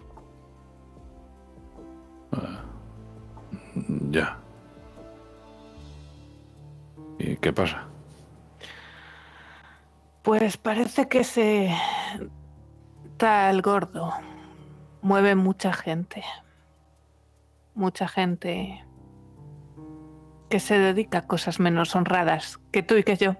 [4.10, 4.38] Ya.
[7.18, 7.84] ¿Y qué pasa?
[10.22, 11.74] Pues parece que ese
[13.16, 14.12] tal gordo
[15.02, 16.22] mueve mucha gente.
[17.74, 18.84] Mucha gente
[20.48, 23.36] que se dedica a cosas menos honradas que tú y que yo.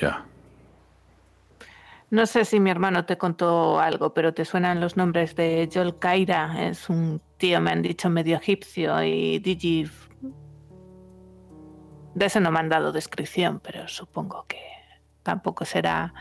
[0.00, 0.24] Ya.
[2.10, 5.98] No sé si mi hermano te contó algo, pero te suenan los nombres de Joel
[5.98, 6.68] Kaira.
[6.68, 9.90] Es un tío, me han dicho, medio egipcio y Digi.
[12.14, 14.60] De ese no me han dado descripción, pero supongo que
[15.22, 16.14] tampoco será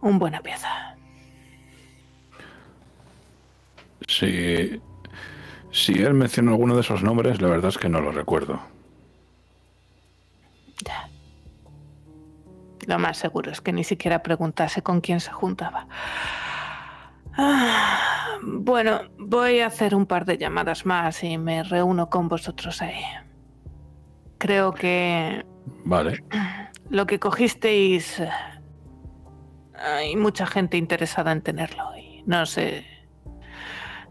[0.00, 0.96] un buena pieza.
[4.08, 4.80] Si,
[5.70, 8.60] si él mencionó alguno de esos nombres, la verdad es que no lo recuerdo.
[10.84, 11.13] Ya.
[12.86, 15.86] Lo más seguro es que ni siquiera preguntase con quién se juntaba.
[17.36, 22.80] Ah, bueno, voy a hacer un par de llamadas más y me reúno con vosotros
[22.82, 23.02] ahí.
[24.38, 25.44] Creo que
[25.84, 26.24] Vale.
[26.90, 28.22] lo que cogisteis...
[29.76, 32.86] Hay mucha gente interesada en tenerlo y no sé...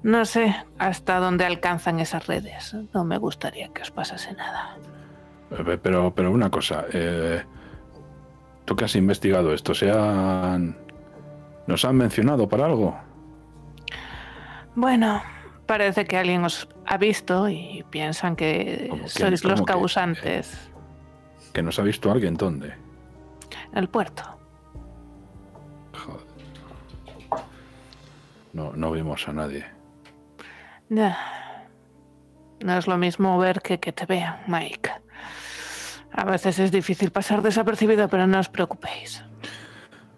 [0.04, 2.76] No sé hasta dónde alcanzan esas redes.
[2.94, 4.78] No me gustaría que os pasase nada.
[5.52, 7.41] Eh, Pero, pero una cosa, eh,
[8.65, 10.77] tú que has investigado esto, ¿se han,
[11.68, 12.98] ¿nos han mencionado para algo?
[14.76, 15.22] Bueno,
[15.65, 20.69] parece que alguien os ha visto y piensan que sois ¿Cómo los causantes.
[21.53, 22.73] ¿Que nos ha visto alguien dónde?
[23.72, 24.23] En el puerto.
[25.94, 26.26] Joder.
[28.53, 29.65] No, no vimos a nadie.
[30.90, 31.18] Ya.
[32.60, 35.02] No es lo mismo ver que que te vean, Mike.
[36.15, 39.23] A veces es difícil pasar desapercibido, pero no os preocupéis.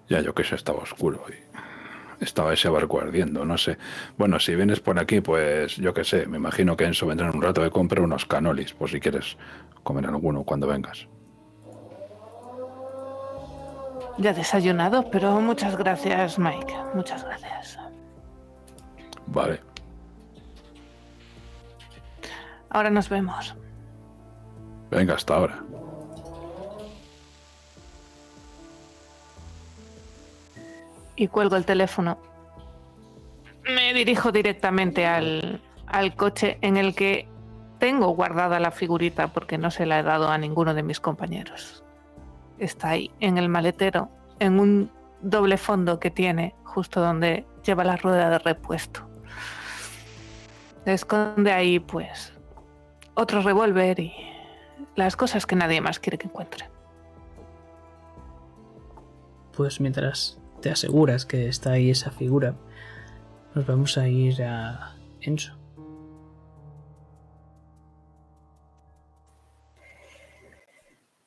[0.10, 3.78] Ya yo que sé, estaba oscuro y estaba ese barco ardiendo, no sé.
[4.18, 7.36] Bueno, si vienes por aquí, pues yo que sé, me imagino que Enzo vendrá en
[7.36, 9.38] un rato de compra unos canolis, por si quieres
[9.84, 11.08] comer alguno cuando vengas.
[14.18, 16.74] Ya desayunado, pero muchas gracias, Mike.
[16.94, 17.80] Muchas gracias.
[19.28, 19.60] Vale.
[22.70, 23.56] Ahora nos vemos.
[24.90, 25.64] Venga, hasta ahora.
[31.16, 32.18] Y cuelgo el teléfono.
[33.64, 37.28] Me dirijo directamente al, al coche en el que
[37.80, 41.84] tengo guardada la figurita porque no se la he dado a ninguno de mis compañeros.
[42.58, 44.10] Está ahí, en el maletero,
[44.40, 49.02] en un doble fondo que tiene justo donde lleva la rueda de repuesto.
[50.86, 52.34] Esconde ahí, pues,
[53.16, 54.14] otro revólver y
[54.96, 56.70] las cosas que nadie más quiere que encuentre.
[59.56, 62.56] Pues mientras te aseguras que está ahí esa figura,
[63.54, 65.56] nos vamos a ir a Enzo.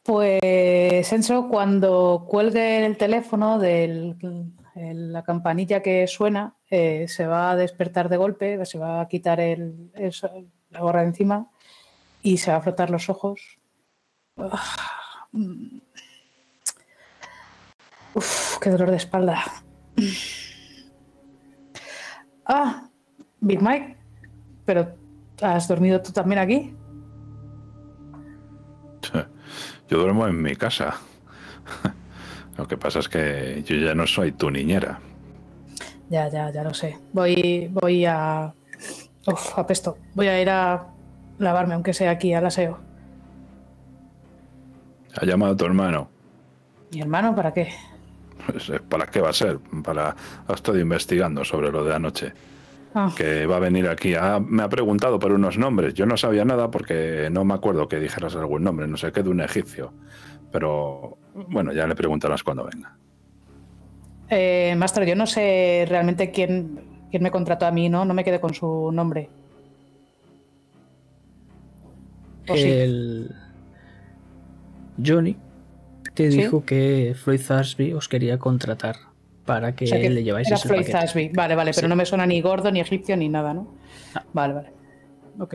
[0.02, 4.16] Pues Enzo, cuando cuelgue el teléfono de
[4.74, 9.38] la campanilla que suena, eh, se va a despertar de golpe, se va a quitar
[9.38, 9.92] el,
[10.70, 11.48] la gorra de encima
[12.24, 13.60] y se va a frotar los ojos.
[14.34, 14.76] Uf,
[18.60, 19.44] qué dolor de espalda.
[22.46, 22.88] Ah,
[23.40, 23.96] Big Mike,
[24.64, 24.94] pero
[25.42, 26.74] ¿has dormido tú también aquí?
[29.88, 30.94] Yo duermo en mi casa.
[32.58, 34.98] Lo que pasa es que yo ya no soy tu niñera.
[36.10, 36.98] Ya, ya, ya lo sé.
[37.12, 38.52] Voy, voy a.
[39.26, 39.96] Uf, apesto.
[40.14, 40.86] Voy a ir a
[41.38, 42.78] lavarme, aunque sea aquí, al aseo.
[45.20, 46.08] ¿Ha llamado a tu hermano?
[46.92, 47.72] ¿Mi hermano para qué?
[48.88, 49.58] ¿Para qué va a ser?
[49.84, 50.14] Para...
[50.46, 52.32] Ha estado investigando sobre lo de anoche.
[52.94, 54.14] Ah, Que va a venir aquí.
[54.14, 55.94] Ah, me ha preguntado por unos nombres.
[55.94, 58.86] Yo no sabía nada porque no me acuerdo que dijeras algún nombre.
[58.88, 59.92] No sé qué de un egipcio.
[60.50, 61.18] Pero
[61.48, 62.96] bueno, ya le preguntarás cuando venga.
[64.30, 66.80] eh, Maestro, yo no sé realmente quién,
[67.10, 68.04] quién me contrató a mí, ¿no?
[68.06, 69.28] No me quedé con su nombre.
[72.48, 72.64] ¿O sí?
[72.70, 73.34] El
[75.04, 75.36] Johnny
[76.24, 76.38] te ¿Sí?
[76.38, 78.96] dijo que Floyd Thursby os quería contratar
[79.46, 80.98] para que O sea, que le lleváis era ese Floyd paquete.
[80.98, 81.28] Thursby.
[81.28, 81.88] Vale, vale, pero Sí.
[81.88, 83.62] no me suena ni gordo, ni egipcio, ni nada, ¿no?
[84.14, 84.20] No.
[84.32, 84.72] Vale, vale.
[85.38, 85.54] Ok.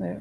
[0.00, 0.18] Eh,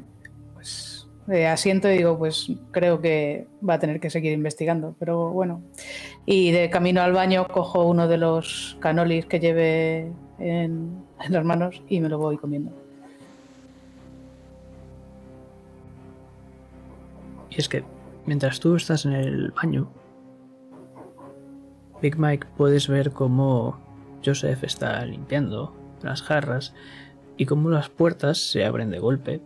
[0.54, 5.32] pues eh, asiento y digo, pues creo que va a tener que seguir investigando, pero
[5.32, 5.62] bueno.
[6.26, 11.46] Y de camino al baño cojo uno de los canolis que lleve en, en las
[11.46, 12.72] manos y me lo voy comiendo.
[17.58, 17.84] Y es que
[18.28, 19.90] mientras tú estás en el baño,
[22.04, 23.80] Big Mike puedes ver cómo
[24.24, 26.76] Joseph está limpiando las jarras
[27.36, 29.42] y cómo las puertas se abren de golpe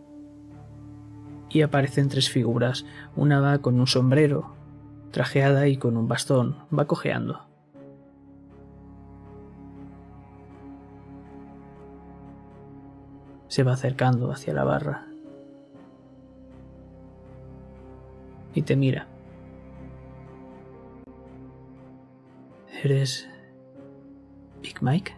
[1.50, 2.86] y aparecen tres figuras.
[3.16, 4.56] Una va con un sombrero,
[5.12, 7.46] trajeada y con un bastón, va cojeando.
[13.48, 15.11] Se va acercando hacia la barra
[18.54, 19.08] y te mira.
[22.84, 23.30] ¿Eres
[24.62, 25.14] Big Mike?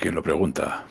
[0.00, 0.84] ¿Quién lo pregunta?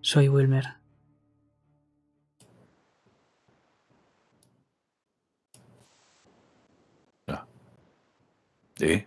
[0.00, 0.78] Soy Wilmer.
[8.78, 9.04] ¿Sí?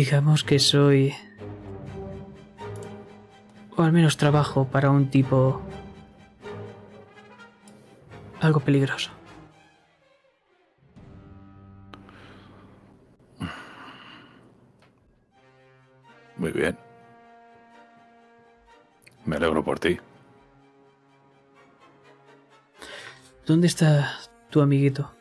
[0.00, 1.14] Digamos que soy...
[3.76, 5.60] O al menos trabajo para un tipo...
[8.40, 9.10] Algo peligroso.
[16.38, 16.78] Muy bien.
[19.26, 20.00] Me alegro por ti.
[23.44, 24.18] ¿Dónde está
[24.48, 25.19] tu amiguito?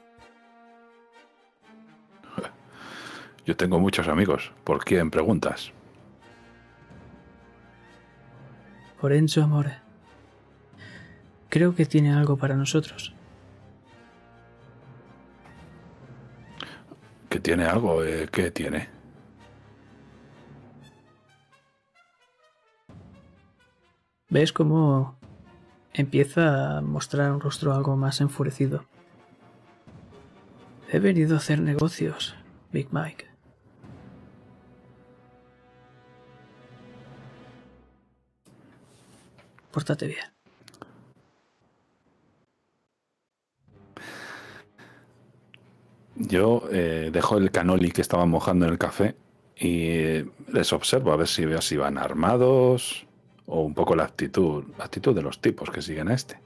[3.50, 4.52] Yo tengo muchos amigos.
[4.64, 5.72] ¿Por quién preguntas?
[9.02, 9.80] Por Enzo Amore.
[11.50, 13.12] Creo que tiene algo para nosotros.
[17.28, 18.04] ¿Que tiene algo?
[18.04, 18.88] Eh, ¿Qué tiene?
[24.30, 25.18] ves cómo
[25.92, 28.86] empieza a mostrar un rostro algo más enfurecido.
[30.92, 32.36] He venido a hacer negocios,
[32.72, 33.29] Big Mike.
[39.72, 40.26] Pórtate bien.
[46.16, 49.16] Yo eh, dejo el canoli que estaba mojando en el café
[49.56, 53.08] y les observo a ver si veo si van armados
[53.46, 56.40] o un poco la actitud, la actitud de los tipos que siguen a este.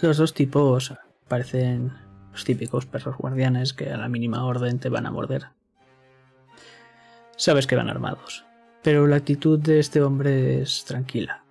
[0.00, 0.92] Los dos tipos
[1.28, 1.92] parecen
[2.32, 5.46] los típicos perros guardianes que a la mínima orden te van a morder.
[7.36, 8.44] Sabes que van armados,
[8.84, 11.42] pero la actitud de este hombre es tranquila.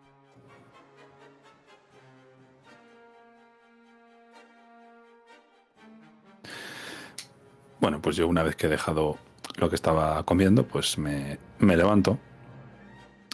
[7.81, 9.17] Bueno, pues yo una vez que he dejado
[9.57, 12.19] lo que estaba comiendo, pues me, me levanto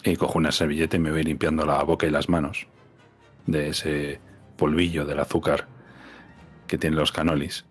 [0.05, 2.67] y cojo una servilleta y me voy limpiando la boca y las manos
[3.47, 4.21] de ese
[4.55, 5.67] polvillo del azúcar
[6.67, 7.65] que tienen los canolis.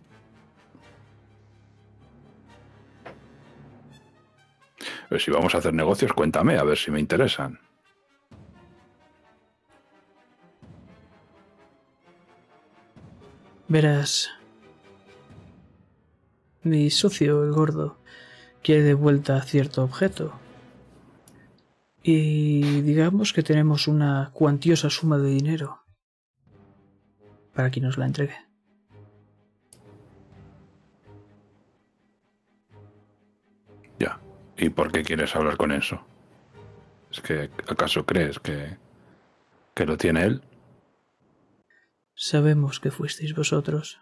[5.08, 7.58] Pero si vamos a hacer negocios, cuéntame, a ver si me interesan.
[13.68, 14.30] Verás,
[16.62, 17.98] mi socio, el gordo,
[18.62, 20.32] quiere de vuelta cierto objeto.
[22.02, 25.84] Y digamos que tenemos una cuantiosa suma de dinero
[27.52, 28.47] para que nos la entregue.
[34.58, 36.04] ¿Y por qué quieres hablar con eso?
[37.10, 38.76] ¿Es que acaso crees que,
[39.74, 40.42] que lo tiene él?
[42.16, 44.00] Sabemos que fuisteis vosotros.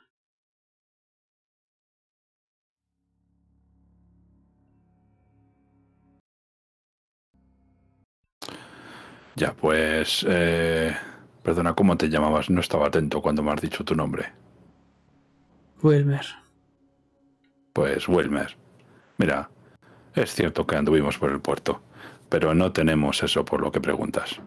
[9.37, 10.25] Ya, pues...
[10.27, 10.97] eh,
[11.43, 12.49] perdona, ¿cómo te llamabas?
[12.49, 14.33] No estaba atento cuando me has dicho tu nombre.
[15.83, 16.27] Wilmer,
[17.75, 18.57] Pues Wilmer.
[19.19, 19.51] Mira,
[20.17, 21.81] es cierto que anduvimos por el puerto,
[22.29, 24.41] pero no tenemos eso por lo que preguntas.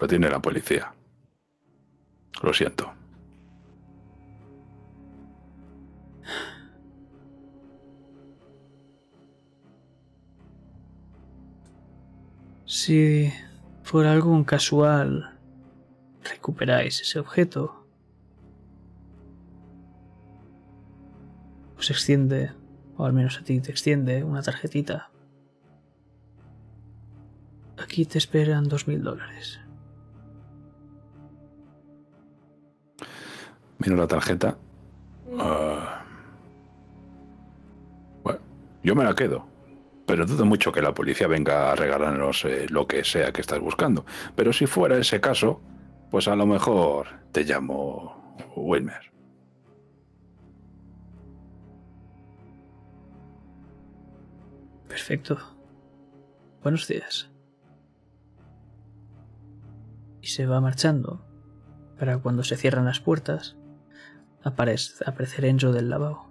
[0.00, 0.92] Lo tiene la policía.
[2.42, 2.92] Lo siento.
[12.68, 13.32] si
[13.90, 15.36] por algún casual
[16.22, 17.86] recuperáis ese objeto,
[21.78, 22.52] os extiende,
[22.98, 25.08] o al menos a ti te extiende, una tarjetita.
[27.78, 29.60] Aquí te esperan dos mil dólares.
[33.78, 34.58] Miro la tarjeta.
[35.38, 36.02] Ah.
[38.24, 38.40] bueno,
[38.82, 39.46] yo me la quedo.
[40.04, 43.60] Pero dudo mucho que la policía venga a regalarnos eh, lo que sea que estás
[43.60, 44.04] buscando.
[44.34, 45.60] Pero si fuera ese caso,
[46.10, 49.17] pues a lo mejor te llamo Wilmer.
[54.98, 55.38] Perfecto.
[56.60, 57.30] Buenos días.
[60.20, 61.24] Y se va marchando
[62.00, 63.56] para cuando se cierran las puertas
[64.42, 66.28] aparece, aparecer Enzo del lavabo.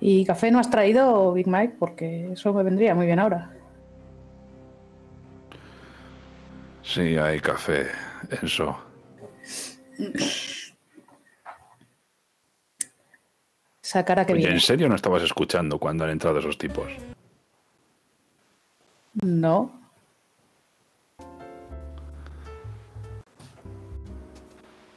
[0.00, 3.52] Y café no has traído, Big Mike, porque eso me vendría muy bien ahora.
[6.82, 7.88] Sí, hay café,
[8.42, 8.78] eso.
[13.94, 14.54] Esa cara que Oye, viene.
[14.54, 16.88] ¿en serio no estabas escuchando cuando han entrado esos tipos?
[19.22, 19.70] No.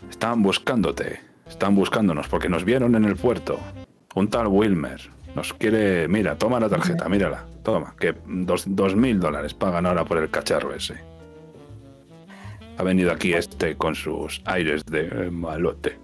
[0.10, 1.20] Estaban buscándote.
[1.48, 3.60] Están buscándonos porque nos vieron en el puerto.
[4.16, 5.00] Un tal Wilmer.
[5.36, 6.08] Nos quiere...
[6.08, 7.46] Mira, toma la tarjeta, mírala.
[7.62, 10.96] Toma, que dos, dos mil dólares pagan ahora por el cacharro ese.
[12.80, 16.00] Ha venido aquí este con sus aires de malote.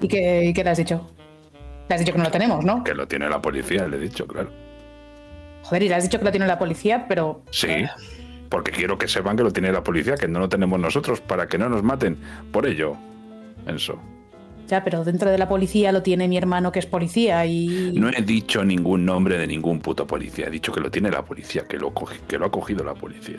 [0.00, 1.17] ¿Y qué, y qué le has dicho?
[1.88, 2.84] Le has dicho que no lo tenemos, ¿no?
[2.84, 4.50] que lo tiene la policía, le he dicho, claro.
[5.62, 7.42] Joder, y le has dicho que lo tiene la policía, pero.
[7.50, 7.68] Sí,
[8.48, 11.46] porque quiero que sepan que lo tiene la policía, que no lo tenemos nosotros, para
[11.46, 12.16] que no nos maten
[12.52, 12.96] por ello.
[13.66, 13.98] Eso.
[14.68, 17.92] Ya, pero dentro de la policía lo tiene mi hermano que es policía y.
[17.96, 20.46] No he dicho ningún nombre de ningún puto policía.
[20.46, 22.94] He dicho que lo tiene la policía, que lo, coge- que lo ha cogido la
[22.94, 23.38] policía.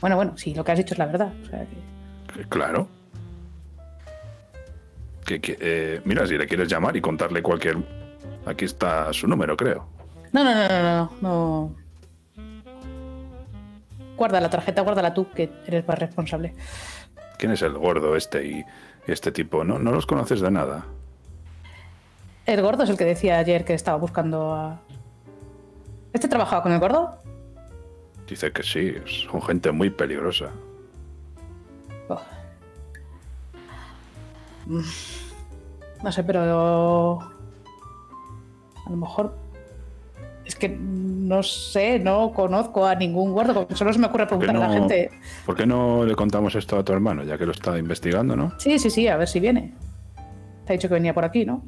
[0.00, 1.32] Bueno, bueno, sí, lo que has dicho es la verdad.
[1.42, 2.88] O sea, que- Que Claro.
[5.24, 7.76] Que, que, eh, mira, si le quieres llamar y contarle cualquier...
[8.44, 9.86] Aquí está su número, creo.
[10.32, 11.74] No, no, no, no, no, no.
[14.16, 16.54] Guarda la tarjeta, guárdala tú, que eres más responsable.
[17.38, 18.64] ¿Quién es el gordo este y,
[19.06, 19.64] y este tipo?
[19.64, 20.86] No, no los conoces de nada.
[22.46, 24.80] El gordo es el que decía ayer que estaba buscando a.
[26.12, 27.18] ¿Este trabajaba con el gordo?
[28.28, 30.50] Dice que sí, son gente muy peligrosa.
[32.08, 32.20] Oh.
[36.02, 37.20] No sé, pero.
[38.86, 39.36] A lo mejor.
[40.44, 43.68] Es que no sé, no conozco a ningún gordo.
[43.74, 45.10] Solo se me ocurre ¿Por qué, preguntar a la gente.
[45.46, 48.52] ¿Por qué no le contamos esto a tu hermano, ya que lo está investigando, no?
[48.58, 49.72] Sí, sí, sí, a ver si viene.
[50.66, 51.64] Te ha dicho que venía por aquí, ¿no?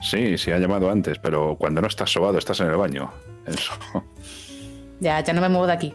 [0.00, 3.10] Sí, sí, ha llamado antes, pero cuando no estás sobado estás en el baño.
[3.46, 3.72] Eso.
[5.00, 5.94] Ya, ya no me muevo de aquí.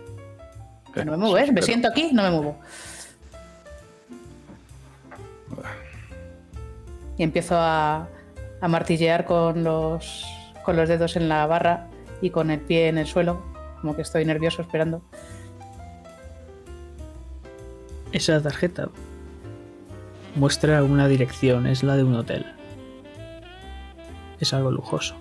[0.96, 1.52] No me muevo, ¿eh?
[1.52, 2.60] Me siento aquí, no me muevo.
[7.20, 8.08] Y empiezo a,
[8.62, 10.26] a martillear con los,
[10.64, 11.88] con los dedos en la barra
[12.22, 13.44] y con el pie en el suelo,
[13.82, 15.02] como que estoy nervioso esperando.
[18.14, 18.90] Esa tarjeta
[20.36, 22.46] muestra una dirección, es la de un hotel.
[24.40, 25.16] Es algo lujoso.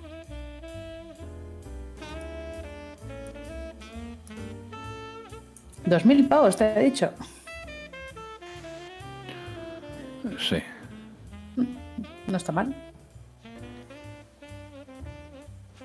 [5.84, 7.10] Dos mil pavos, te he dicho.
[10.38, 10.62] Sí.
[12.30, 12.74] No está mal.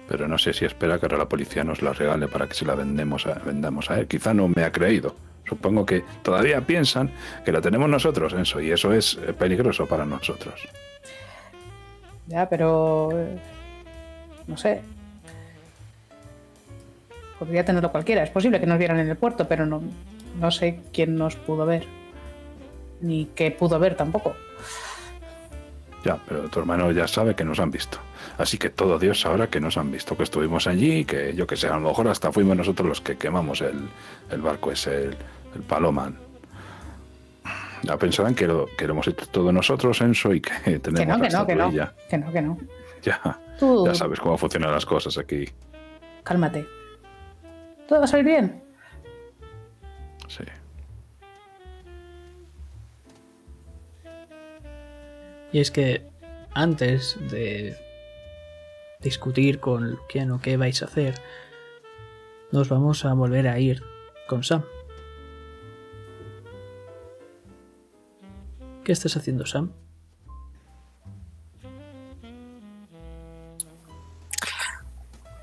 [0.08, 2.66] Pero no sé si espera que ahora la policía nos la regale para que se
[2.66, 4.08] la vendemos a, vendamos a él.
[4.08, 5.16] Quizá no me ha creído.
[5.48, 7.12] Supongo que todavía piensan
[7.46, 10.56] que la tenemos nosotros, eso, y eso es eh, peligroso para nosotros.
[12.28, 13.10] Ya, pero.
[13.14, 13.38] eh,
[14.48, 14.82] No sé.
[17.40, 18.24] Podría tenerlo cualquiera.
[18.24, 19.82] Es posible que nos vieran en el puerto, pero no,
[20.40, 21.86] no sé quién nos pudo ver.
[23.02, 24.36] Ni qué pudo ver tampoco.
[26.04, 27.98] Ya, pero tu hermano ya sabe que nos han visto.
[28.38, 31.56] Así que todo Dios sabrá que nos han visto, que estuvimos allí, que yo que
[31.56, 33.88] sé, a lo mejor hasta fuimos nosotros los que quemamos el,
[34.30, 35.18] el barco ese, el,
[35.56, 36.18] el Paloman.
[37.84, 41.06] Ya pensarán que lo, que lo hemos hecho todos nosotros, Enso, y que tenemos Que
[41.06, 41.90] no, que no, que no.
[42.10, 42.58] Que no, que no.
[43.02, 45.46] Ya, Tú, ya sabes cómo funcionan las cosas aquí.
[46.24, 46.66] cálmate.
[47.88, 48.64] ¿Todo va a salir bien?
[50.30, 50.44] Sí.
[55.54, 56.04] Y es que
[56.54, 57.78] antes de
[59.00, 61.14] discutir con quién o qué vais a hacer,
[62.52, 63.84] nos vamos a volver a ir
[64.28, 64.66] con Sam.
[68.84, 69.72] ¿Qué estás haciendo, Sam?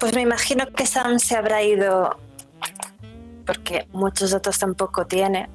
[0.01, 2.19] Pues me imagino que Sam se habrá ido,
[3.47, 5.49] porque muchos datos tampoco tiene,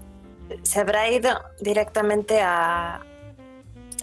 [0.64, 3.04] se habrá ido directamente a,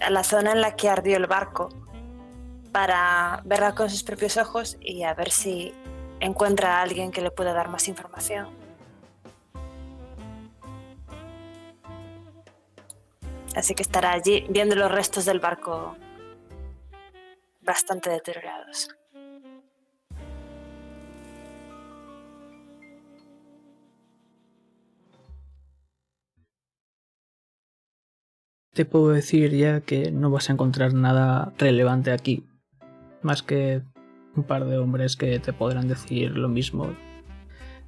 [0.03, 1.69] a la zona en la que ardió el barco
[2.71, 5.73] para verla con sus propios ojos y a ver si
[6.19, 8.49] encuentra a alguien que le pueda dar más información.
[13.55, 15.95] Así que estará allí viendo los restos del barco
[17.61, 18.89] bastante deteriorados.
[28.73, 32.43] Te puedo decir ya que no vas a encontrar nada relevante aquí,
[33.21, 33.83] más que
[34.35, 36.95] un par de hombres que te podrán decir lo mismo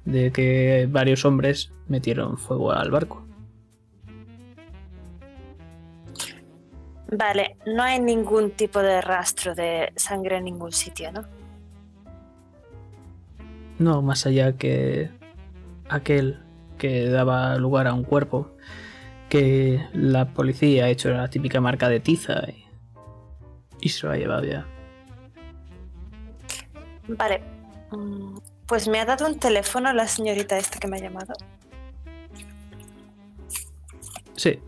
[0.04, 3.26] de que varios hombres metieron fuego al barco.
[7.10, 11.24] Vale, no hay ningún tipo de rastro de sangre en ningún sitio, ¿no?
[13.80, 15.10] No más allá que
[15.88, 16.38] aquel
[16.78, 18.52] que daba lugar a un cuerpo
[19.28, 22.64] que la policía ha hecho la típica marca de tiza y,
[23.80, 24.66] y se lo ha llevado ya.
[27.08, 27.42] Vale,
[27.90, 31.34] mm, pues me ha dado un teléfono la señorita esta que me ha llamado.
[34.34, 34.60] Sí,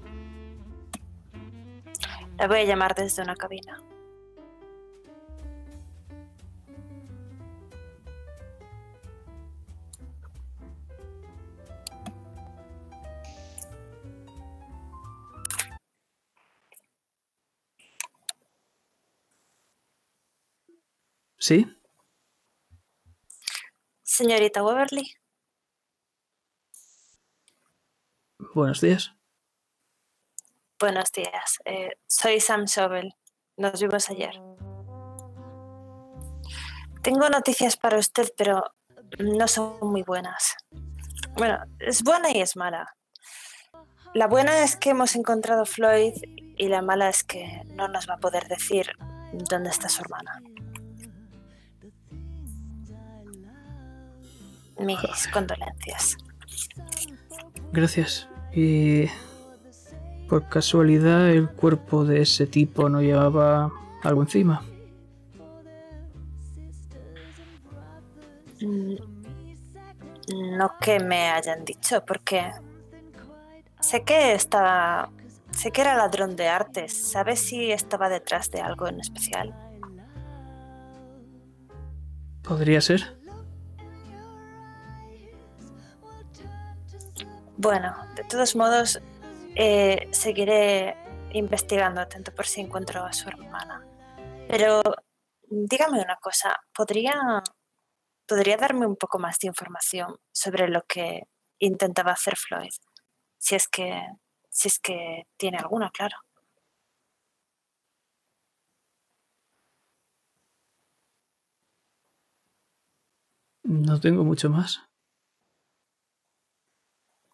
[2.39, 3.83] La voy a llamar desde una cabina.
[21.49, 21.67] Sí,
[24.03, 25.15] Señorita Waverly,
[28.55, 29.15] buenos días.
[30.79, 31.59] buenos días.
[31.65, 33.15] Eh, soy Sam Sobel.
[33.57, 34.35] Nos vimos ayer.
[37.03, 38.63] Tengo noticias para usted, pero
[39.19, 40.55] no son muy buenas.
[41.39, 42.95] Bueno, es buena y es mala.
[44.13, 46.13] La buena es que hemos encontrado a Floyd
[46.59, 48.93] y la mala es que no nos va a poder decir
[49.33, 50.43] dónde está su hermana.
[54.79, 56.17] Mis condolencias.
[57.73, 58.29] Gracias.
[58.53, 59.07] Y
[60.29, 63.71] por casualidad el cuerpo de ese tipo no llevaba
[64.03, 64.63] algo encima.
[68.61, 68.95] Mm,
[70.57, 72.53] No que me hayan dicho, porque
[73.81, 75.11] sé que estaba.
[75.53, 76.93] Sé que era ladrón de artes.
[76.93, 79.55] ¿Sabes si estaba detrás de algo en especial?
[82.43, 83.18] Podría ser.
[87.61, 89.01] Bueno, de todos modos,
[89.57, 90.97] eh, seguiré
[91.33, 93.85] investigando atento por si encuentro a su hermana.
[94.49, 94.81] Pero
[95.43, 97.43] dígame una cosa, ¿podría,
[98.29, 101.23] ¿podría darme un poco más de información sobre lo que
[101.59, 102.71] intentaba hacer Floyd?
[103.39, 104.07] Si es que,
[104.51, 106.17] si es que tiene alguna, claro.
[113.65, 114.88] No tengo mucho más.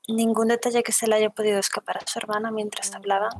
[0.08, 3.30] Ningún detalle que se le haya podido escapar a su hermana mientras hablaba.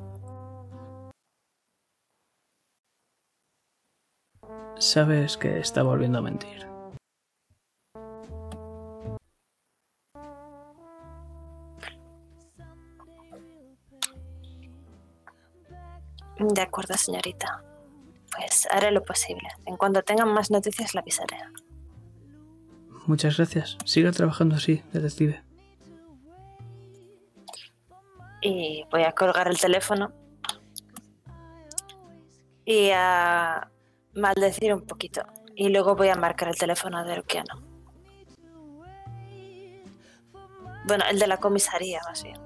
[4.78, 6.66] Sabes que está volviendo a mentir.
[16.38, 17.62] De acuerdo, señorita.
[18.36, 19.48] Pues haré lo posible.
[19.66, 21.36] En cuanto tengan más noticias, la avisaré.
[23.06, 23.76] Muchas gracias.
[23.84, 25.42] Siga trabajando así, detective.
[28.46, 30.12] Y voy a colgar el teléfono.
[32.66, 33.70] Y a
[34.12, 35.22] maldecir un poquito.
[35.56, 37.54] Y luego voy a marcar el teléfono de Luciano.
[40.86, 42.36] Bueno, el de la comisaría, más bien.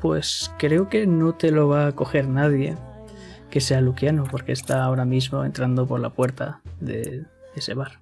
[0.00, 2.76] Pues creo que no te lo va a coger nadie
[3.50, 7.24] que sea Luciano, porque está ahora mismo entrando por la puerta de
[7.54, 8.00] ese bar.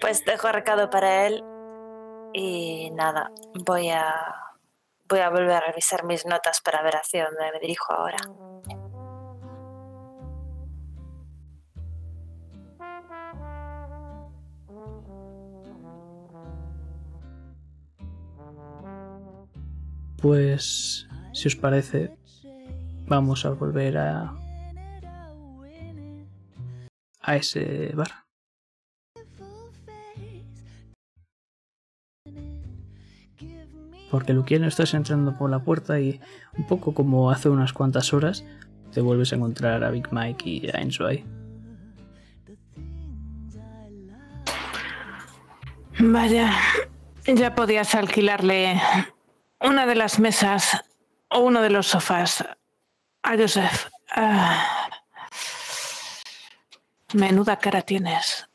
[0.00, 1.42] Pues dejo recado para él
[2.32, 3.32] y nada,
[3.66, 4.14] voy a
[5.08, 8.18] voy a volver a revisar mis notas para ver hacia dónde me dirijo ahora.
[20.20, 21.07] Pues,
[21.38, 22.10] si os parece,
[23.06, 24.34] vamos a volver a
[27.20, 28.24] a ese bar.
[34.10, 36.20] Porque Luquiano estás entrando por la puerta y
[36.56, 38.44] un poco como hace unas cuantas horas
[38.92, 41.24] te vuelves a encontrar a Big Mike y a Enzo ahí.
[46.00, 46.52] Vaya,
[47.26, 48.80] ya podías alquilarle
[49.60, 50.87] una de las mesas
[51.28, 52.44] o uno de los sofás
[53.22, 53.88] a Joseph.
[54.14, 54.90] Ah.
[57.14, 58.48] menuda cara tienes.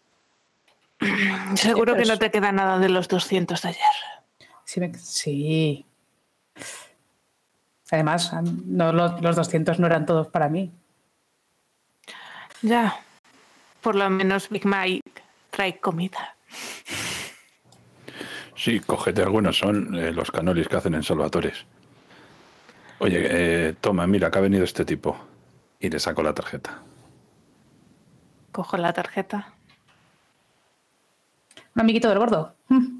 [1.55, 4.49] Seguro que no te queda nada de los 200 de ayer.
[4.65, 4.79] Sí.
[4.79, 5.85] me- sí.
[7.91, 8.31] Además,
[8.65, 10.71] no, los, los 200 no eran todos para mí.
[12.63, 12.99] Ya,
[13.81, 15.03] por lo menos Big Mike
[15.51, 16.35] trae comida.
[18.55, 21.65] Sí, cógete algunos, son eh, los canolis que hacen en Salvatores.
[23.03, 25.17] Oye, eh, toma, mira, que ha venido este tipo.
[25.79, 26.81] Y le saco la tarjeta.
[28.53, 29.53] Cojo la tarjeta.
[31.75, 32.55] Un amiguito del gordo.
[32.69, 32.93] Nos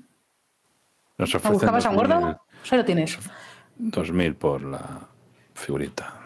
[1.17, 2.19] ¿Me ofrecen buscabas a un gordo?
[2.19, 3.19] 2000 Pues ahí lo tienes.
[3.77, 5.07] 2000 por la
[5.53, 6.19] figurita.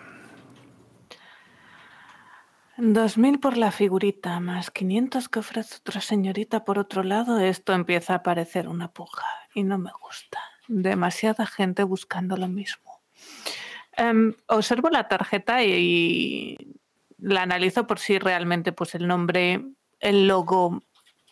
[2.77, 7.39] 2.000 por la figurita, más 500 que ofrece otra señorita por otro lado.
[7.39, 10.39] Esto empieza a parecer una puja y no me gusta.
[10.67, 12.96] Demasiada gente buscando lo mismo.
[13.97, 16.75] Em, observo la tarjeta y
[17.17, 19.65] la analizo por si realmente pues, el nombre,
[19.99, 20.83] el logo,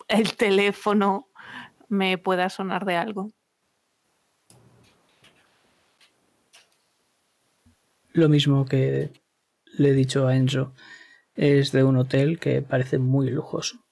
[0.07, 1.29] el teléfono
[1.87, 3.31] me pueda sonar de algo.
[8.13, 9.11] Lo mismo que
[9.77, 10.73] le he dicho a Enzo,
[11.35, 13.84] es de un hotel que parece muy lujoso.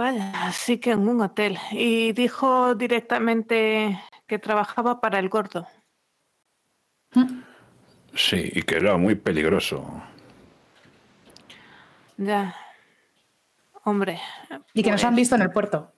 [0.00, 1.58] Vaya, así que en un hotel.
[1.72, 5.66] Y dijo directamente que trabajaba para el gordo.
[8.14, 10.02] Sí, y que era muy peligroso.
[12.16, 12.56] Ya.
[13.84, 14.18] Hombre.
[14.72, 15.92] Y que nos pues, han visto en el puerto.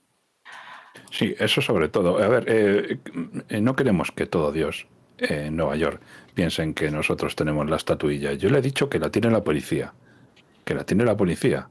[1.12, 2.20] Sí, eso sobre todo.
[2.20, 2.98] A ver, eh,
[3.50, 4.88] eh, no queremos que todo Dios
[5.18, 6.02] eh, en Nueva York
[6.34, 8.32] piensen que nosotros tenemos la estatuilla.
[8.32, 9.94] Yo le he dicho que la tiene la policía.
[10.64, 11.68] Que la tiene la policía.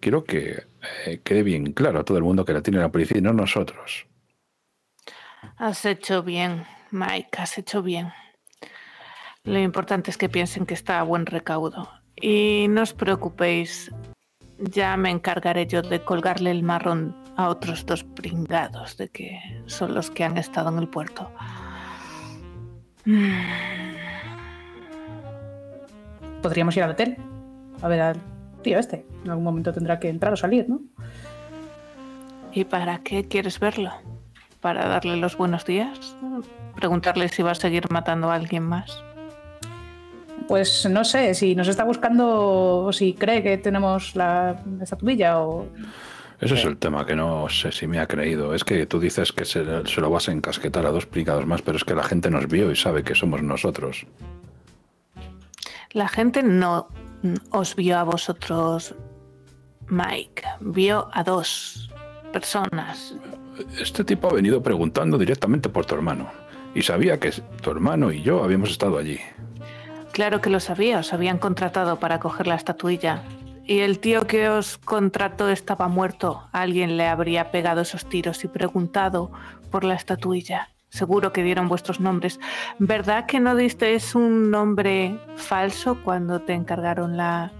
[0.00, 0.64] Quiero que
[1.06, 3.32] eh, quede bien claro a todo el mundo que la tiene la policía y no
[3.32, 4.06] nosotros.
[5.56, 8.12] Has hecho bien, Mike, has hecho bien.
[9.44, 11.88] Lo importante es que piensen que está a buen recaudo.
[12.20, 13.92] Y no os preocupéis,
[14.58, 19.94] ya me encargaré yo de colgarle el marrón a otros dos pringados de que son
[19.94, 21.30] los que han estado en el puerto.
[26.42, 27.16] Podríamos ir al hotel
[27.82, 29.04] a ver al tío este.
[29.24, 30.80] En algún momento tendrá que entrar o salir, ¿no?
[32.52, 33.92] ¿Y para qué quieres verlo?
[34.60, 36.16] ¿Para darle los buenos días?
[36.74, 39.04] ¿Preguntarle si va a seguir matando a alguien más?
[40.48, 45.66] Pues no sé, si nos está buscando o si cree que tenemos la estatuilla o...
[46.40, 48.54] Ese es el tema que no sé si me ha creído.
[48.54, 51.62] Es que tú dices que se, se lo vas a encasquetar a dos pringados más,
[51.62, 54.06] pero es que la gente nos vio y sabe que somos nosotros.
[55.92, 56.88] La gente no
[57.50, 58.94] os vio a vosotros,
[59.88, 60.42] Mike.
[60.60, 61.90] Vio a dos
[62.32, 63.14] personas.
[63.80, 66.30] Este tipo ha venido preguntando directamente por tu hermano.
[66.74, 67.30] Y sabía que
[67.62, 69.18] tu hermano y yo habíamos estado allí.
[70.12, 73.22] Claro que lo sabía, os habían contratado para coger la estatuilla.
[73.64, 76.48] Y el tío que os contrató estaba muerto.
[76.52, 79.32] Alguien le habría pegado esos tiros y preguntado
[79.70, 80.70] por la estatuilla.
[80.88, 82.40] Seguro que dieron vuestros nombres.
[82.78, 87.52] ¿Verdad que no disteis un nombre falso cuando te encargaron la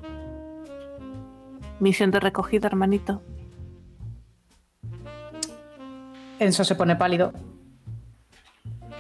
[1.81, 3.23] misión de recogida, hermanito?
[6.39, 7.32] Enzo se pone pálido.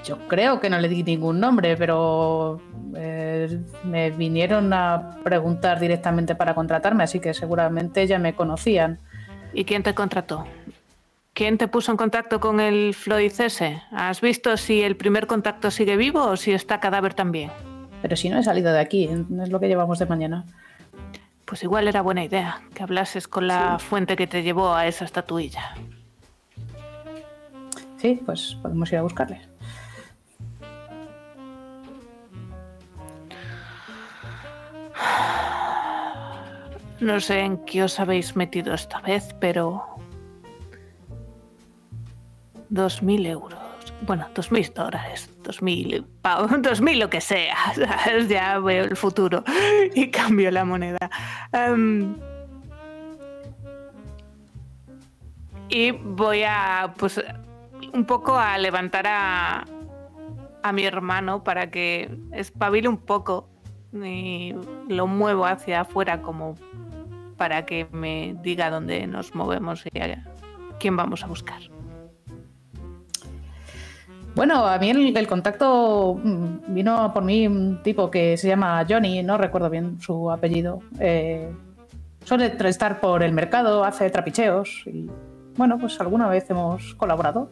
[0.04, 2.60] Yo creo que no le di ningún nombre, pero
[2.94, 9.00] eh, me vinieron a preguntar directamente para contratarme, así que seguramente ya me conocían.
[9.52, 10.46] ¿Y quién te contrató?
[11.36, 13.82] ¿Quién te puso en contacto con el Floyd ese?
[13.90, 17.50] ¿Has visto si el primer contacto sigue vivo o si está cadáver también?
[18.00, 20.46] Pero si no he salido de aquí, es lo que llevamos de mañana.
[21.44, 25.04] Pues igual era buena idea que hablases con la fuente que te llevó a esa
[25.04, 25.74] estatuilla.
[27.98, 29.42] Sí, pues podemos ir a buscarle.
[37.00, 39.95] No sé en qué os habéis metido esta vez, pero...
[42.68, 43.58] Dos mil euros.
[44.02, 47.56] Bueno, dos mil dólares, dos mil pavos, dos mil lo que sea.
[48.28, 49.42] Ya veo el futuro
[49.94, 51.10] y cambio la moneda.
[51.52, 52.16] Em,
[55.68, 57.22] y voy a, pues,
[57.92, 59.64] un poco a levantar a,
[60.62, 63.48] a mi hermano para que espabile un poco
[63.92, 64.54] y
[64.88, 66.56] lo muevo hacia afuera como
[67.36, 70.24] para que me diga dónde nos movemos y a
[70.78, 71.75] quién vamos a buscar.
[74.36, 78.84] Bueno, a mí el, el contacto mm, vino por mí un tipo que se llama
[78.86, 80.80] Johnny, no recuerdo bien su apellido.
[81.00, 81.50] Eh,
[82.22, 85.08] suele estar por el mercado, hace trapicheos y
[85.56, 87.50] bueno, pues alguna vez hemos colaborado.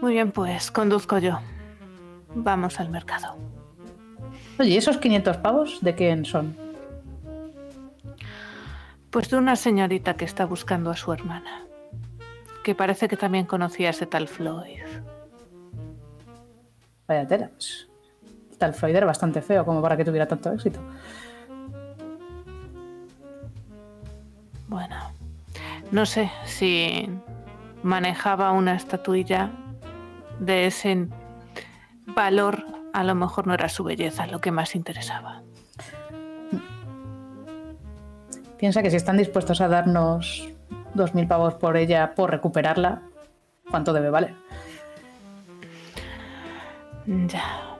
[0.00, 1.38] Muy bien, pues conduzco yo.
[2.34, 3.36] Vamos al mercado.
[4.58, 6.56] Oye, ¿y esos 500 pavos de quién son?
[9.10, 11.69] Pues de una señorita que está buscando a su hermana,
[12.62, 14.82] que parece que también conocía a ese tal Floyd.
[17.06, 17.48] Vaya tela.
[17.48, 17.88] pues,
[18.58, 20.80] Tal Floyd era bastante feo como para que tuviera tanto éxito.
[24.68, 24.96] Bueno,
[25.90, 27.10] no sé si
[27.82, 29.50] manejaba una estatuilla
[30.38, 31.08] de ese
[32.06, 35.42] valor, a lo mejor no era su belleza lo que más interesaba.
[38.58, 40.46] Piensa que si están dispuestos a darnos
[40.94, 43.02] 2.000 pavos por ella, por recuperarla,
[43.70, 44.34] ¿cuánto debe valer?
[47.06, 47.76] Ya.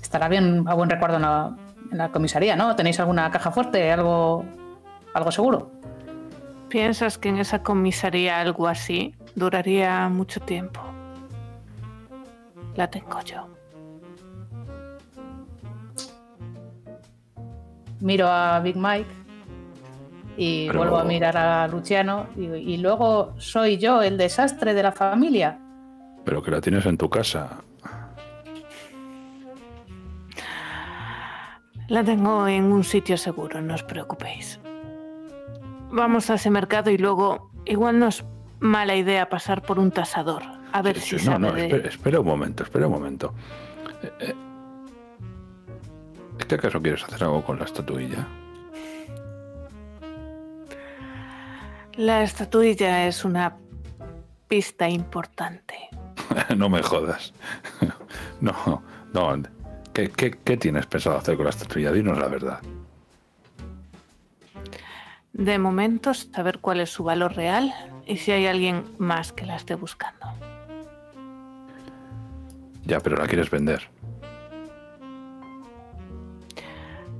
[0.00, 1.56] Estará bien a buen recuerdo en la,
[1.90, 2.74] en la comisaría, ¿no?
[2.76, 3.92] ¿Tenéis alguna caja fuerte?
[3.92, 4.44] ¿Algo,
[5.14, 5.70] algo seguro?
[6.68, 10.80] ¿Piensas que en esa comisaría algo así duraría mucho tiempo?
[12.74, 13.46] La tengo yo.
[18.00, 19.15] Miro a Big Mike
[20.36, 24.82] y Pero- vuelvo a mirar a Luciano y, y luego soy yo el desastre de
[24.82, 25.58] la familia.
[26.24, 27.62] Pero que la tienes en tu casa.
[31.88, 34.58] La tengo en un sitio seguro, no os preocupéis.
[35.92, 38.24] Vamos a ese mercado y luego igual no es
[38.58, 40.42] mala idea pasar por un tasador.
[40.72, 42.92] A ver Sí, si sí, no, sabe no, de- espera, espera un momento, espera un
[42.92, 43.32] momento.
[44.02, 44.34] Eh, eh,
[46.40, 48.26] ¿Es que acaso quieres hacer algo con la estatuilla?
[51.96, 53.56] La estatuilla es una
[54.48, 55.88] pista importante.
[56.56, 57.32] no me jodas.
[58.40, 58.82] no,
[59.14, 59.42] no.
[59.94, 61.92] ¿Qué, qué, qué tienes pensado hacer con la estatuilla?
[61.92, 62.60] Dinos la verdad.
[65.32, 67.72] De momento, saber cuál es su valor real
[68.06, 70.26] y si hay alguien más que la esté buscando.
[72.84, 73.88] Ya, pero la quieres vender.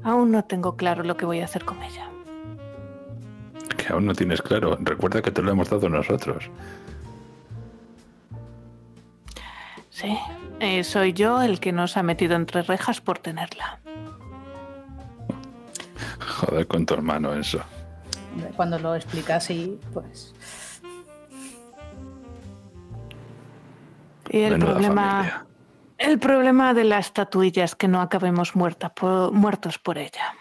[0.02, 2.10] Aún no tengo claro lo que voy a hacer con ella.
[3.86, 4.76] Que aún no tienes claro.
[4.80, 6.50] Recuerda que te lo hemos dado nosotros.
[9.90, 10.18] Sí,
[10.60, 13.78] eh, soy yo el que nos ha metido entre rejas por tenerla.
[16.38, 17.60] Joder con tu hermano eso.
[18.56, 20.34] Cuando lo explica así, pues.
[24.28, 25.46] Y el Menuda problema, familia.
[25.96, 30.34] el problema de la estatuilla es que no acabemos muerta por- muertos por ella.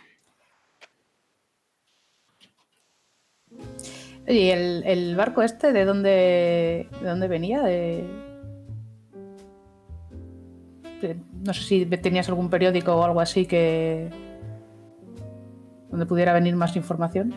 [4.28, 7.62] ¿Y el, barco este de dónde, de dónde venía?
[7.62, 8.04] De...
[11.02, 14.10] de- No sé si tenías algún periódico o algo así que.
[15.90, 17.34] donde pudiera venir más información.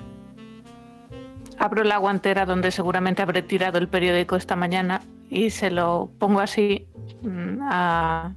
[1.59, 6.40] Abro la guantera donde seguramente habré tirado el periódico esta mañana y se lo pongo
[6.40, 6.86] así
[7.23, 8.35] mm, a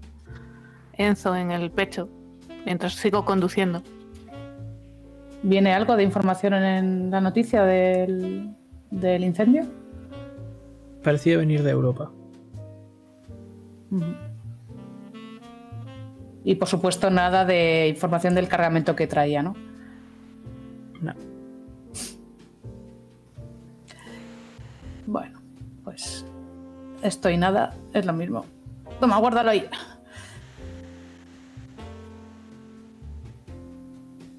[0.93, 2.09] Enzo en el pecho
[2.65, 3.83] mientras sigo conduciendo.
[5.43, 8.55] ¿Viene algo de información en la noticia del,
[8.91, 9.63] del incendio?
[11.03, 12.11] Parecía venir de Europa.
[16.43, 19.55] Y por supuesto nada de información del cargamento que traía, ¿no?
[21.01, 21.13] No.
[25.07, 25.41] Bueno,
[25.83, 26.25] pues
[27.01, 28.45] esto y nada es lo mismo.
[28.99, 29.65] Toma, guárdalo ahí.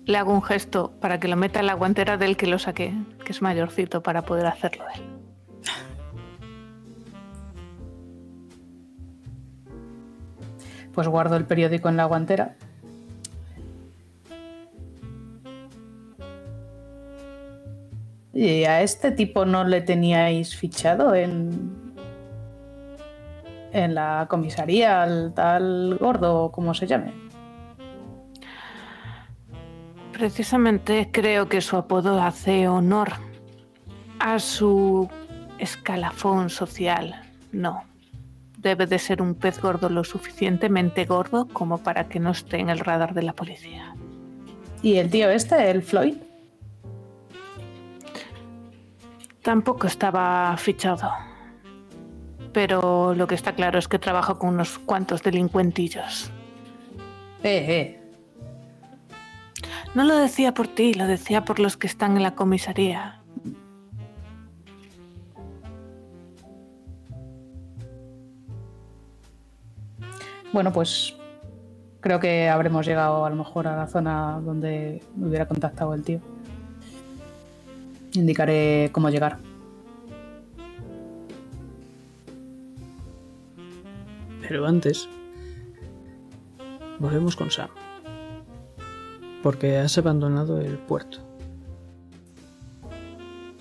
[0.05, 2.93] Le hago un gesto para que lo meta en la guantera del que lo saqué,
[3.25, 5.03] que es mayorcito para poder hacerlo él.
[10.93, 12.57] Pues guardo el periódico en la guantera.
[18.35, 21.95] ¿Y a este tipo no le teníais fichado en,
[23.73, 27.32] en la comisaría, al tal gordo, como se llame?
[30.13, 33.13] Precisamente creo que su apodo hace honor
[34.19, 35.09] a su
[35.59, 37.23] escalafón social.
[37.51, 37.85] No.
[38.59, 42.69] Debe de ser un pez gordo lo suficientemente gordo como para que no esté en
[42.69, 43.97] el radar de la policía.
[44.83, 46.17] ¿Y el tío este, el Floyd?
[49.43, 51.11] Tampoco estaba fichado.
[52.53, 56.31] Pero lo que está claro es que trabaja con unos cuantos delincuentillos.
[57.43, 58.02] Eh, eh.
[59.95, 63.21] No lo decía por ti, lo decía por los que están en la comisaría.
[70.53, 71.15] Bueno, pues
[72.01, 76.03] creo que habremos llegado a lo mejor a la zona donde me hubiera contactado el
[76.03, 76.21] tío.
[78.15, 79.39] Indicaré cómo llegar.
[84.47, 85.09] Pero antes,
[86.99, 87.69] volvemos con Sam.
[89.43, 91.19] Porque has abandonado el puerto.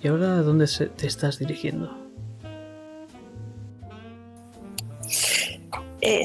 [0.02, 2.02] ¿Y ahora a dónde te estás dirigiendo?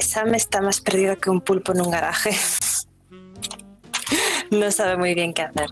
[0.00, 2.30] Sam está más perdido que un pulpo en un garaje.
[4.50, 5.70] no sabe muy bien qué hacer.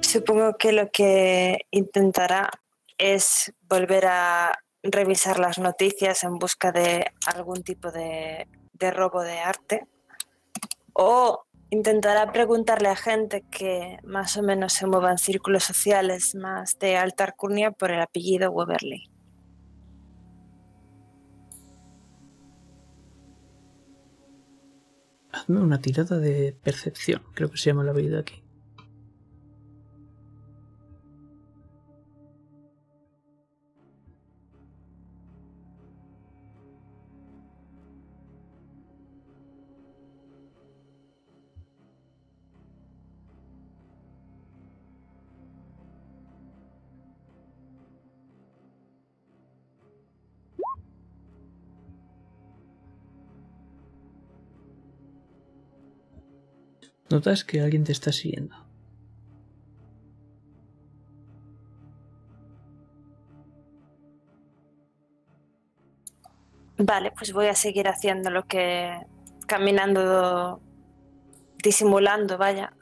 [0.00, 2.50] Supongo que lo que intentará
[2.98, 9.38] es volver a revisar las noticias en busca de algún tipo de, de robo de
[9.38, 9.86] arte.
[10.92, 16.78] O intentará preguntarle a gente que más o menos se mueva en círculos sociales más
[16.78, 19.08] de alta alcurnia por el apellido Weberley.
[25.32, 28.39] Hazme una tirada de percepción, creo que se llama la habilidad aquí.
[57.10, 58.54] Notas que alguien te está siguiendo.
[66.78, 68.96] Vale, pues voy a seguir haciendo lo que
[69.46, 70.60] caminando,
[71.62, 72.72] disimulando, vaya.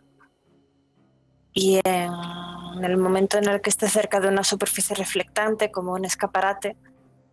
[1.52, 6.04] Y en el momento en el que esté cerca de una superficie reflectante, como un
[6.04, 6.76] escaparate,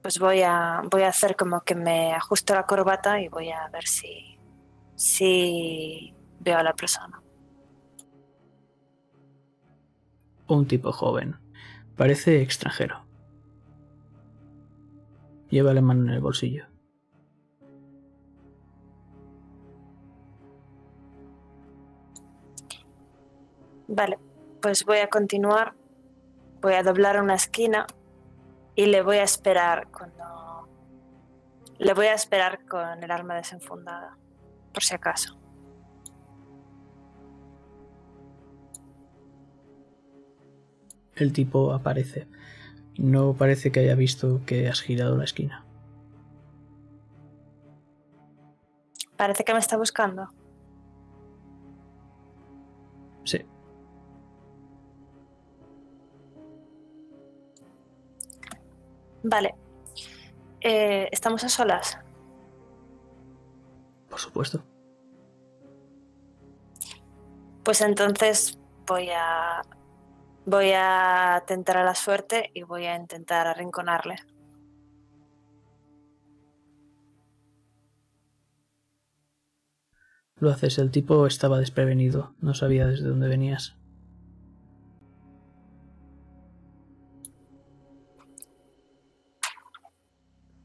[0.01, 3.67] pues voy a, voy a hacer como que me ajusto la corbata y voy a
[3.67, 4.39] ver si,
[4.95, 6.15] si
[6.45, 7.21] veo a la persona.
[10.47, 11.35] Un tipo joven.
[11.97, 13.03] Parece extranjero.
[15.49, 16.67] Lleva la mano en el bolsillo.
[23.87, 24.19] Vale,
[24.61, 25.73] pues voy a continuar.
[26.61, 27.87] Voy a doblar una esquina
[28.75, 30.67] y le voy a esperar cuando.
[31.77, 34.17] Le voy a esperar con el arma desenfundada,
[34.73, 35.44] por si acaso.
[41.15, 42.27] El tipo aparece.
[42.97, 45.65] No parece que haya visto que has girado la esquina.
[49.17, 50.29] Parece que me está buscando.
[53.23, 53.45] Sí.
[59.23, 59.55] Vale.
[60.61, 61.97] Eh, ¿Estamos a solas?
[64.09, 64.63] Por supuesto.
[67.63, 69.61] Pues entonces voy a.
[70.47, 74.17] Voy a tentar a la suerte y voy a intentar arrinconarle.
[80.37, 83.75] Lo haces, el tipo estaba desprevenido, no sabía desde dónde venías.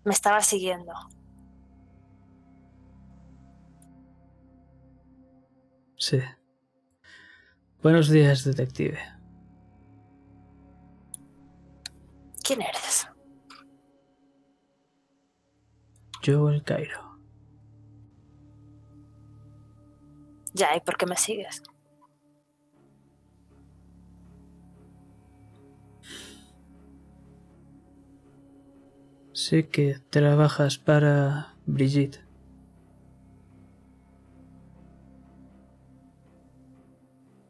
[0.05, 0.93] Me estaba siguiendo.
[5.97, 6.21] Sí.
[7.83, 9.20] Buenos días, detective.
[12.51, 13.07] ¿Quién eres?
[16.21, 17.17] Yo el Cairo.
[20.53, 21.63] Ya, ¿y por qué me sigues?
[29.33, 32.19] Sé que trabajas para Brigitte.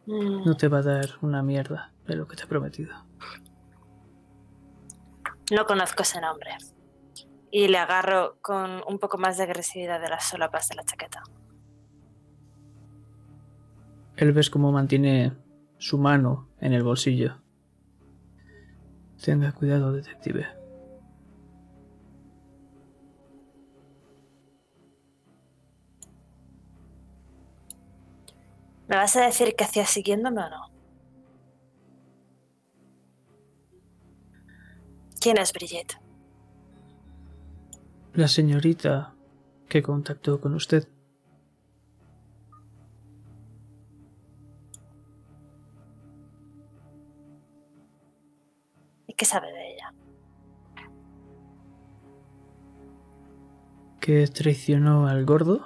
[0.05, 3.10] Mm, No te va a dar una mierda de lo que te he prometido.
[5.51, 6.51] No conozco ese nombre.
[7.51, 11.23] Y le agarro con un poco más de agresividad de las solapas de la chaqueta.
[14.17, 15.33] Él ves cómo mantiene
[15.79, 17.41] su mano en el bolsillo.
[19.23, 20.47] Tenga cuidado, detective.
[28.87, 30.70] ¿Me vas a decir qué hacías siguiéndome o no?
[35.21, 36.01] ¿Quién es Brigitte?
[38.15, 39.15] La señorita
[39.69, 40.89] que contactó con usted.
[49.07, 49.95] ¿Y qué sabe de ella?
[54.01, 55.61] que traicionó al gordo,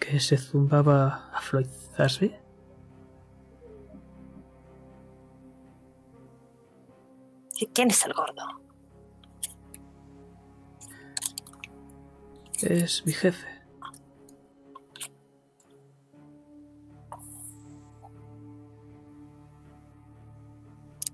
[0.00, 2.34] que se zumbaba a Floyd Zasby.
[7.66, 8.42] Quién es el gordo?
[12.62, 13.46] Es mi jefe.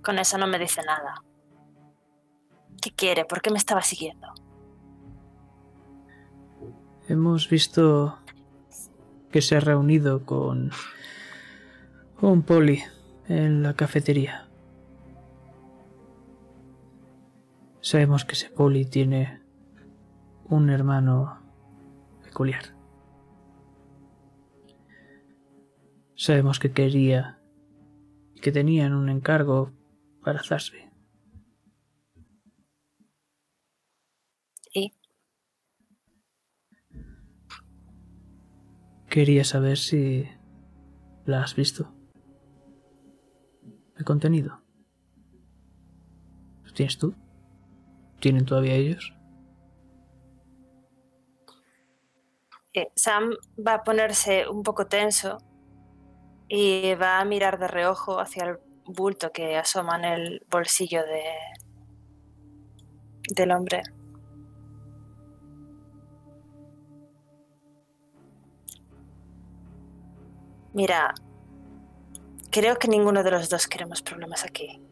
[0.03, 1.23] Con eso no me dice nada.
[2.81, 3.25] ¿Qué quiere?
[3.25, 4.29] ¿Por qué me estaba siguiendo?
[7.09, 8.19] Hemos visto
[9.33, 10.71] que se ha reunido con
[12.21, 12.83] un poli
[13.29, 14.46] en la cafetería.
[17.87, 19.41] Sabemos que ese poli tiene
[20.47, 21.41] un hermano
[22.25, 22.75] peculiar.
[26.17, 27.41] Sabemos que quería
[28.35, 29.71] y que tenían un encargo
[30.25, 30.81] para Zasby.
[34.75, 34.93] ¿Y?
[39.09, 40.29] Quería saber si
[41.25, 41.95] la has visto.
[43.97, 44.61] El contenido.
[46.65, 47.15] ¿Lo tienes tú?
[48.27, 49.15] ¿Tienen todavía ellos?
[52.75, 55.39] Eh, Sam va a ponerse un poco tenso
[56.49, 61.23] y va a mirar de reojo hacia el bulto que asoma en el bolsillo de
[63.31, 63.83] del hombre.
[70.75, 71.15] Mira,
[72.51, 74.83] creo que ninguno de los dos queremos problemas aquí.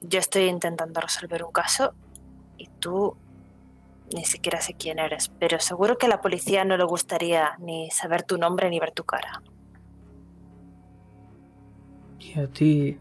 [0.00, 1.96] Yo estoy intentando resolver un caso
[2.62, 3.16] y tú
[4.14, 7.90] ni siquiera sé quién eres, pero seguro que a la policía no le gustaría ni
[7.90, 9.42] saber tu nombre ni ver tu cara.
[12.20, 13.00] Y a ti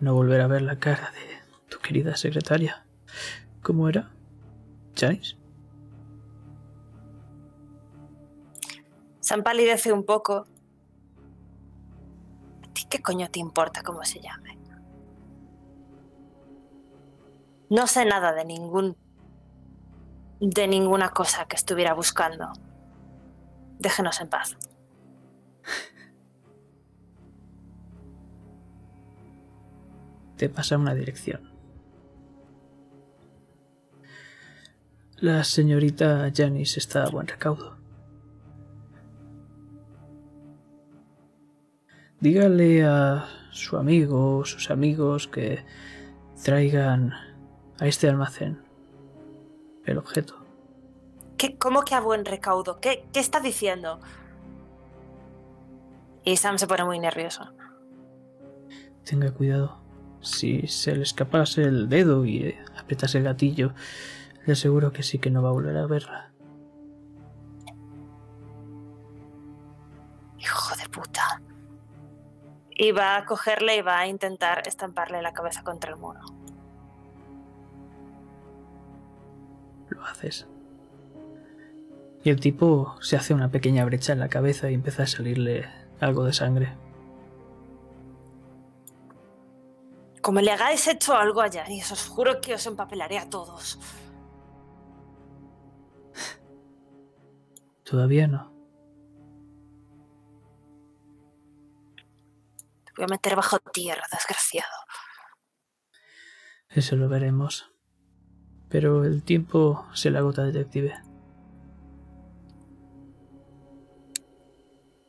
[0.00, 2.84] no volver a ver la cara de tu querida secretaria.
[3.62, 4.10] ¿Cómo era?
[4.94, 5.36] ¿Janice?
[9.20, 10.46] Sam palidece un poco.
[12.62, 14.61] ¿A ti qué coño te importa cómo se llame?
[17.72, 18.98] No sé nada de ningún.
[20.40, 22.52] de ninguna cosa que estuviera buscando.
[23.78, 24.58] Déjenos en paz.
[30.36, 31.40] te pasa una dirección.
[35.16, 37.78] La señorita Janice está a buen recaudo.
[42.20, 45.64] Dígale a su amigo o sus amigos que
[46.44, 47.31] traigan
[47.82, 48.62] a este almacén
[49.84, 50.36] el objeto.
[51.36, 52.78] ¿Qué, ¿Cómo que a buen recaudo?
[52.78, 53.98] ¿Qué, ¿Qué está diciendo?
[56.22, 57.52] Y Sam se pone muy nervioso.
[59.04, 59.80] Tenga cuidado.
[60.20, 63.74] Si se le escapase el dedo y apretase el gatillo,
[64.46, 66.32] le aseguro que sí que no va a volver a verla.
[70.38, 71.42] Hijo de puta.
[72.70, 76.20] Y va a cogerle y va a intentar estamparle la cabeza contra el muro.
[80.02, 80.48] Lo haces.
[82.24, 85.68] Y el tipo se hace una pequeña brecha en la cabeza y empieza a salirle
[86.00, 86.76] algo de sangre.
[90.20, 93.78] Como le hagáis hecho algo allá, y os juro que os empapelaré a todos.
[97.84, 98.52] Todavía no.
[102.84, 104.68] Te voy a meter bajo tierra, desgraciado.
[106.68, 107.71] Eso lo veremos.
[108.72, 110.94] Pero el tiempo se le agota, detective.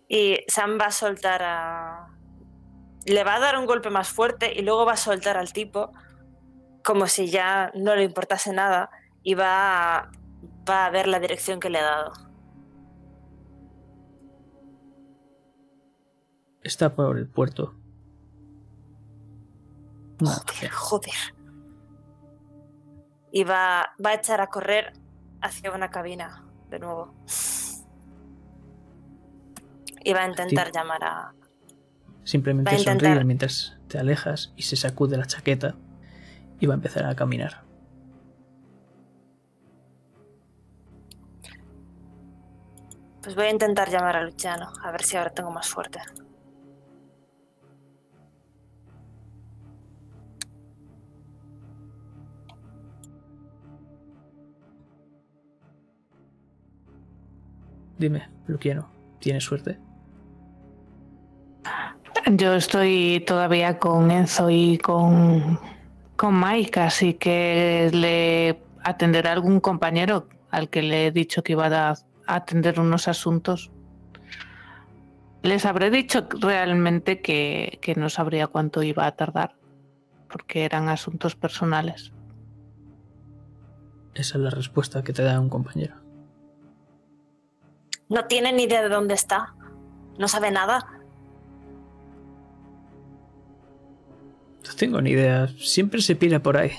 [0.09, 2.07] Y Sam va a soltar a.
[3.05, 5.93] Le va a dar un golpe más fuerte y luego va a soltar al tipo
[6.83, 8.89] como si ya no le importase nada
[9.23, 10.11] y va a,
[10.69, 12.11] va a ver la dirección que le ha dado.
[16.61, 17.73] Está por el puerto.
[20.19, 21.32] No, Joder, joder.
[23.35, 24.93] Y va, va a echar a correr
[25.41, 27.15] hacia una cabina de nuevo.
[30.05, 30.73] Y va a intentar Sí.
[30.75, 31.33] llamar a.
[32.23, 35.75] Simplemente Va a intentar- sonríe mientras te alejas y se sacude la chaqueta
[36.59, 37.63] y va a empezar a caminar.
[43.21, 45.99] Pues voy a intentar llamar a Luciano, a ver si ahora tengo más suerte.
[58.03, 59.79] Dime, Luquiano, ¿tienes suerte?
[62.33, 65.57] Yo estoy todavía con Enzo y con,
[66.17, 71.67] con Mike, así que le atenderá algún compañero al que le he dicho que iba
[71.67, 71.95] a
[72.27, 73.71] atender unos asuntos.
[75.41, 79.55] Les habré dicho realmente que, que no sabría cuánto iba a tardar,
[80.29, 82.11] porque eran asuntos personales.
[84.13, 86.02] Esa es la respuesta que te da un compañero.
[88.13, 89.55] No tiene ni idea de dónde está.
[90.19, 90.85] No sabe nada.
[94.67, 95.47] No tengo ni idea.
[95.57, 96.69] Siempre se pira por ahí.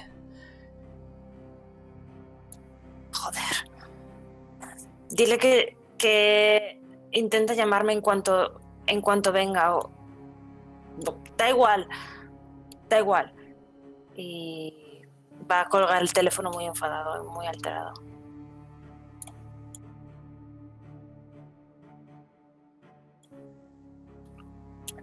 [3.13, 3.69] Joder.
[5.11, 6.81] Dile que, que
[7.11, 9.75] intenta llamarme en cuanto, en cuanto venga.
[9.75, 9.91] O...
[11.05, 11.89] no, da igual.
[12.89, 13.35] Da igual.
[14.15, 15.03] Y
[15.51, 18.14] va a colgar el teléfono muy enfadado, muy alterado.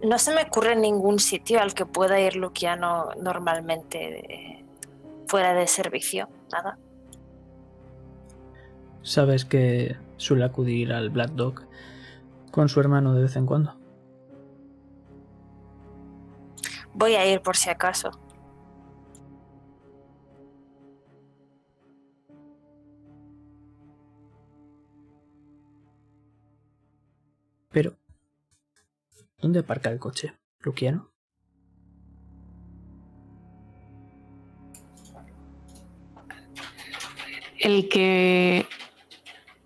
[0.02, 4.64] No se me ocurre ningún sitio al que pueda ir Luciano normalmente eh,
[5.28, 6.28] fuera de servicio.
[6.50, 6.76] Nada.
[9.02, 11.66] Sabes que suele acudir al Black Dog
[12.50, 13.76] con su hermano de vez en cuando.
[16.94, 18.10] Voy a ir por si acaso.
[27.70, 27.96] Pero,
[29.42, 31.10] ¿dónde aparca el coche, Luquiano?
[37.58, 38.66] El que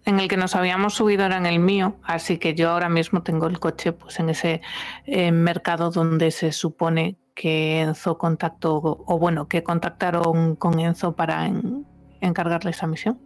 [0.04, 3.22] en el que nos habíamos subido era en el mío, así que yo ahora mismo
[3.22, 4.60] tengo el coche pues en ese
[5.04, 11.46] eh, mercado donde se supone que Enzo contactó, o bueno, que contactaron con Enzo para
[11.46, 11.84] en-
[12.20, 13.20] encargarle esa misión.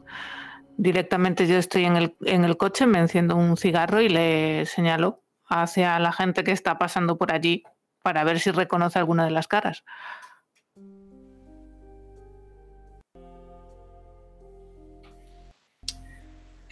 [0.79, 5.23] Directamente yo estoy en el, en el coche, me enciendo un cigarro y le señalo
[5.51, 7.65] hacia la gente que está pasando por allí
[8.03, 9.85] para ver si reconoce alguna de las caras.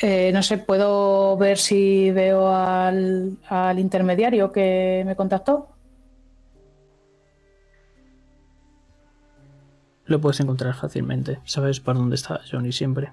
[0.01, 5.69] Eh, no sé, ¿puedo ver si veo al, al intermediario que me contactó?
[10.05, 11.41] Lo puedes encontrar fácilmente.
[11.45, 13.13] Sabes por dónde está Johnny siempre.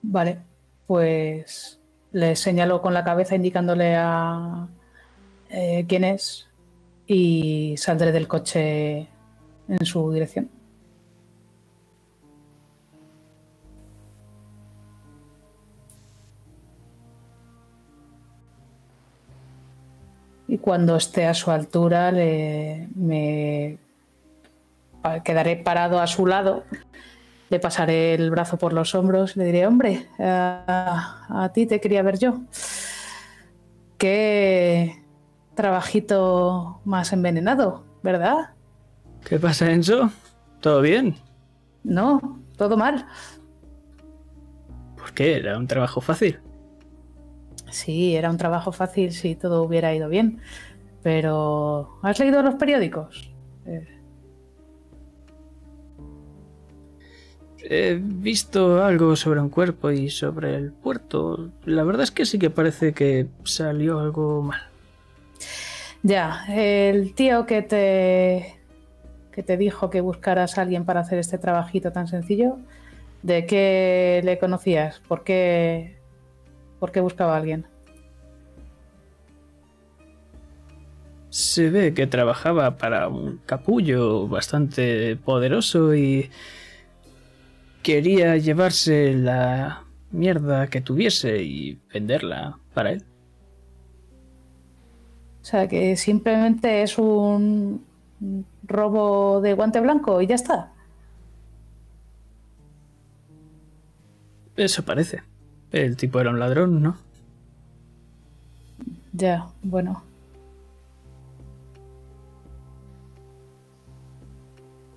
[0.00, 0.40] Vale,
[0.86, 1.77] pues
[2.12, 4.68] le señalo con la cabeza indicándole a
[5.50, 6.48] eh, quién es
[7.06, 9.08] y saldré del coche
[9.68, 10.50] en su dirección.
[20.48, 23.78] Y cuando esté a su altura, le, me
[25.22, 26.64] quedaré parado a su lado,
[27.48, 31.80] le pasaré el brazo por los hombros y le diré, hombre, a, a ti te
[31.80, 32.40] quería ver yo.
[33.96, 35.02] Qué
[35.54, 38.50] trabajito más envenenado, ¿verdad?
[39.24, 40.10] ¿Qué pasa, Enzo?
[40.60, 41.16] ¿Todo bien?
[41.84, 43.06] No, todo mal.
[44.96, 45.36] ¿Por qué?
[45.36, 46.38] Era un trabajo fácil.
[47.70, 50.40] Sí, era un trabajo fácil si todo hubiera ido bien.
[51.02, 53.32] Pero, ¿has leído los periódicos?
[53.66, 53.97] Eh,
[57.62, 61.50] He visto algo sobre un cuerpo y sobre el puerto.
[61.64, 64.60] La verdad es que sí que parece que salió algo mal.
[66.02, 68.58] Ya, el tío que te
[69.32, 72.58] que te dijo que buscaras a alguien para hacer este trabajito tan sencillo,
[73.22, 75.00] ¿de qué le conocías?
[75.06, 75.96] ¿Por qué,
[76.80, 77.64] por qué buscaba a alguien?
[81.30, 86.30] Se ve que trabajaba para un capullo bastante poderoso y
[87.82, 93.04] quería llevarse la mierda que tuviese y venderla para él.
[95.42, 97.84] O sea, que simplemente es un
[98.64, 100.72] robo de guante blanco y ya está.
[104.56, 105.22] Eso parece.
[105.70, 106.96] El tipo era un ladrón, ¿no?
[109.12, 110.02] Ya, bueno.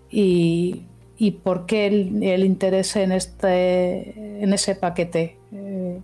[0.10, 0.86] ¿Y,
[1.22, 5.38] y por qué el, el interés en este en ese paquete?
[5.52, 6.02] Eh,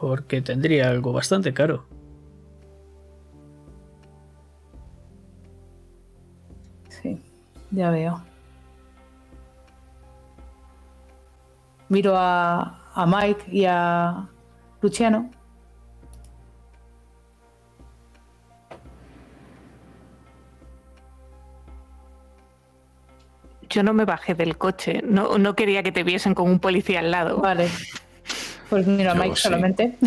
[0.00, 1.84] Porque tendría algo bastante caro.
[6.88, 7.20] sí,
[7.70, 8.22] ya veo.
[11.90, 14.26] Miro a, a Mike y a
[14.80, 15.30] Luciano.
[23.72, 25.00] Yo no me bajé del coche.
[25.02, 27.38] No, no quería que te viesen con un policía al lado.
[27.38, 27.68] Vale.
[28.68, 29.42] Pues miro a Yo Mike sí.
[29.42, 29.98] solamente.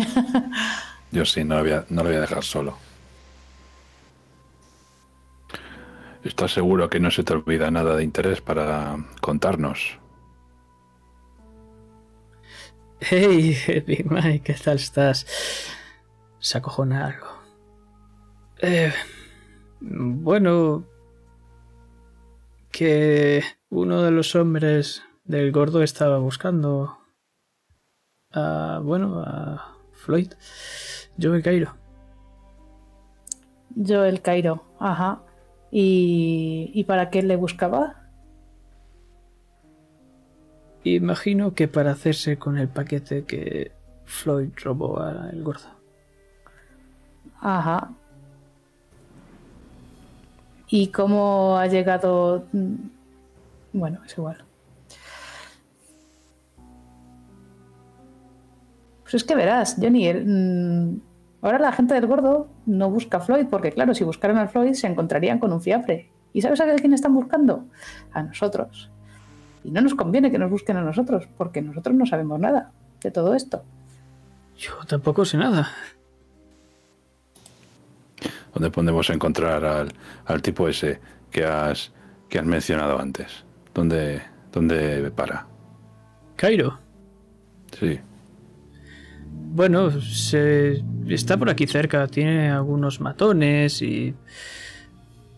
[1.10, 2.78] Yo sí, no lo voy a, no lo voy a dejar solo.
[6.22, 9.98] ¿Estás seguro que no se te olvida nada de interés para contarnos?
[13.00, 15.26] Hey, Big Mike, ¿qué tal estás?
[16.38, 17.28] Se acojona algo.
[18.58, 18.92] Eh,
[19.80, 20.84] bueno,
[22.70, 26.98] que uno de los hombres del gordo estaba buscando
[28.32, 30.32] a, bueno, a Floyd.
[31.16, 31.74] Yo me Cairo.
[33.74, 35.20] Yo el Cairo, ajá.
[35.70, 38.06] ¿Y, ¿Y para qué le buscaba?
[40.84, 43.72] Imagino que para hacerse con el paquete que
[44.04, 45.68] Floyd robó al gordo.
[47.40, 47.90] Ajá.
[50.68, 52.46] ¿Y cómo ha llegado?
[53.76, 54.42] Bueno, es igual.
[59.02, 61.00] Pues es que verás, Johnny, el- mm,
[61.42, 64.72] ahora la gente del gordo no busca a Floyd, porque claro, si buscaran a Floyd
[64.72, 66.10] se encontrarían con un fiafre.
[66.32, 67.66] ¿Y sabes a quién están buscando?
[68.12, 68.90] A nosotros.
[69.62, 72.72] Y no nos conviene que nos busquen a nosotros, porque nosotros no sabemos nada
[73.02, 73.62] de todo esto.
[74.56, 75.68] Yo tampoco sé nada.
[78.54, 79.92] ¿Dónde podemos encontrar al,
[80.24, 80.98] al tipo ese
[81.30, 81.92] que has,
[82.30, 83.44] que has mencionado antes?
[83.76, 84.22] ¿Dónde,
[84.52, 85.46] dónde para?
[86.34, 86.78] Cairo.
[87.78, 88.00] Sí.
[89.52, 94.14] Bueno, se está por aquí cerca, tiene algunos matones y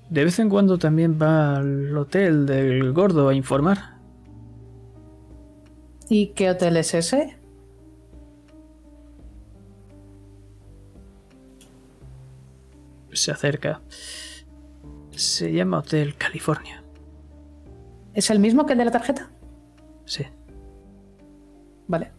[0.08, 3.96] de vez en cuando también va al hotel del gordo a informar.
[6.08, 7.36] ¿Y qué hotel es ese?
[13.12, 13.80] Se acerca.
[15.10, 16.84] Se llama Hotel California.
[18.18, 19.30] ¿Es el mismo que el de la tarjeta?
[20.04, 20.26] Sí.
[21.86, 22.10] Vale.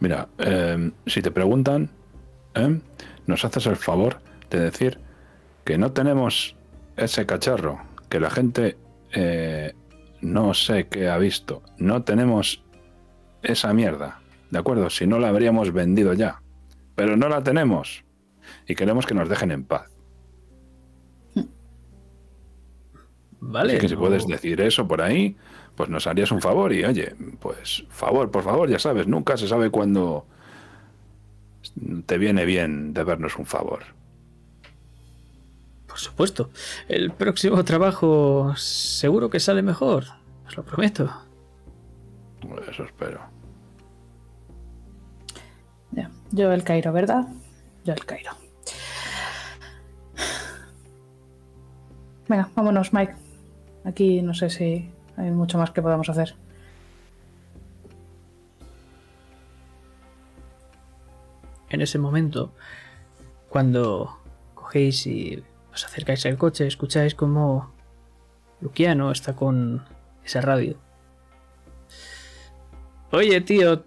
[0.00, 1.88] Mira, eh, si te preguntan,
[2.54, 2.78] ¿eh?
[3.26, 4.20] nos haces el favor
[4.50, 5.00] de decir
[5.64, 6.54] que no tenemos
[6.98, 8.76] ese cacharro, que la gente
[9.14, 9.72] eh,
[10.20, 12.62] no sé qué ha visto, no tenemos
[13.42, 14.21] esa mierda,
[14.52, 14.88] ¿de acuerdo?
[14.90, 16.40] Si no la habríamos vendido ya,
[16.94, 18.04] pero no la tenemos
[18.68, 19.90] y queremos que nos dejen en paz.
[23.40, 23.72] Vale.
[23.72, 25.36] Así que si no- puedes decir eso por ahí,
[25.74, 29.48] pues nos harías un favor y oye, pues favor, por favor, ya sabes, nunca se
[29.48, 30.26] sabe cuándo
[32.06, 33.82] te viene bien debernos un favor.
[35.86, 36.50] Por supuesto.
[36.88, 40.04] El próximo trabajo seguro que sale mejor.
[40.46, 41.10] Os lo prometo.
[42.70, 43.20] Eso espero.
[46.32, 47.28] Yo el Cairo, ¿verdad?
[47.84, 48.32] Yo el Cairo.
[52.26, 53.14] Venga, vámonos, Mike.
[53.84, 56.34] Aquí no sé si hay mucho más que podamos hacer.
[61.68, 62.52] En ese momento,
[63.50, 64.18] cuando
[64.54, 67.72] cogéis y os acercáis al coche, escucháis como
[68.62, 69.84] Luciano está con
[70.24, 70.78] esa radio.
[73.10, 73.84] Oye, tío,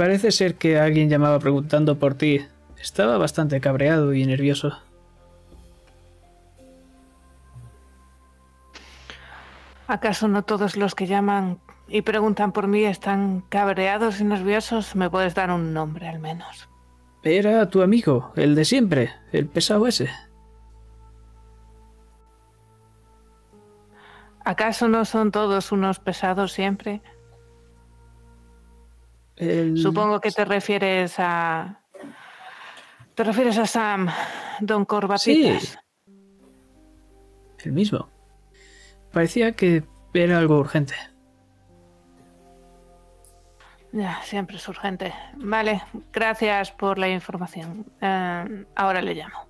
[0.00, 2.40] parece ser que alguien llamaba preguntando por ti.
[2.80, 4.78] Estaba bastante cabreado y nervioso.
[9.86, 14.96] ¿Acaso no todos los que llaman y preguntan por mí están cabreados y nerviosos?
[14.96, 16.70] ¿Me puedes dar un nombre al menos?
[17.22, 20.08] Era tu amigo, el de siempre, el pesado ese.
[24.46, 27.02] ¿Acaso no son todos unos pesados siempre?
[29.40, 31.80] El- Supongo que te refieres a...
[33.14, 34.08] ¿Te refieres a Sam,
[34.60, 35.62] Don Corbatitas?
[35.62, 35.78] Sí.
[37.64, 38.08] El mismo.
[39.12, 39.82] Parecía que
[40.14, 40.94] era algo urgente.
[43.92, 45.12] Ya, siempre es urgente.
[45.36, 47.84] Vale, gracias por la información.
[48.00, 49.49] Eh, ahora le llamo.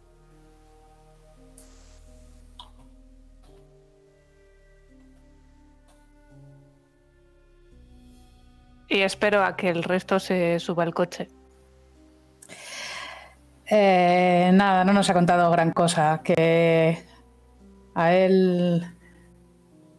[8.91, 11.28] Y espero a que el resto se suba al coche.
[13.67, 16.23] Eh, nada, no nos ha contado gran cosa.
[16.25, 16.99] Que
[17.94, 18.85] a él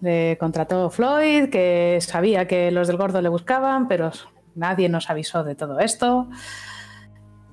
[0.01, 4.11] le contrató Floyd, que sabía que los del gordo le buscaban, pero
[4.55, 6.29] nadie nos avisó de todo esto.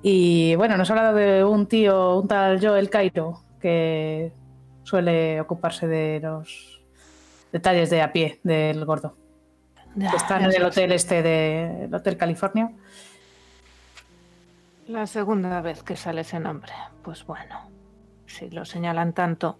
[0.01, 4.33] Y bueno, nos ha hablado de un tío, un tal Joel Cairo, que
[4.83, 6.81] suele ocuparse de los
[7.53, 9.18] detalles de a pie del gordo.
[9.95, 12.71] Ya, Que está en el hotel este de el Hotel California.
[14.87, 16.73] La segunda vez que sale ese nombre.
[17.03, 17.69] Pues bueno,
[18.25, 19.59] si lo señalan tanto,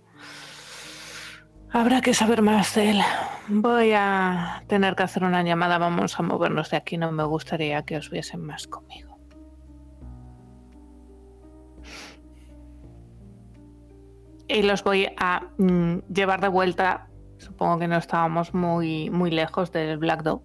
[1.71, 3.01] habrá que saber más de él.
[3.47, 5.77] Voy a tener que hacer una llamada.
[5.77, 6.97] Vamos a movernos de aquí.
[6.97, 9.19] No me gustaría que os viesen más conmigo.
[14.47, 17.07] Y los voy a mm, llevar de vuelta.
[17.49, 20.43] Supongo que no estábamos muy, muy lejos del Black Dog.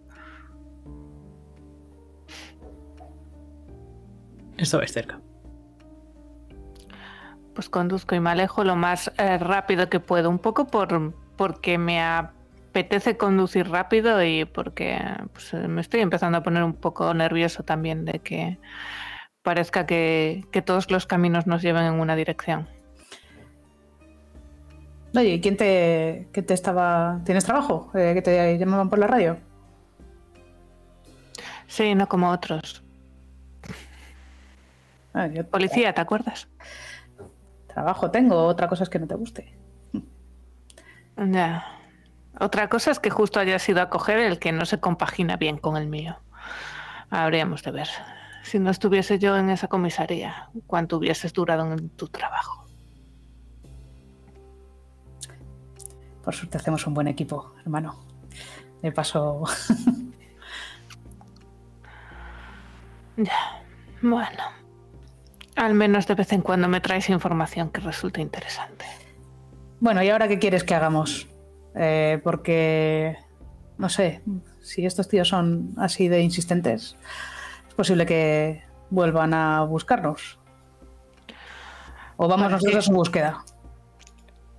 [4.56, 5.20] Estabais cerca.
[7.54, 11.76] Pues conduzco y me alejo lo más eh, rápido que puedo, un poco por porque
[11.76, 14.98] me apetece conducir rápido y porque
[15.30, 18.58] pues, eh, me estoy empezando a poner un poco nervioso también de que
[19.42, 22.66] parezca que, que todos los caminos nos lleven en una dirección.
[25.16, 27.20] Oye, ¿y quién te, quién te estaba...
[27.24, 27.90] ¿Tienes trabajo?
[27.94, 29.38] Eh, ¿Que te llamaban por la radio?
[31.68, 32.82] Sí, no como otros.
[35.12, 36.48] Ah, yo Policía, ¿te acuerdas?
[37.74, 39.52] trabajo tengo, otra cosa es que no te guste.
[41.16, 41.64] Ya.
[42.40, 45.58] Otra cosa es que justo haya sido a coger el que no se compagina bien
[45.58, 46.16] con el mío.
[47.10, 47.88] Habríamos de ver.
[48.42, 52.63] Si no estuviese yo en esa comisaría, cuánto hubieses durado en tu trabajo.
[56.24, 57.98] Por suerte hacemos un buen equipo, hermano.
[58.82, 59.44] De paso,
[63.16, 63.62] Ya.
[64.02, 64.42] Bueno.
[65.56, 68.84] Al menos de vez en cuando me traes información que resulte interesante.
[69.80, 71.28] bueno, ¿y ahora qué quieres que hagamos?
[71.76, 73.16] Eh, porque,
[73.78, 74.22] no sé,
[74.62, 76.96] si estos tíos son así de insistentes,
[77.68, 80.38] es posible que vuelvan a buscarnos.
[82.16, 82.90] O vamos Bueno, nosotros sí.
[82.90, 83.44] a su búsqueda.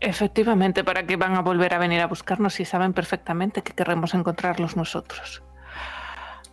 [0.06, 4.14] Efectivamente, ¿para qué van a volver a venir a buscarnos si saben perfectamente que queremos
[4.14, 5.42] encontrarlos nosotros?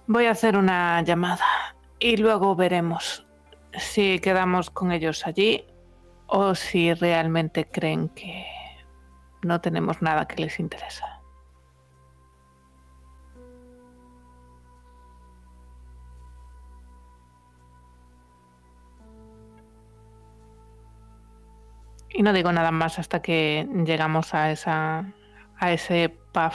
[0.06, 1.44] Voy a hacer una llamada
[1.98, 3.26] y luego veremos
[3.76, 5.66] si quedamos con ellos allí
[6.26, 8.46] o si realmente creen que
[9.42, 11.20] no tenemos nada que les interesa.
[22.14, 25.12] Y no digo nada más hasta que llegamos a esa
[25.62, 26.52] a ese pub.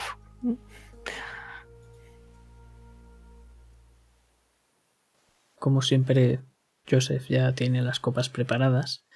[5.58, 6.40] Como siempre,
[6.88, 9.06] Joseph ya tiene las copas preparadas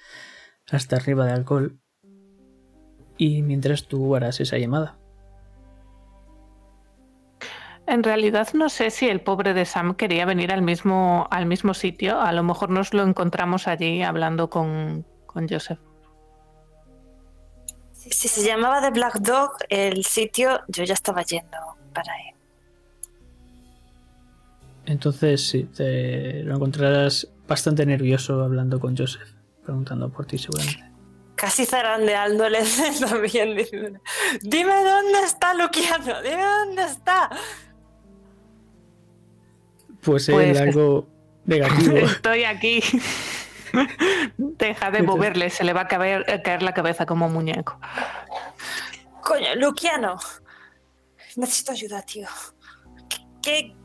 [0.71, 1.79] hasta arriba de alcohol.
[3.17, 4.97] Y mientras tú harás esa llamada.
[7.85, 11.73] En realidad no sé si el pobre de Sam quería venir al mismo, al mismo
[11.73, 12.19] sitio.
[12.19, 15.79] A lo mejor nos lo encontramos allí hablando con, con Joseph.
[18.09, 21.57] Si se llamaba The Black Dog, el sitio, yo ya estaba yendo
[21.93, 22.31] para ahí.
[24.85, 29.29] Entonces sí, te lo encontrarás bastante nervioso hablando con Joseph,
[29.63, 30.83] preguntando por ti seguramente.
[31.35, 32.59] Casi zarandeándole
[32.99, 33.99] también, diciendo,
[34.41, 37.29] dime dónde está Luciano, dime dónde está.
[40.01, 41.07] Pues, él Pues- algo
[41.45, 41.97] negativo.
[41.97, 42.81] Estoy aquí.
[44.37, 47.79] Deja de moverle, se le va a caer, a caer la cabeza como un muñeco.
[49.21, 50.17] Coño, Luciano.
[51.35, 52.27] Necesito ayuda, tío.
[53.09, 53.75] ¿Qué, qué,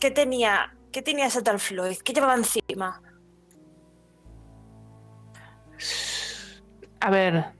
[0.00, 0.74] qué tenía?
[0.92, 1.98] ¿Qué tenía ese tal Floyd?
[1.98, 3.02] ¿Qué llevaba encima?
[7.00, 7.52] A ver,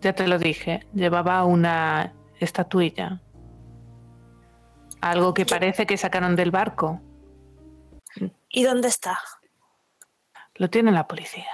[0.00, 3.20] ya te lo dije, llevaba una estatuilla.
[5.00, 7.00] Algo que parece que sacaron del barco.
[8.48, 9.18] ¿Y dónde está?
[10.60, 11.48] Lo tiene la policía.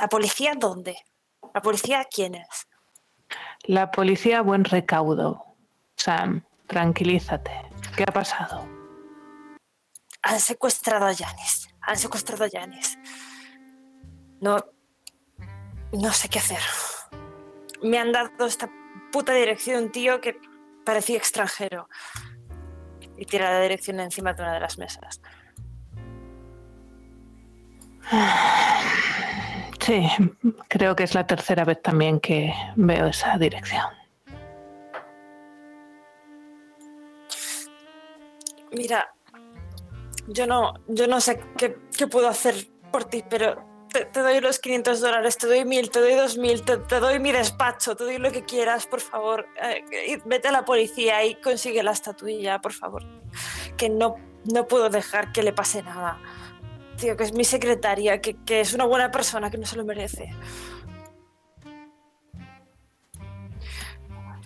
[0.00, 0.96] ¿La policía dónde?
[1.54, 2.66] ¿La policía quién es?
[3.62, 5.54] La policía buen recaudo.
[5.94, 7.52] Sam, tranquilízate.
[7.96, 8.66] ¿Qué ha pasado?
[10.22, 11.68] Han secuestrado a Janis.
[11.82, 12.98] Han secuestrado a Janis.
[14.40, 14.56] No.
[15.92, 16.58] No sé qué hacer.
[17.80, 18.68] Me han dado esta
[19.12, 20.40] puta dirección un tío que
[20.84, 21.88] parecía extranjero.
[23.16, 25.20] Y tira la dirección encima de una de las mesas.
[29.80, 30.06] Sí,
[30.68, 33.86] creo que es la tercera vez también que veo esa dirección.
[38.70, 39.14] Mira,
[40.26, 41.70] yo no, yo no sé qué,
[42.06, 46.14] puedo hacer por ti, pero te, doy los 500 dólares, te doy 1000, te doy
[46.16, 49.46] 2000, te, te doy mi despacho, te doy lo que quieras, por favor.
[49.62, 53.04] Eh, vete a la policía y consigue la estatuilla, por favor.
[53.78, 54.16] Que no,
[54.52, 56.20] no puedo dejar que le pase nada.
[56.98, 59.84] Tío, que es mi secretaria, que, que es una buena persona, que no se lo
[59.84, 60.30] merece.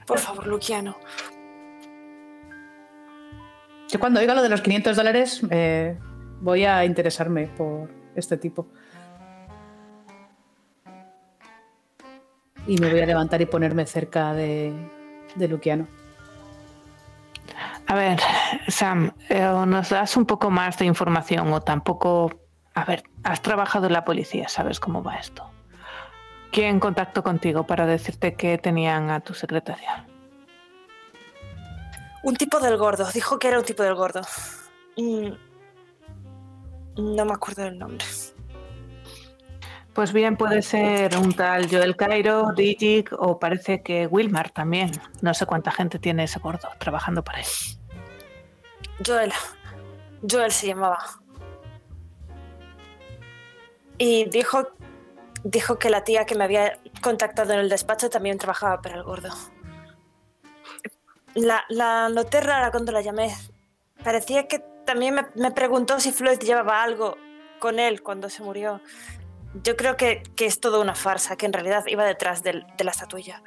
[0.07, 0.97] Por favor, Luciano.
[3.89, 5.99] Yo cuando oiga lo de los 500 dólares eh,
[6.41, 8.67] voy a interesarme por este tipo.
[12.67, 14.73] Y me voy a levantar y ponerme cerca de,
[15.35, 15.87] de Luciano.
[17.87, 18.21] A ver,
[18.69, 22.42] Sam, eh, nos das un poco más de información o tampoco...
[22.75, 25.49] A ver, has trabajado en la policía, sabes cómo va esto.
[26.51, 30.07] ¿Quién contactó contigo para decirte que tenían a tu secretaria?
[32.23, 34.21] Un tipo del gordo, dijo que era un tipo del gordo.
[34.97, 35.33] Mm,
[36.97, 38.05] No me acuerdo del nombre.
[39.95, 44.91] Pues bien, puede ser un tal Joel Cairo, Digic o parece que Wilmar también.
[45.21, 47.47] No sé cuánta gente tiene ese gordo trabajando para él.
[49.07, 49.33] Joel.
[50.31, 50.99] Joel se llamaba.
[53.99, 54.69] Y dijo,
[55.45, 59.03] dijo que la tía que me había contactado en el despacho también trabajaba para el
[59.03, 59.29] gordo.
[61.35, 63.35] La, la noté rara cuando la llamé.
[64.03, 67.17] Parecía que también me, me preguntó si Floyd llevaba algo
[67.59, 68.81] con él cuando se murió.
[69.63, 72.85] Yo creo que, que es todo una farsa, que en realidad iba detrás del- de
[72.85, 73.43] la estatuilla.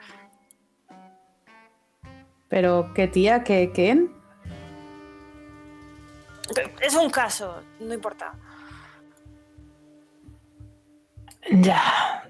[2.47, 3.43] Pero, ¿qué tía?
[3.43, 4.13] ¿Qué, ¿Quién?
[6.79, 8.33] Es un caso, no importa.
[11.51, 11.81] Ya,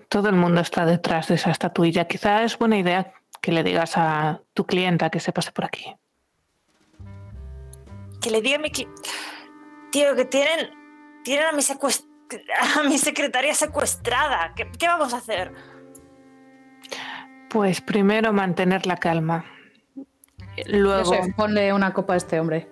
[0.09, 2.05] todo el mundo está detrás de esa estatuilla.
[2.07, 5.95] Quizá es buena idea que le digas a tu clienta que se pase por aquí.
[8.21, 10.71] que le diga a mi tío que tienen
[11.23, 12.07] tienen a mi secuest-
[12.75, 15.53] a mi secretaria secuestrada ¿Qué, qué vamos a hacer
[17.51, 19.45] Pues primero mantener la calma.
[20.65, 22.67] Luego, ponle una copa a este hombre.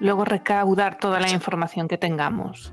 [0.00, 2.72] luego recaudar toda la información que tengamos.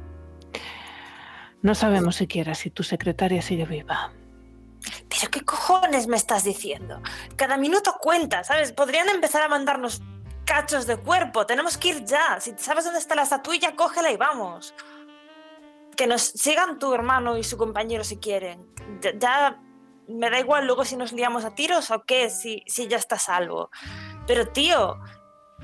[1.61, 4.11] No sabemos siquiera si tu secretaria sigue viva.
[5.09, 7.01] pero qué cojones me estás diciendo
[7.35, 10.01] cada minuto cuenta sabes podrían empezar a mandarnos
[10.47, 11.45] cachos de cuerpo.
[11.45, 12.39] Tenemos que ir ya.
[12.39, 14.73] Si sabes dónde está la estatuilla cógela y vamos.
[15.95, 18.65] Que nos sigan tu hermano y su compañero si quieren.
[19.01, 19.61] Ya, ya
[20.07, 23.19] me da igual luego si nos liamos a tiros o qué si, si ya está
[23.19, 23.69] salvo.
[24.25, 24.97] Pero tío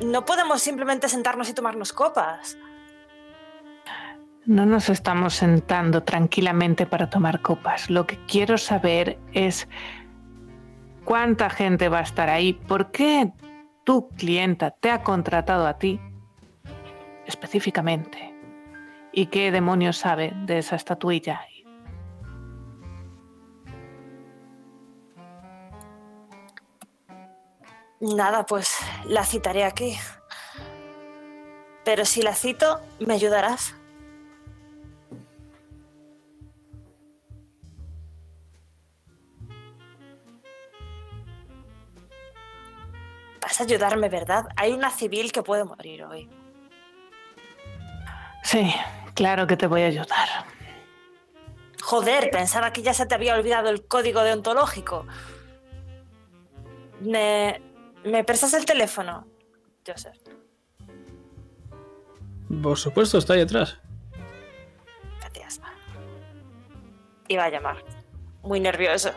[0.01, 2.57] no podemos simplemente sentarnos y tomarnos copas
[4.45, 7.89] no nos estamos sentando tranquilamente para tomar copas.
[7.89, 9.69] Lo que quiero saber es
[11.05, 13.31] cuánta gente va a estar ahí, por qué
[13.85, 15.99] tu clienta te ha contratado a ti
[17.25, 18.33] específicamente
[19.13, 21.41] y qué demonios sabe de esa estatuilla.
[28.01, 29.97] Nada, pues la citaré aquí.
[31.85, 33.75] Pero si la cito, ¿me ayudarás?
[43.53, 44.47] Vas a ayudarme, ¿verdad?
[44.55, 46.27] Hay una civil que puede morir hoy.
[48.41, 48.73] Sí,
[49.13, 50.27] claro que te voy a ayudar.
[51.83, 55.05] Joder, pensaba que ya se te había olvidado el código deontológico.
[57.01, 57.61] ¿Me,
[58.03, 59.27] ¿me prestas el teléfono,
[59.85, 60.17] Joseph?
[62.63, 63.77] Por supuesto, está ahí atrás.
[65.19, 65.61] Gracias.
[67.27, 67.85] Iba a llamar.
[68.41, 69.11] Muy nervioso.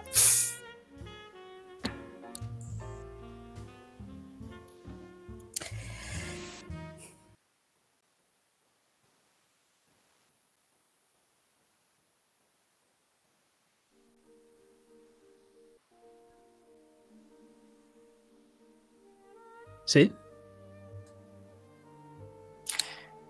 [19.97, 20.13] ¿Sí?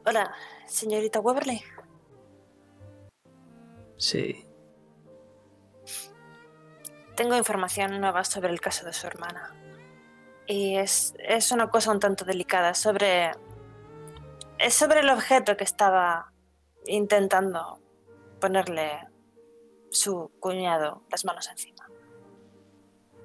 [0.04, 0.34] Hola,
[0.66, 1.62] señorita Weberly.
[3.96, 4.44] Sí.
[7.14, 9.54] Tengo información nueva sobre el caso de su hermana.
[10.48, 13.30] Y es, es una cosa un tanto delicada sobre.
[14.58, 16.32] Es sobre el objeto que estaba
[16.84, 17.80] intentando
[18.40, 19.06] ponerle
[19.92, 21.88] su cuñado las manos encima.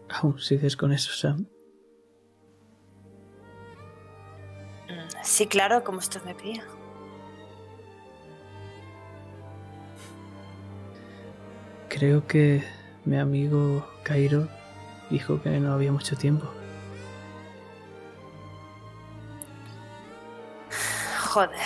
[0.10, 1.51] Aún sigues con eso, Sam.
[5.24, 6.62] Sí, claro, como usted me pide.
[11.90, 12.64] Creo que
[13.06, 14.48] mi amigo Cairo
[15.10, 16.48] dijo que no había mucho tiempo.
[21.20, 21.60] Joder.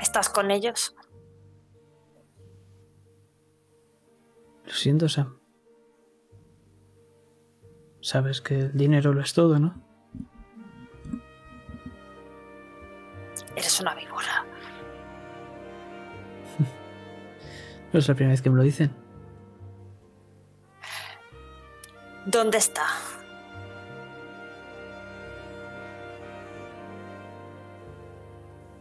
[0.00, 0.94] ¿Estás con ellos?
[4.64, 5.40] Lo siento, Sam.
[8.00, 9.89] Sabes que el dinero lo es todo, ¿no?
[13.80, 14.44] Una víbora.
[17.92, 18.94] No es la primera vez que me lo dicen.
[22.24, 22.86] ¿Dónde está?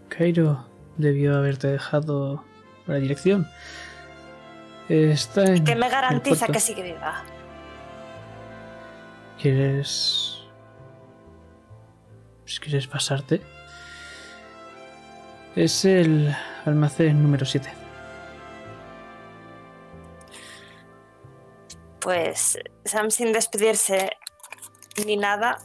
[0.10, 2.44] Cairo debió haberte dejado
[2.86, 3.50] la dirección.
[4.90, 5.64] Está en.
[5.64, 7.24] Que me garantiza que sigue viva.
[9.42, 10.44] ¿Quieres.
[12.44, 13.42] pues, ¿Quieres pasarte?
[15.60, 17.70] Es el almacén número 7.
[22.00, 24.12] Pues Sam, sin despedirse
[25.06, 25.58] ni nada,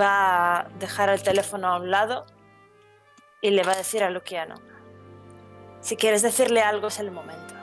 [0.00, 2.24] va a dejar el teléfono a un lado
[3.40, 4.54] y le va a decir a Luciano:
[5.80, 7.54] Si quieres decirle algo, es el momento.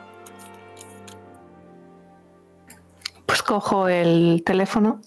[3.25, 4.99] Pues cojo el teléfono.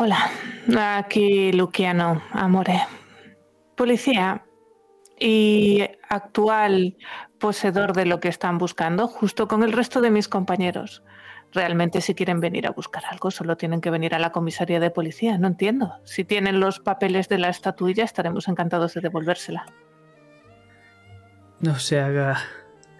[0.00, 0.30] Hola,
[0.96, 2.86] aquí Luciano Amore,
[3.76, 4.44] policía
[5.18, 6.96] y actual
[7.40, 11.02] poseedor de lo que están buscando, justo con el resto de mis compañeros.
[11.52, 14.92] Realmente si quieren venir a buscar algo, solo tienen que venir a la comisaría de
[14.92, 15.36] policía.
[15.36, 15.94] No entiendo.
[16.04, 19.66] Si tienen los papeles de la estatuilla, estaremos encantados de devolvérsela.
[21.58, 22.38] No se haga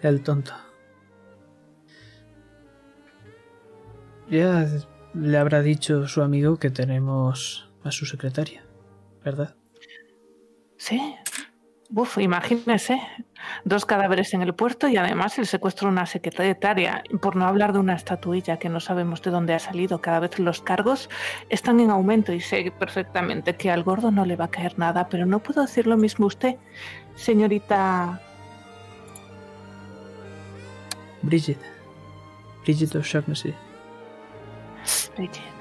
[0.01, 0.51] el tonto.
[4.29, 4.67] Ya
[5.13, 8.63] le habrá dicho su amigo que tenemos a su secretaria,
[9.23, 9.55] ¿verdad?
[10.77, 11.15] Sí.
[11.91, 13.01] Uf, imagínese.
[13.65, 17.03] Dos cadáveres en el puerto y además el secuestro de una secretaria.
[17.19, 19.99] Por no hablar de una estatuilla que no sabemos de dónde ha salido.
[19.99, 21.09] Cada vez los cargos
[21.49, 25.09] están en aumento y sé perfectamente que al gordo no le va a caer nada,
[25.09, 26.57] pero no puedo decir lo mismo usted,
[27.15, 28.21] señorita.
[31.23, 31.59] Bridget.
[32.63, 33.55] Bridget O'Shaughnessy.
[35.15, 35.59] Bridget.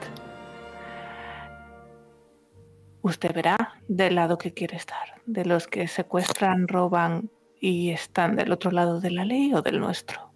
[3.02, 8.52] Usted verá del lado que quiere estar, de los que secuestran, roban y están del
[8.52, 10.32] otro lado de la ley o del nuestro.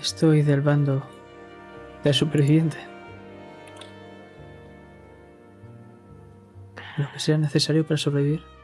[0.00, 1.02] Estoy del bando
[2.02, 2.78] del superviviente.
[6.96, 8.59] Lo que sea necesario para sobrevivir.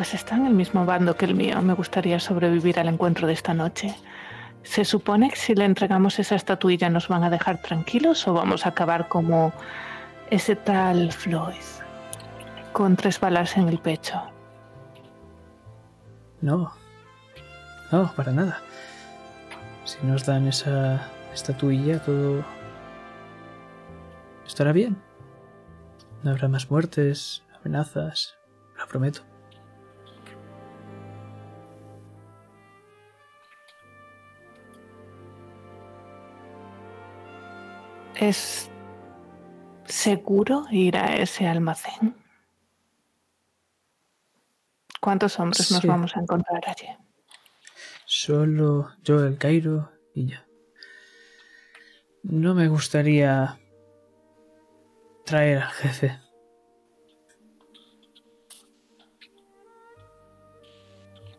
[0.00, 1.60] Pues está en el mismo bando que el mío.
[1.60, 3.94] Me gustaría sobrevivir al encuentro de esta noche.
[4.62, 8.64] ¿Se supone que si le entregamos esa estatuilla nos van a dejar tranquilos o vamos
[8.64, 9.52] a acabar como
[10.30, 11.54] ese tal Floyd?
[12.72, 14.22] Con tres balas en el pecho.
[16.40, 16.72] No.
[17.92, 18.58] No, para nada.
[19.84, 22.42] Si nos dan esa estatuilla, todo
[24.46, 24.96] estará bien.
[26.22, 28.38] No habrá más muertes, amenazas,
[28.78, 29.29] lo prometo.
[38.20, 38.70] ¿Es
[39.86, 42.14] seguro ir a ese almacén?
[45.00, 46.88] ¿Cuántos hombres nos vamos a encontrar allí?
[48.04, 50.46] Solo yo, el Cairo y ya.
[52.22, 53.58] No me gustaría
[55.24, 56.20] traer al jefe.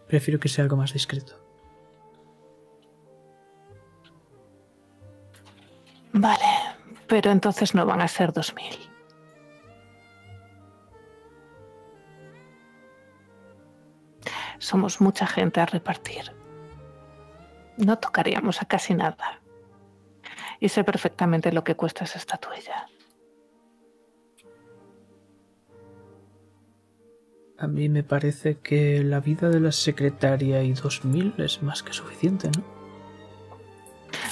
[0.07, 1.37] Prefiero que sea algo más discreto.
[6.13, 6.60] Vale,
[7.11, 8.63] pero entonces no van a ser 2000.
[14.59, 16.31] Somos mucha gente a repartir.
[17.75, 19.41] No tocaríamos a casi nada.
[20.61, 22.87] Y sé perfectamente lo que cuesta esa estatuilla.
[27.57, 31.91] A mí me parece que la vida de la secretaria y 2000 es más que
[31.91, 32.80] suficiente, ¿no?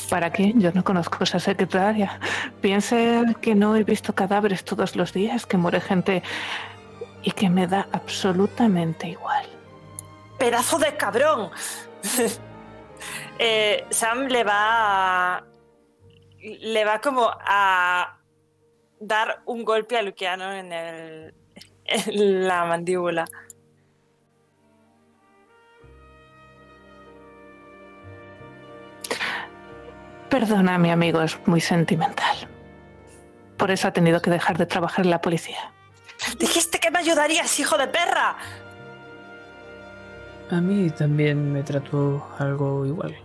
[0.10, 0.54] ¿Para qué?
[0.56, 2.20] Yo no conozco esa secretaria.
[2.62, 6.24] Piense que no he visto cadáveres todos los días, que muere gente
[7.22, 9.46] y que me da absolutamente igual.
[10.38, 11.52] ¡Pedazo de cabrón!
[13.42, 15.44] Eh, Sam le va a,
[16.42, 18.20] le va como a
[19.00, 21.34] dar un golpe a Luciano en, el,
[21.86, 23.26] en la mandíbula.
[30.30, 32.48] Perdona, mi amigo, es muy sentimental.
[33.58, 35.74] Por eso ha tenido que dejar de trabajar en la policía.
[36.38, 38.38] Dijiste que me ayudarías, hijo de perra.
[40.52, 43.16] A mí también me trató algo igual.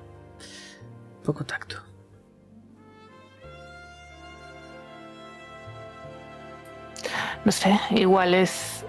[1.24, 1.76] Poco tacto.
[7.44, 8.84] No sé, igual es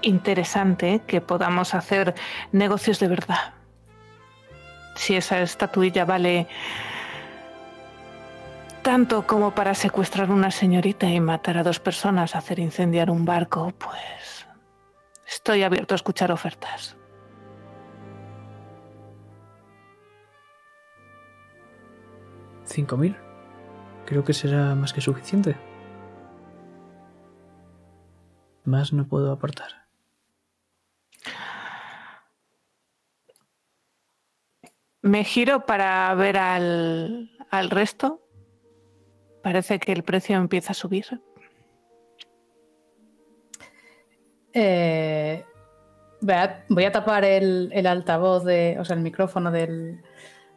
[0.00, 2.14] interesante que podamos hacer
[2.52, 3.52] negocios de verdad.
[4.94, 6.48] Si esa estatuilla vale
[8.82, 13.72] tanto como para secuestrar una señorita y matar a dos personas, hacer incendiar un barco,
[13.78, 14.46] pues
[15.26, 16.96] estoy abierto a escuchar ofertas.
[22.64, 23.16] ¿Cinco mil?
[24.06, 25.56] Creo que será más que suficiente.
[28.64, 29.86] Más no puedo aportar.
[35.00, 38.27] Me giro para ver al, al resto.
[39.42, 41.20] Parece que el precio empieza a subir.
[44.52, 45.44] Eh,
[46.20, 50.02] voy, a, voy a tapar el, el altavoz, de, o sea, el micrófono del,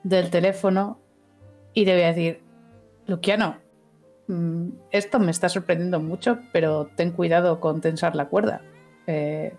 [0.03, 0.99] del teléfono
[1.73, 2.41] y le voy a decir,
[3.05, 3.57] Luciano,
[4.27, 8.61] mm, esto me está sorprendiendo mucho, pero ten cuidado con tensar la cuerda.
[9.07, 9.55] Eh,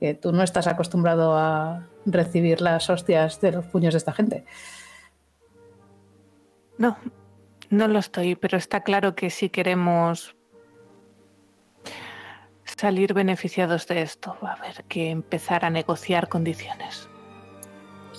[0.00, 4.44] que tú no estás acostumbrado a recibir las hostias de los puños de esta gente.
[6.78, 6.96] No,
[7.70, 10.36] no lo estoy, pero está claro que si queremos
[12.64, 17.08] salir beneficiados de esto, va a haber que empezar a negociar condiciones.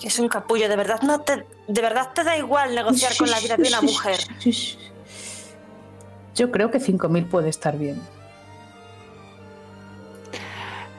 [0.02, 3.38] Es un capullo, de verdad no te, de verdad te da igual negociar con la
[3.40, 4.18] vida de una mujer.
[6.34, 8.00] Yo creo que 5.000 puede estar bien.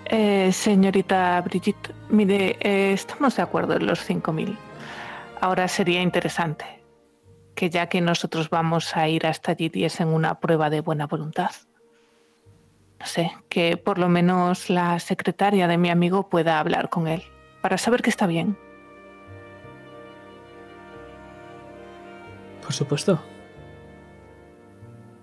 [0.06, 4.56] Eh, señorita Brigitte, mire, eh, estamos de acuerdo en los 5.000.
[5.42, 6.83] Ahora sería interesante
[7.56, 11.52] que ya que nosotros vamos a ir hasta allí diesen una prueba de buena voluntad.
[13.00, 17.24] No sé, que por lo menos la secretaria de mi amigo pueda hablar con él
[17.62, 18.58] para saber que está bien.
[22.62, 23.20] Por supuesto.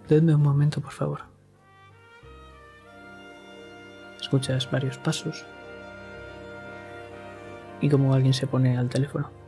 [0.09, 1.20] Denme un momento, por favor.
[4.20, 5.47] Escuchas varios pasos.
[7.81, 9.40] Y como alguien se pone al teléfono.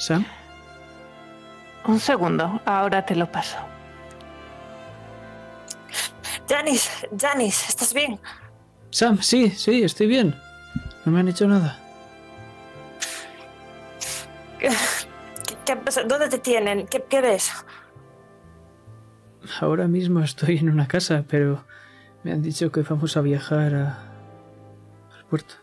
[0.00, 0.24] Sam,
[1.86, 3.58] Un segundo, ahora te lo paso.
[6.48, 8.18] Janis, Janis, ¿estás bien?
[8.90, 10.34] Sam, sí, sí, estoy bien.
[11.04, 11.78] No me han hecho nada.
[14.58, 14.70] ¿Qué,
[15.64, 15.76] qué?
[16.06, 16.86] ¿Dónde te tienen?
[16.86, 17.50] ¿Qué, qué ves?
[19.60, 21.64] Ahora mismo estoy en una casa, pero
[22.24, 23.98] me han dicho que vamos a viajar a-
[25.16, 25.54] al puerto.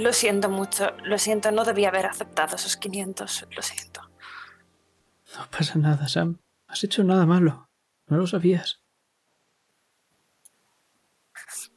[0.00, 4.02] Lo siento mucho, lo siento, no debía haber aceptado esos 500, lo siento.
[5.36, 6.38] No pasa nada, Sam.
[6.68, 7.68] Has hecho nada malo.
[8.06, 8.82] No lo sabías.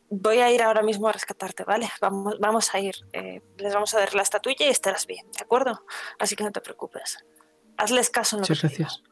[0.10, 1.88] Voy a ir ahora mismo a rescatarte, ¿vale?
[2.02, 2.96] Vamos, vamos a ir.
[3.14, 5.86] eh, les vamos a dar la estatuilla y estarás bien, ¿de acuerdo?
[6.18, 7.24] Así que no te preocupes.
[7.78, 8.80] Hazles caso en lo Muchas que digo.
[8.90, 9.04] gracias.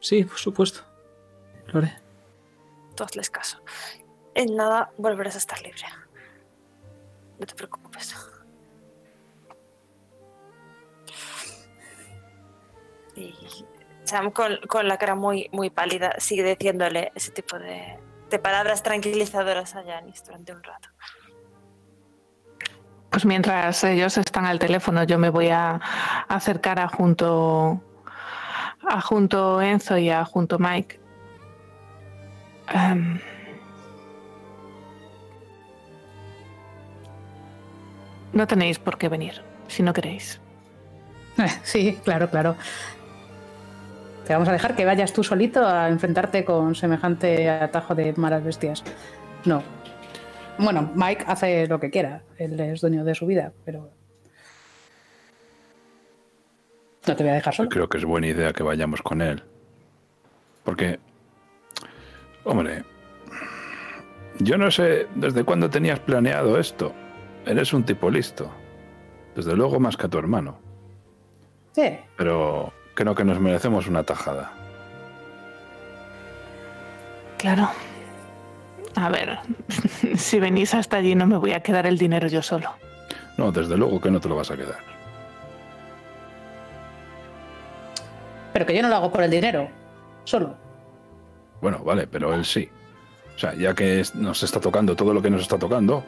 [0.00, 0.82] Sí, por supuesto.
[1.68, 1.96] Lo haré.
[2.94, 3.62] Tú hazles caso.
[4.34, 5.82] En nada volverás a estar libre.
[7.38, 8.14] No te preocupes.
[13.18, 13.66] Y
[14.04, 17.98] Sam, con, con la cara muy, muy pálida, sigue diciéndole ese tipo de,
[18.30, 20.88] de palabras tranquilizadoras a Janis durante un rato.
[23.10, 25.80] Pues mientras ellos están al teléfono, yo me voy a
[26.28, 27.82] acercar a junto
[28.86, 31.00] a junto Enzo y a junto Mike.
[32.72, 33.18] Em,
[38.32, 40.40] no tenéis por qué venir, si no queréis.
[41.38, 42.56] Eh, Sí, claro, claro.
[44.28, 48.44] Te vamos a dejar que vayas tú solito a enfrentarte con semejante atajo de malas
[48.44, 48.84] bestias.
[49.46, 49.62] No.
[50.58, 52.20] Bueno, Mike hace lo que quiera.
[52.36, 53.88] Él es dueño de su vida, pero.
[57.06, 57.68] No te voy a dejar Yo solo.
[57.70, 59.42] creo que es buena idea que vayamos con él.
[60.62, 61.00] Porque,
[62.44, 62.84] hombre,
[64.40, 66.92] yo no sé desde cuándo tenías planeado esto.
[67.46, 68.52] Eres un tipo listo.
[69.34, 70.58] Desde luego más que a tu hermano.
[71.72, 71.96] Sí.
[72.18, 74.50] Pero creo que nos merecemos una tajada.
[77.38, 77.70] Claro.
[78.96, 79.38] A ver,
[80.16, 82.72] si venís hasta allí no me voy a quedar el dinero yo solo.
[83.36, 84.78] No, desde luego que no te lo vas a quedar.
[88.52, 89.68] Pero que yo no lo hago por el dinero.
[90.24, 90.56] Solo.
[91.60, 92.68] Bueno, vale, pero él sí.
[93.36, 96.02] O sea, ya que nos está tocando todo lo que nos está tocando,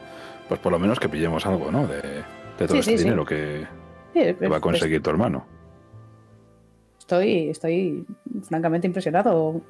[0.49, 1.87] pues por lo menos que pillemos algo, ¿no?
[1.87, 3.03] De, de todo Sí, este sí, sí.
[3.05, 3.65] dinero que,
[4.13, 5.60] Sí, que va a pues, conseguir tu hermano.
[7.11, 8.05] Estoy, estoy
[8.43, 9.61] francamente impresionado.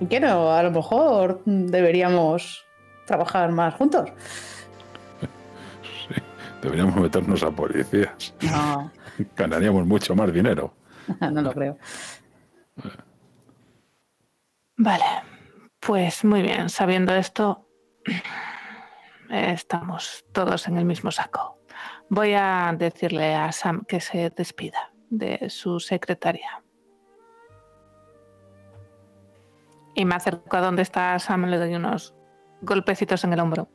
[0.00, 0.50] ¿Y qué no?
[0.50, 2.64] A lo mejor deberíamos
[3.04, 4.10] trabajar más juntos.
[6.62, 8.34] Deberíamos meternos a policías.
[8.40, 8.90] No,
[9.36, 10.72] Ganaríamos mucho más dinero.
[11.20, 11.76] no lo creo.
[14.78, 15.04] Vale,
[15.78, 17.68] pues muy bien, sabiendo esto,
[19.28, 21.60] estamos todos en el mismo saco.
[22.08, 26.62] Voy a decirle a Sam que se despida de su secretaria.
[29.94, 32.14] Y me acerco a donde está Sam, le doy unos
[32.62, 33.68] golpecitos en el hombro.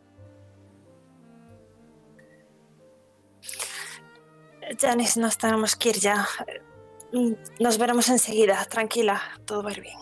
[4.80, 6.28] Janis, nos tenemos que ir ya.
[7.60, 9.98] Nos veremos enseguida, tranquila, todo va a ir bien.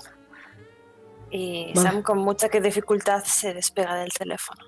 [1.30, 1.90] Y Vale.
[1.90, 4.64] Sam con mucha que dificultad se despega del teléfono.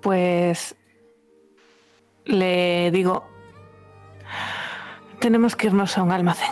[0.00, 0.76] Pues
[2.24, 3.26] le digo,
[5.20, 6.50] tenemos que irnos a un almacén.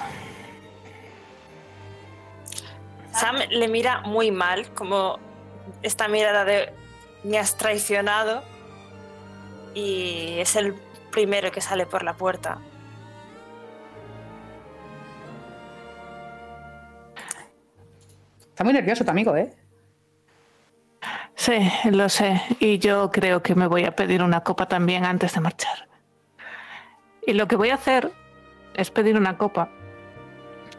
[3.13, 5.19] Sam le mira muy mal, como
[5.83, 6.73] esta mirada de
[7.25, 8.43] me has traicionado
[9.75, 10.75] y es el
[11.11, 12.59] primero que sale por la puerta.
[18.49, 19.55] Está muy nervioso tu amigo, ¿eh?
[21.37, 22.41] Sí, lo sé.
[22.59, 25.87] Y yo creo que me voy a pedir una copa también antes de marchar.
[27.27, 28.11] Y lo que voy a hacer
[28.75, 29.69] es pedir una copa.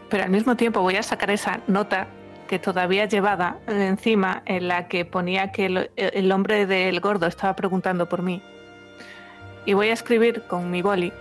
[0.09, 2.07] Pero al mismo tiempo voy a sacar esa nota
[2.47, 7.55] que todavía llevada encima en la que ponía que el, el hombre del gordo estaba
[7.55, 8.41] preguntando por mí.
[9.65, 11.13] Y voy a escribir con mi boli.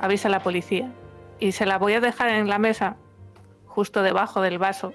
[0.00, 0.90] Avisa a la policía.
[1.38, 2.96] Y se la voy a dejar en la mesa,
[3.66, 4.92] justo debajo del vaso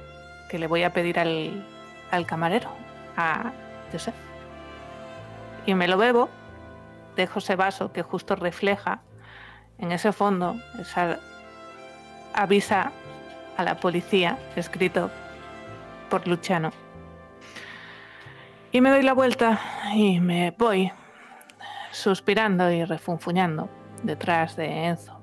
[0.49, 1.63] que le voy a pedir al,
[2.11, 2.69] al camarero,
[3.91, 4.15] Joseph.
[5.65, 6.29] Y me lo bebo,
[7.15, 9.01] dejo ese vaso que justo refleja
[9.77, 11.19] en ese fondo, esa
[12.33, 12.91] avisa
[13.57, 15.09] a la policía, escrito
[16.09, 16.71] por Luciano.
[18.71, 19.59] Y me doy la vuelta
[19.93, 20.91] y me voy
[21.91, 23.69] suspirando y refunfuñando
[24.03, 25.19] detrás de Enzo.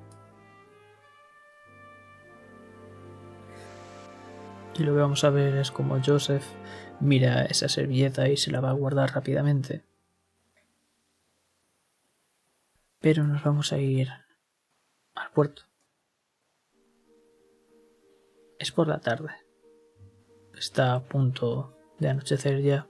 [4.75, 6.45] Y lo que vamos a ver es como Joseph
[6.99, 9.83] mira esa servilleta y se la va a guardar rápidamente.
[12.99, 14.09] Pero nos vamos a ir
[15.15, 15.63] al puerto.
[18.59, 19.29] Es por la tarde.
[20.53, 22.87] Está a punto de anochecer ya.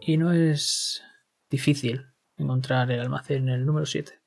[0.00, 1.02] Y no es
[1.50, 2.06] difícil
[2.36, 4.20] encontrar el almacén en el número 7.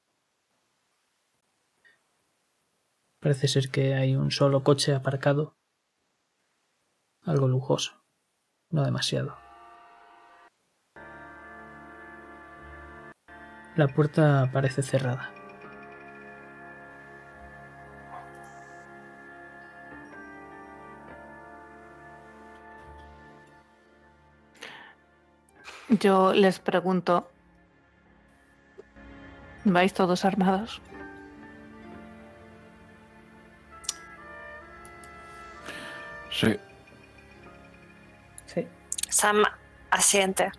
[3.22, 5.56] Parece ser que hay un solo coche aparcado.
[7.24, 8.04] Algo lujoso.
[8.72, 9.38] No demasiado.
[13.76, 15.32] La puerta parece cerrada.
[25.90, 27.30] Yo les pregunto,
[29.64, 30.82] ¿vais todos armados?
[38.46, 38.68] Sí,
[39.10, 39.44] Sam
[39.90, 40.52] asiente.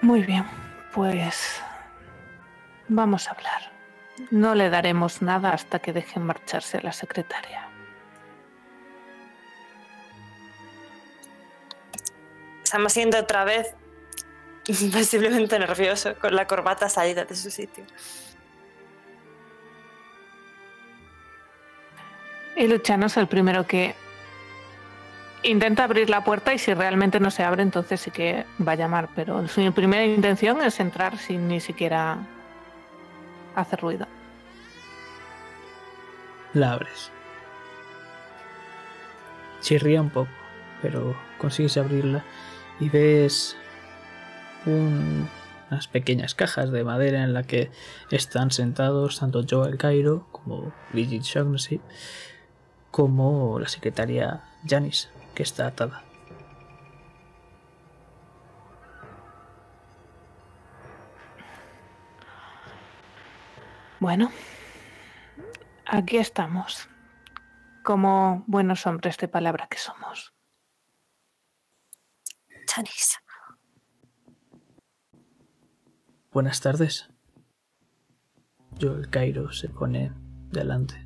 [0.00, 0.44] Muy bien,
[0.92, 1.62] pues
[2.88, 3.72] vamos a hablar.
[4.30, 7.68] No le daremos nada hasta que deje marcharse a la secretaria.
[12.64, 13.74] Sam asiente otra vez,
[14.66, 17.84] visiblemente nervioso, con la corbata salida de su sitio.
[22.56, 23.94] Y Luciano es el primero que
[25.42, 28.76] intenta abrir la puerta y si realmente no se abre, entonces sí que va a
[28.76, 29.08] llamar.
[29.14, 32.18] Pero su primera intención es entrar sin ni siquiera
[33.54, 34.06] hacer ruido.
[36.54, 37.10] La abres.
[39.60, 40.30] Chirría un poco,
[40.82, 42.22] pero consigues abrirla
[42.78, 43.56] y ves
[44.66, 45.28] un-
[45.70, 47.70] unas pequeñas cajas de madera en la que
[48.10, 51.80] están sentados tanto Joel Cairo como Bridget Shaughnessy
[52.94, 56.04] como la secretaria Janice, que está atada.
[63.98, 64.30] Bueno,
[65.86, 66.88] aquí estamos,
[67.82, 70.32] como buenos hombres de palabra que somos.
[72.72, 73.18] Janice.
[76.30, 77.08] Buenas tardes.
[78.80, 80.12] Joel Cairo se pone
[80.52, 81.03] delante.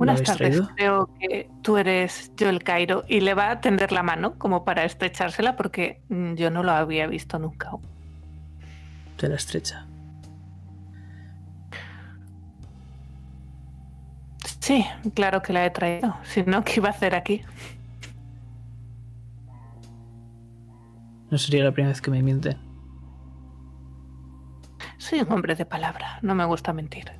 [0.00, 0.70] Buenas tardes, traído?
[0.76, 4.84] creo que tú eres Joel Cairo y le va a tender la mano como para
[4.84, 7.70] estrechársela porque mm, yo no lo había visto nunca.
[9.18, 9.86] Te la estrecha.
[14.60, 16.16] Sí, claro que la he traído.
[16.22, 17.42] Si no, ¿qué iba a hacer aquí?
[21.30, 22.56] No sería la primera vez que me mienten.
[24.96, 27.19] Soy un hombre de palabra, no me gusta mentir.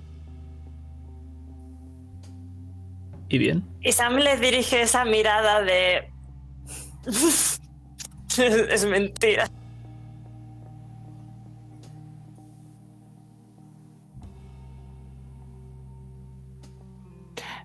[3.31, 3.65] ¿Y bien?
[3.81, 6.11] Y Sam le dirige esa mirada de...
[8.69, 9.49] es mentira.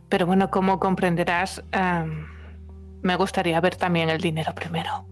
[0.07, 2.27] Pero bueno, como comprenderás, em,
[3.01, 5.07] me gustaría ver también el dinero primero.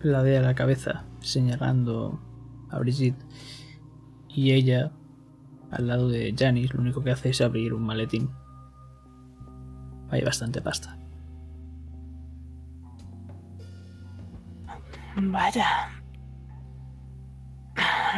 [0.00, 2.20] La de a la cabeza, señalando
[2.70, 3.20] a Brigitte.
[4.28, 4.92] Y ella,
[5.76, 8.30] al lado de Janice, lo único que hace es abrir un maletín.
[10.10, 10.96] Hay bastante pasta.
[15.16, 15.90] Vaya.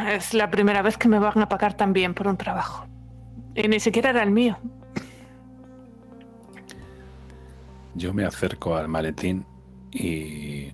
[0.07, 2.87] Es la primera vez que me van a pagar tan bien por un trabajo.
[3.55, 4.57] Y ni siquiera era el mío.
[7.95, 9.45] Yo me acerco al maletín
[9.91, 10.71] y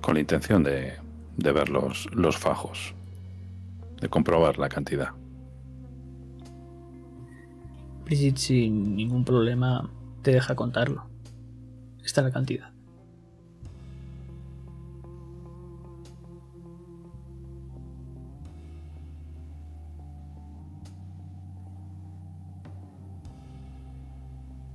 [0.00, 0.94] con la intención de,
[1.36, 2.94] de ver los, los fajos,
[4.02, 5.10] de comprobar la cantidad.
[8.04, 9.88] Brigitte sin ningún problema
[10.22, 11.06] te deja contarlo.
[12.04, 12.72] Está la cantidad.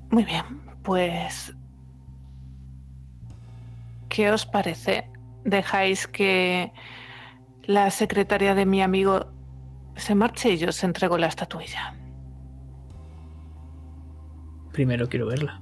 [0.09, 0.45] Muy bien,
[0.83, 1.53] pues...
[4.07, 5.11] ¿Qué os parece?
[5.43, 6.71] ¿Dejáis que
[7.67, 9.27] la secretaria de mi amigo
[9.97, 11.93] se marche y yo os entrego la estatuilla?
[14.71, 15.59] Primero quiero verla.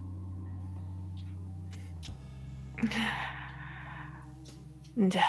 [4.96, 5.26] Ya.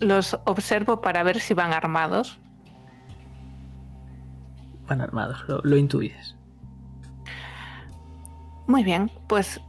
[0.00, 2.38] Los observo para ver si van armados.
[4.88, 6.36] Van armados, lo, lo intuyes.
[8.66, 9.60] Muy bien, pues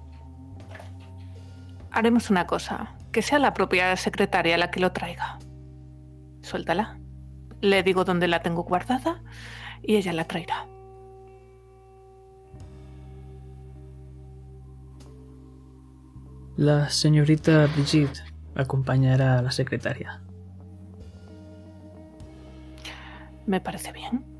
[1.91, 2.96] haremos una cosa.
[3.11, 5.39] Que sea la propia secretaria la que lo traiga.
[6.41, 6.99] Suéltala.
[7.61, 9.23] Le digo dónde la tengo guardada
[9.81, 10.67] y ella la traerá.
[16.55, 18.23] La señorita Brigitte
[18.55, 20.21] acompañará a la secretaria.
[23.45, 24.36] Me parece bien.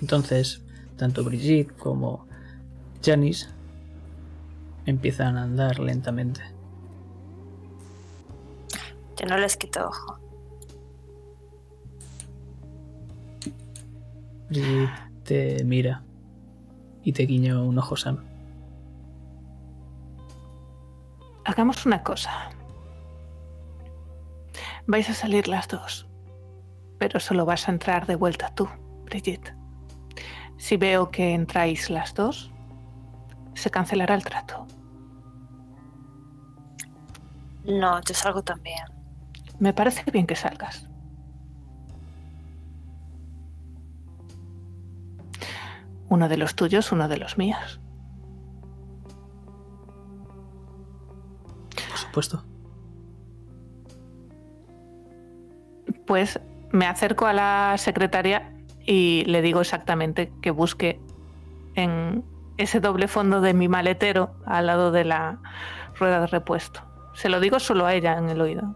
[0.00, 0.62] Entonces,
[0.96, 2.26] tanto Brigitte como
[3.02, 3.48] Janice
[4.84, 6.42] empiezan a andar lentamente.
[9.18, 10.18] Yo no les quito ojo.
[14.48, 14.90] Brigitte
[15.24, 16.02] te mira
[17.02, 18.24] y te guiña un ojo Sam.
[21.44, 22.50] Hagamos una cosa.
[24.86, 26.06] Vais a salir las dos,
[26.98, 28.68] pero solo vas a entrar de vuelta tú,
[29.04, 29.54] Brigitte.
[30.66, 32.50] Si veo que entráis las dos,
[33.54, 34.66] se cancelará el trato.
[37.64, 38.84] No, yo salgo también.
[39.60, 40.88] Me parece bien que salgas.
[46.08, 47.80] Uno de los tuyos, uno de los míos.
[51.88, 52.44] Por supuesto.
[56.08, 56.40] Pues
[56.72, 58.55] me acerco a la secretaria
[58.86, 61.00] y le digo exactamente que busque
[61.74, 62.24] en
[62.56, 65.38] ese doble fondo de mi maletero al lado de la
[65.98, 66.80] rueda de repuesto.
[67.14, 68.74] Se lo digo solo a ella en el oído.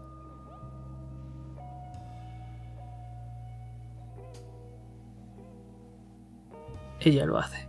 [6.99, 7.67] Ella lo hace.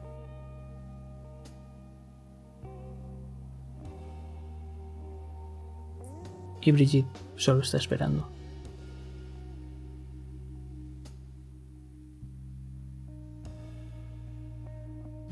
[6.61, 8.32] Y Brigitte solo está esperando.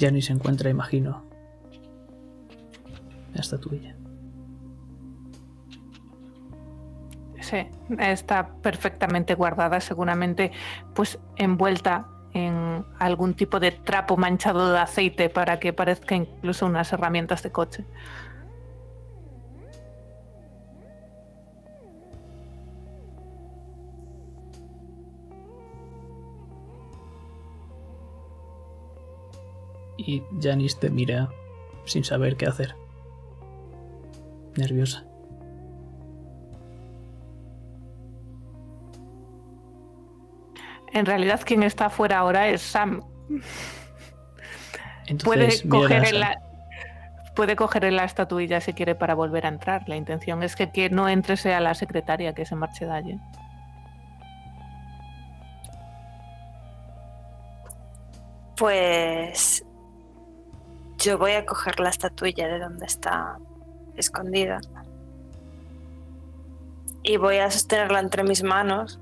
[0.00, 1.22] Ya ni se encuentra, imagino,
[3.34, 3.94] la estatuilla.
[7.42, 10.52] Sí, está perfectamente guardada, seguramente
[10.94, 16.90] pues envuelta en algún tipo de trapo manchado de aceite para que parezca incluso unas
[16.94, 17.84] herramientas de coche.
[30.06, 31.28] Y Janice te mira
[31.84, 32.74] sin saber qué hacer.
[34.56, 35.04] Nerviosa.
[40.92, 43.02] En realidad quien está afuera ahora es Sam.
[45.06, 46.40] Entonces, Puede coger, en la,
[47.36, 49.86] puede coger en la estatuilla si quiere para volver a entrar.
[49.86, 53.20] La intención es que, que no entre sea la secretaria que se marche de allí.
[58.56, 59.64] Pues
[61.00, 63.38] yo voy a coger la estatuilla de donde está
[63.96, 64.60] escondida.
[67.02, 69.00] Y voy a sostenerla entre mis manos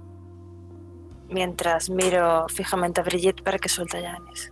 [1.29, 4.51] mientras miro fijamente a Brigitte para que suelte a Janice.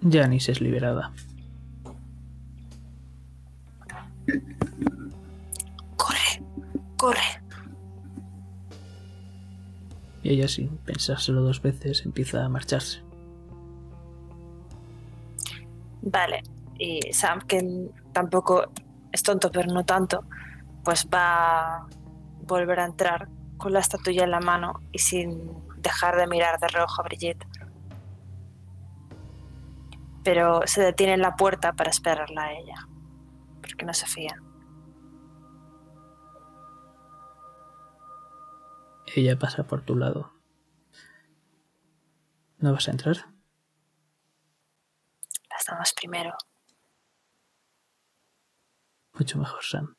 [0.00, 1.12] Janice es liberada.
[5.96, 6.42] ¡Corre!
[6.96, 7.37] ¡Corre!
[10.28, 13.02] Ella, sin pensárselo dos veces, empieza a marcharse.
[16.02, 16.42] Vale.
[16.78, 18.64] Y Sam, que tampoco
[19.10, 20.24] es tonto, pero no tanto,
[20.84, 21.86] pues va a
[22.42, 23.26] volver a entrar
[23.56, 27.46] con la estatuilla en la mano y sin dejar de mirar de reojo a Brigitte.
[30.22, 32.86] Pero se detiene en la puerta para esperarla a ella,
[33.62, 34.36] porque no se fía.
[39.14, 40.32] Ella pasa por tu lado.
[42.58, 43.16] ¿No vas a entrar?
[45.50, 46.34] Las damas primero.
[49.14, 49.96] Mucho mejor, Sam.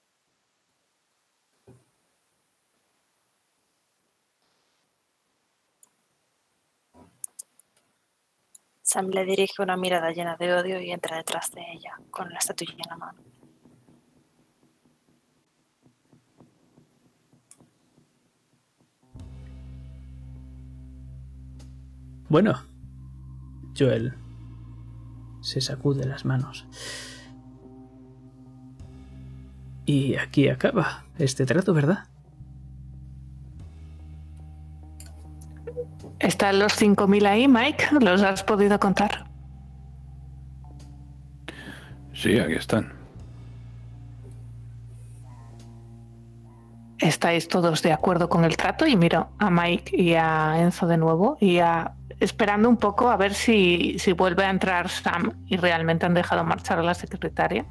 [8.81, 12.39] Sam le dirige una mirada llena de odio y entra detrás de ella, con la
[12.39, 13.39] estatuilla en la mano.
[22.30, 22.61] Bueno,
[23.77, 24.14] Joel
[25.41, 26.67] se sacude las manos.
[29.85, 32.06] Y aquí acaba este trato, ¿verdad?
[36.19, 37.85] ¿Están los 5.000 ahí, Mike?
[37.99, 39.25] ¿Los has podido contar?
[42.14, 42.93] Sí, aquí están.
[46.99, 48.85] ¿Estáis todos de acuerdo con el trato?
[48.85, 53.17] Y miro a Mike y a Enzo de nuevo y a, esperando un poco a
[53.17, 57.65] ver si, si vuelve a entrar Sam y realmente han dejado marchar a la secretaria.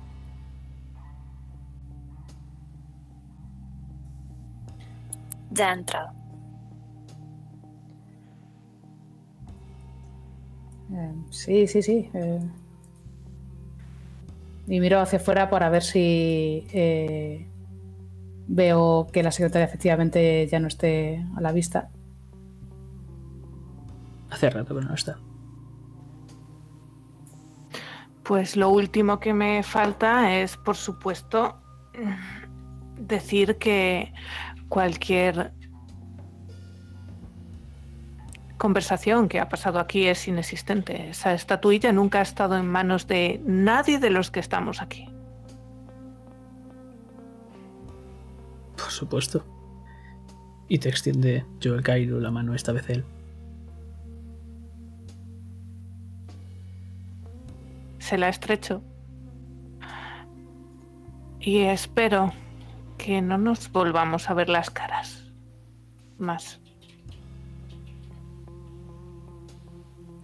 [5.51, 6.10] Ya ha entrado.
[10.93, 12.10] Eh, sí, sí, sí.
[12.15, 12.41] eh.
[14.67, 17.47] Y miro hacia afuera para ver si eh,
[18.47, 21.91] veo que la secretaria efectivamente ya no esté a la vista.
[24.31, 25.19] Hace rato que no está.
[28.23, 31.57] Pues lo último que me falta es, por supuesto,
[32.99, 34.13] decir que
[34.69, 35.53] cualquier
[38.59, 41.09] conversación que ha pasado aquí es inexistente.
[41.09, 45.09] Esa estatuilla nunca ha estado en manos de nadie de los que estamos aquí.
[48.77, 49.45] Por supuesto.
[50.69, 53.05] Y te extiende Joel Cairo la mano esta vez él.
[58.09, 58.83] Se la estrecho.
[61.41, 62.33] Y espero
[62.97, 65.31] que no nos volvamos a ver las caras.
[66.17, 66.59] Más.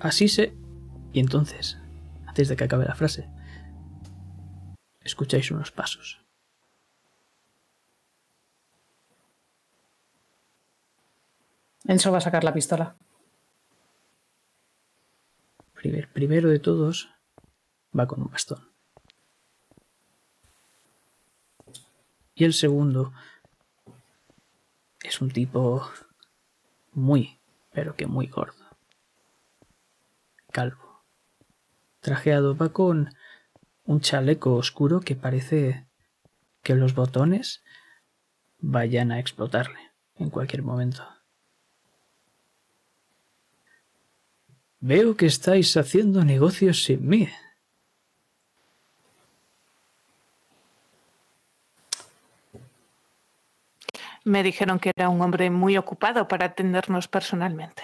[0.01, 0.57] Así se...
[1.13, 1.77] Y entonces,
[2.25, 3.29] antes de que acabe la frase,
[5.03, 6.25] escucháis unos pasos.
[11.87, 12.97] Enzo va a sacar la pistola.
[15.75, 17.14] Primer- primero de todos,
[17.99, 18.69] va con un bastón.
[22.35, 23.13] Y el segundo
[25.03, 25.89] es un tipo
[26.93, 27.39] muy,
[27.73, 28.65] pero que muy gordo.
[30.51, 31.05] Calvo.
[32.01, 33.15] Trajeado va con
[33.85, 35.87] un chaleco oscuro que parece
[36.63, 37.63] que los botones
[38.59, 39.79] vayan a explotarle
[40.17, 41.07] en cualquier momento.
[44.81, 47.29] Veo que estáis haciendo negocios sin mí.
[54.25, 57.83] Me dijeron que era un hombre muy ocupado para atendernos personalmente.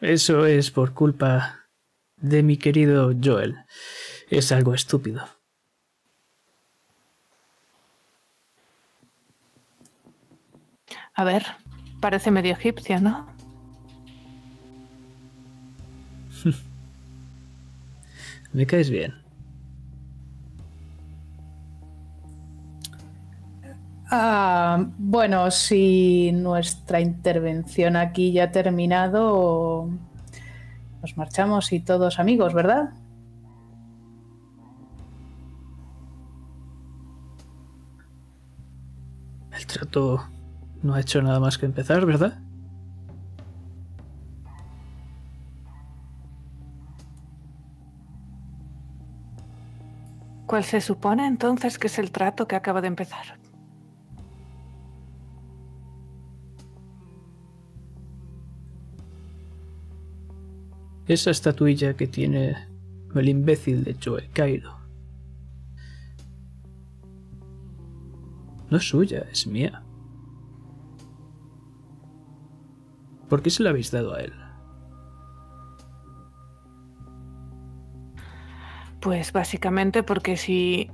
[0.00, 1.66] Eso es por culpa
[2.16, 3.56] de mi querido Joel.
[4.30, 5.24] Es algo estúpido.
[11.14, 11.44] A ver,
[12.00, 13.26] parece medio egipcio, ¿no?
[18.52, 19.25] Me caes bien.
[24.18, 29.90] Ah, bueno, si nuestra intervención aquí ya ha terminado,
[31.02, 32.94] nos marchamos y todos amigos, ¿verdad?
[39.52, 40.26] El trato
[40.82, 42.38] no ha hecho nada más que empezar, ¿verdad?
[50.46, 53.45] ¿Cuál se supone entonces que es el trato que acaba de empezar?
[61.06, 62.56] Esa estatuilla que tiene
[63.14, 64.76] el imbécil de Joel Cairo.
[68.70, 69.82] No es suya, es mía.
[73.28, 74.32] ¿Por qué se la habéis dado a él?
[79.00, 80.90] Pues básicamente porque si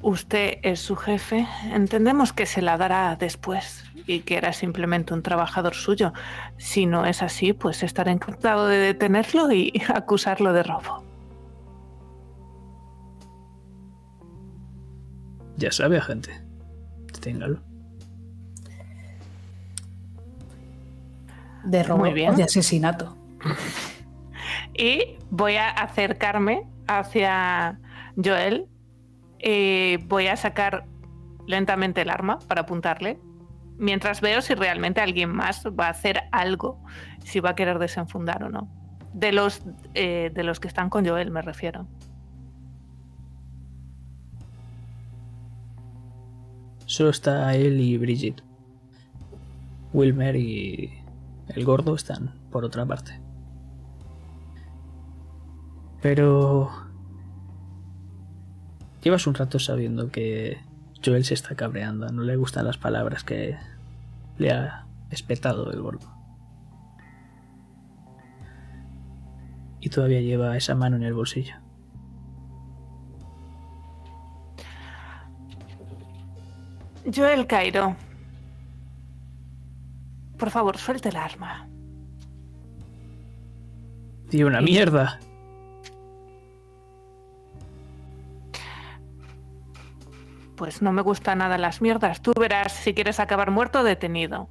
[0.00, 5.22] usted es su jefe, entendemos que se la dará después y que era simplemente un
[5.22, 6.12] trabajador suyo.
[6.56, 11.04] Si no es así, pues estaré encantado de detenerlo y acusarlo de robo.
[15.56, 16.30] Ya sabe, agente.
[17.20, 17.60] Téngalo.
[21.64, 22.32] De robo Muy bien.
[22.32, 23.16] o de asesinato.
[24.74, 27.80] Y voy a acercarme hacia
[28.16, 28.68] Joel
[29.40, 30.84] y voy a sacar
[31.46, 33.18] lentamente el arma para apuntarle,
[33.78, 36.84] mientras veo si realmente alguien más va a hacer algo,
[37.24, 38.68] si va a querer desenfundar o no.
[39.14, 39.62] De los,
[39.94, 41.86] eh, de los que están con Joel, me refiero.
[46.86, 48.42] Solo está él y Bridget.
[49.92, 50.92] Wilmer y
[51.48, 53.20] el gordo están por otra parte.
[56.02, 56.70] Pero...
[59.02, 60.58] Llevas un rato sabiendo que
[61.04, 63.56] Joel se está cabreando, no le gustan las palabras que
[64.36, 66.12] le ha espetado el gordo.
[69.80, 71.54] Y todavía lleva esa mano en el bolsillo.
[77.14, 77.96] Joel Cairo.
[80.36, 81.68] Por favor, suelte el arma.
[84.28, 85.18] ¡Tío, una mierda!
[90.58, 92.20] Pues no me gustan nada las mierdas.
[92.20, 94.48] Tú verás si quieres acabar muerto o detenido.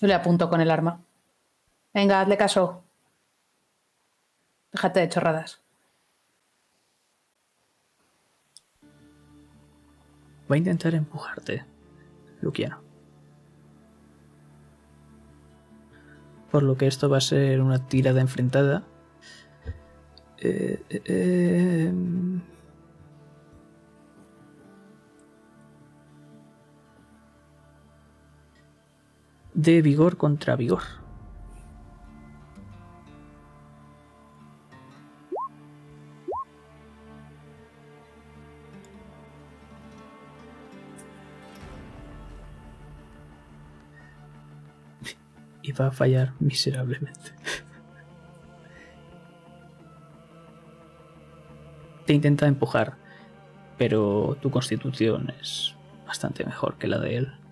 [0.00, 1.00] Yo le apunto con el arma.
[1.92, 2.84] Venga, hazle caso.
[4.70, 5.60] Déjate de chorradas.
[10.48, 11.64] Va a intentar empujarte,
[12.40, 12.80] Luciano.
[16.52, 18.84] Por lo que esto va a ser una tirada enfrentada.
[20.38, 21.92] Eh, eh, eh,
[29.58, 30.82] de vigor contra vigor.
[45.60, 47.32] Y va a fallar miserablemente.
[52.06, 52.96] Te intenta empujar,
[53.76, 55.74] pero tu constitución es
[56.06, 57.47] bastante mejor que la de él.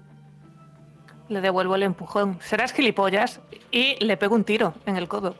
[1.28, 2.38] Le devuelvo el empujón.
[2.40, 3.40] Serás gilipollas
[3.70, 5.34] y le pego un tiro en el codo.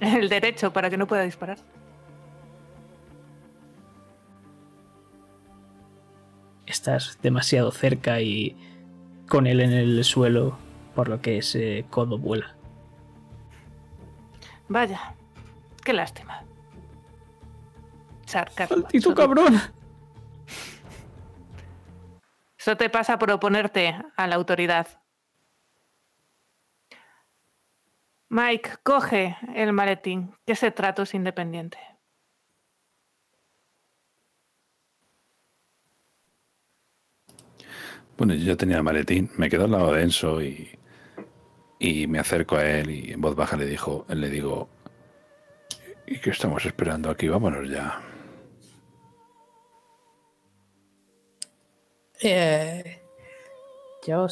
[0.00, 1.58] El derecho para que no pueda disparar.
[6.66, 8.56] Estás demasiado cerca y
[9.28, 10.56] con él en el suelo,
[10.94, 12.54] por lo que ese codo vuela.
[14.68, 15.14] Vaya,
[15.84, 16.44] qué lástima.
[18.24, 18.78] Sarcasmo.
[18.78, 19.60] ¡Maldito cabrón!
[22.60, 24.86] Eso te pasa por oponerte a la autoridad.
[28.28, 31.78] Mike, coge el maletín, que ese trato es independiente.
[38.18, 40.78] Bueno, yo tenía el maletín, me quedo al lado de Enzo y,
[41.78, 44.68] y me acerco a él y en voz baja le, dijo, le digo,
[46.06, 47.26] ¿y qué estamos esperando aquí?
[47.26, 48.09] Vámonos ya.
[52.22, 53.02] Eh,
[54.06, 54.26] yo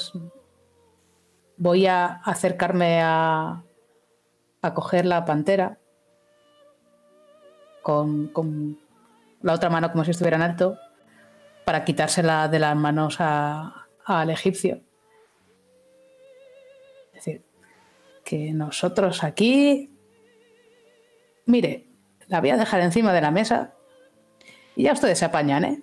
[1.56, 3.62] voy a acercarme a,
[4.62, 5.78] a coger la pantera
[7.82, 8.78] con, con
[9.42, 10.78] la otra mano como si estuviera en alto
[11.64, 14.80] para quitársela de las manos al egipcio.
[17.12, 17.44] Es decir,
[18.24, 19.90] que nosotros aquí...
[21.46, 21.86] Mire,
[22.26, 23.72] la voy a dejar encima de la mesa
[24.76, 25.82] y ya ustedes se apañan, ¿eh?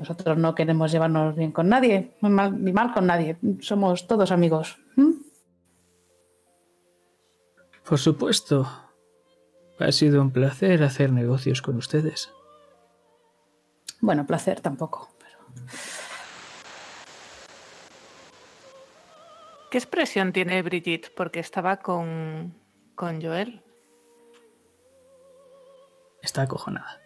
[0.00, 3.36] Nosotros no queremos llevarnos bien con nadie, ni mal, ni mal con nadie.
[3.60, 4.78] Somos todos amigos.
[7.86, 8.66] Por supuesto.
[9.78, 12.32] Ha sido un placer hacer negocios con ustedes.
[14.00, 15.10] Bueno, placer tampoco.
[15.18, 15.38] pero-
[19.70, 21.10] ¿Qué expresión tiene Brigitte?
[21.14, 22.54] Porque estaba con,
[22.94, 23.62] con Joel.
[26.22, 26.99] Está acojonada.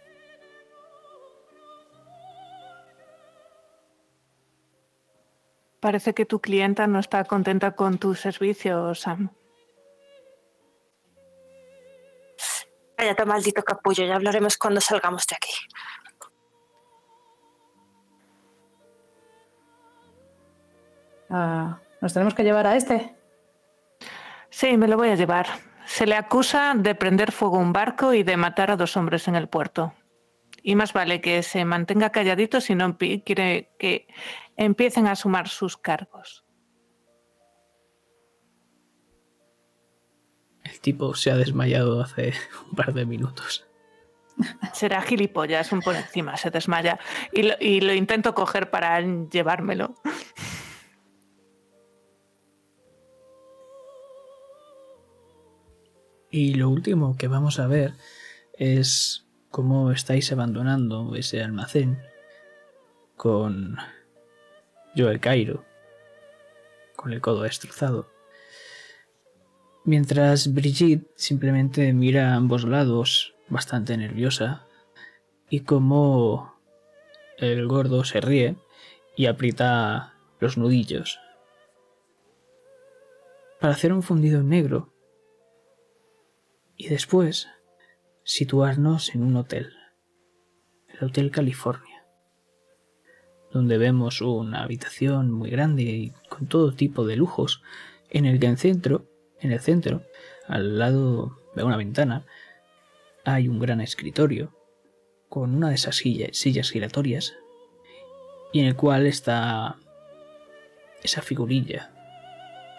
[5.84, 9.28] Parece que tu clienta no está contenta con tu servicio, Sam.
[12.96, 15.52] Cállate, maldito capullo, ya hablaremos cuando salgamos de aquí.
[21.28, 23.14] Ah, ¿Nos tenemos que llevar a este?
[24.48, 25.48] Sí, me lo voy a llevar.
[25.84, 29.28] Se le acusa de prender fuego a un barco y de matar a dos hombres
[29.28, 29.92] en el puerto.
[30.66, 34.08] Y más vale que se mantenga calladito si no quiere que
[34.56, 36.46] empiecen a sumar sus cargos.
[40.64, 42.32] El tipo se ha desmayado hace
[42.70, 43.66] un par de minutos.
[44.72, 46.98] Será gilipollas, un por encima, se desmaya.
[47.30, 49.94] Y lo, y lo intento coger para llevármelo.
[56.30, 57.92] Y lo último que vamos a ver
[58.54, 59.23] es
[59.54, 62.02] cómo estáis abandonando ese almacén
[63.16, 63.76] con
[64.96, 65.64] Joel Cairo,
[66.96, 68.10] con el codo destrozado.
[69.84, 74.66] Mientras Brigitte simplemente mira a ambos lados, bastante nerviosa,
[75.48, 76.58] y cómo
[77.38, 78.56] el gordo se ríe
[79.16, 81.20] y aprieta los nudillos.
[83.60, 84.92] Para hacer un fundido en negro
[86.76, 87.46] y después
[88.24, 89.72] situarnos en un hotel,
[90.88, 92.04] el Hotel California,
[93.52, 97.62] donde vemos una habitación muy grande y con todo tipo de lujos,
[98.10, 99.06] en el que en centro,
[99.40, 100.02] en el centro,
[100.48, 102.24] al lado de una ventana,
[103.24, 104.52] hay un gran escritorio
[105.28, 107.34] con una de esas silla- sillas giratorias
[108.52, 109.76] y en el cual está
[111.02, 111.90] esa figurilla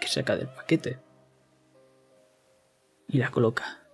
[0.01, 0.99] que saca del paquete
[3.07, 3.84] y la coloca.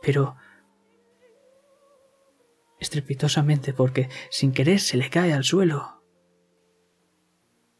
[0.00, 0.36] Pero
[2.78, 6.02] estrepitosamente porque sin querer se le cae al suelo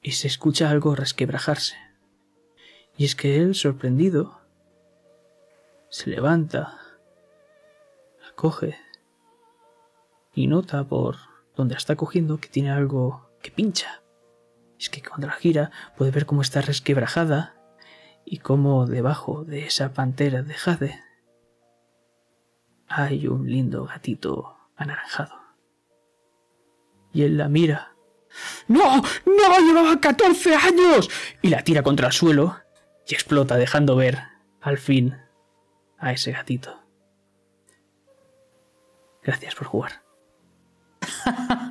[0.02, 1.76] y se escucha algo resquebrajarse.
[2.96, 4.40] Y es que él, sorprendido,
[5.88, 6.78] se levanta,
[8.20, 8.76] la coge
[10.34, 11.16] y nota por
[11.56, 14.02] donde está cogiendo que tiene algo que pincha.
[14.78, 17.56] Es que cuando la gira puede ver cómo está resquebrajada
[18.24, 21.07] y cómo debajo de esa pantera de jade
[22.88, 25.34] hay un lindo gatito anaranjado.
[27.12, 27.94] Y él la mira.
[28.66, 28.96] ¡No!
[29.00, 29.58] ¡No!
[29.60, 31.10] ¡Llevaba 14 años!
[31.42, 32.56] Y la tira contra el suelo
[33.06, 34.18] y explota dejando ver,
[34.60, 35.16] al fin,
[35.98, 36.82] a ese gatito.
[39.22, 40.02] Gracias por jugar.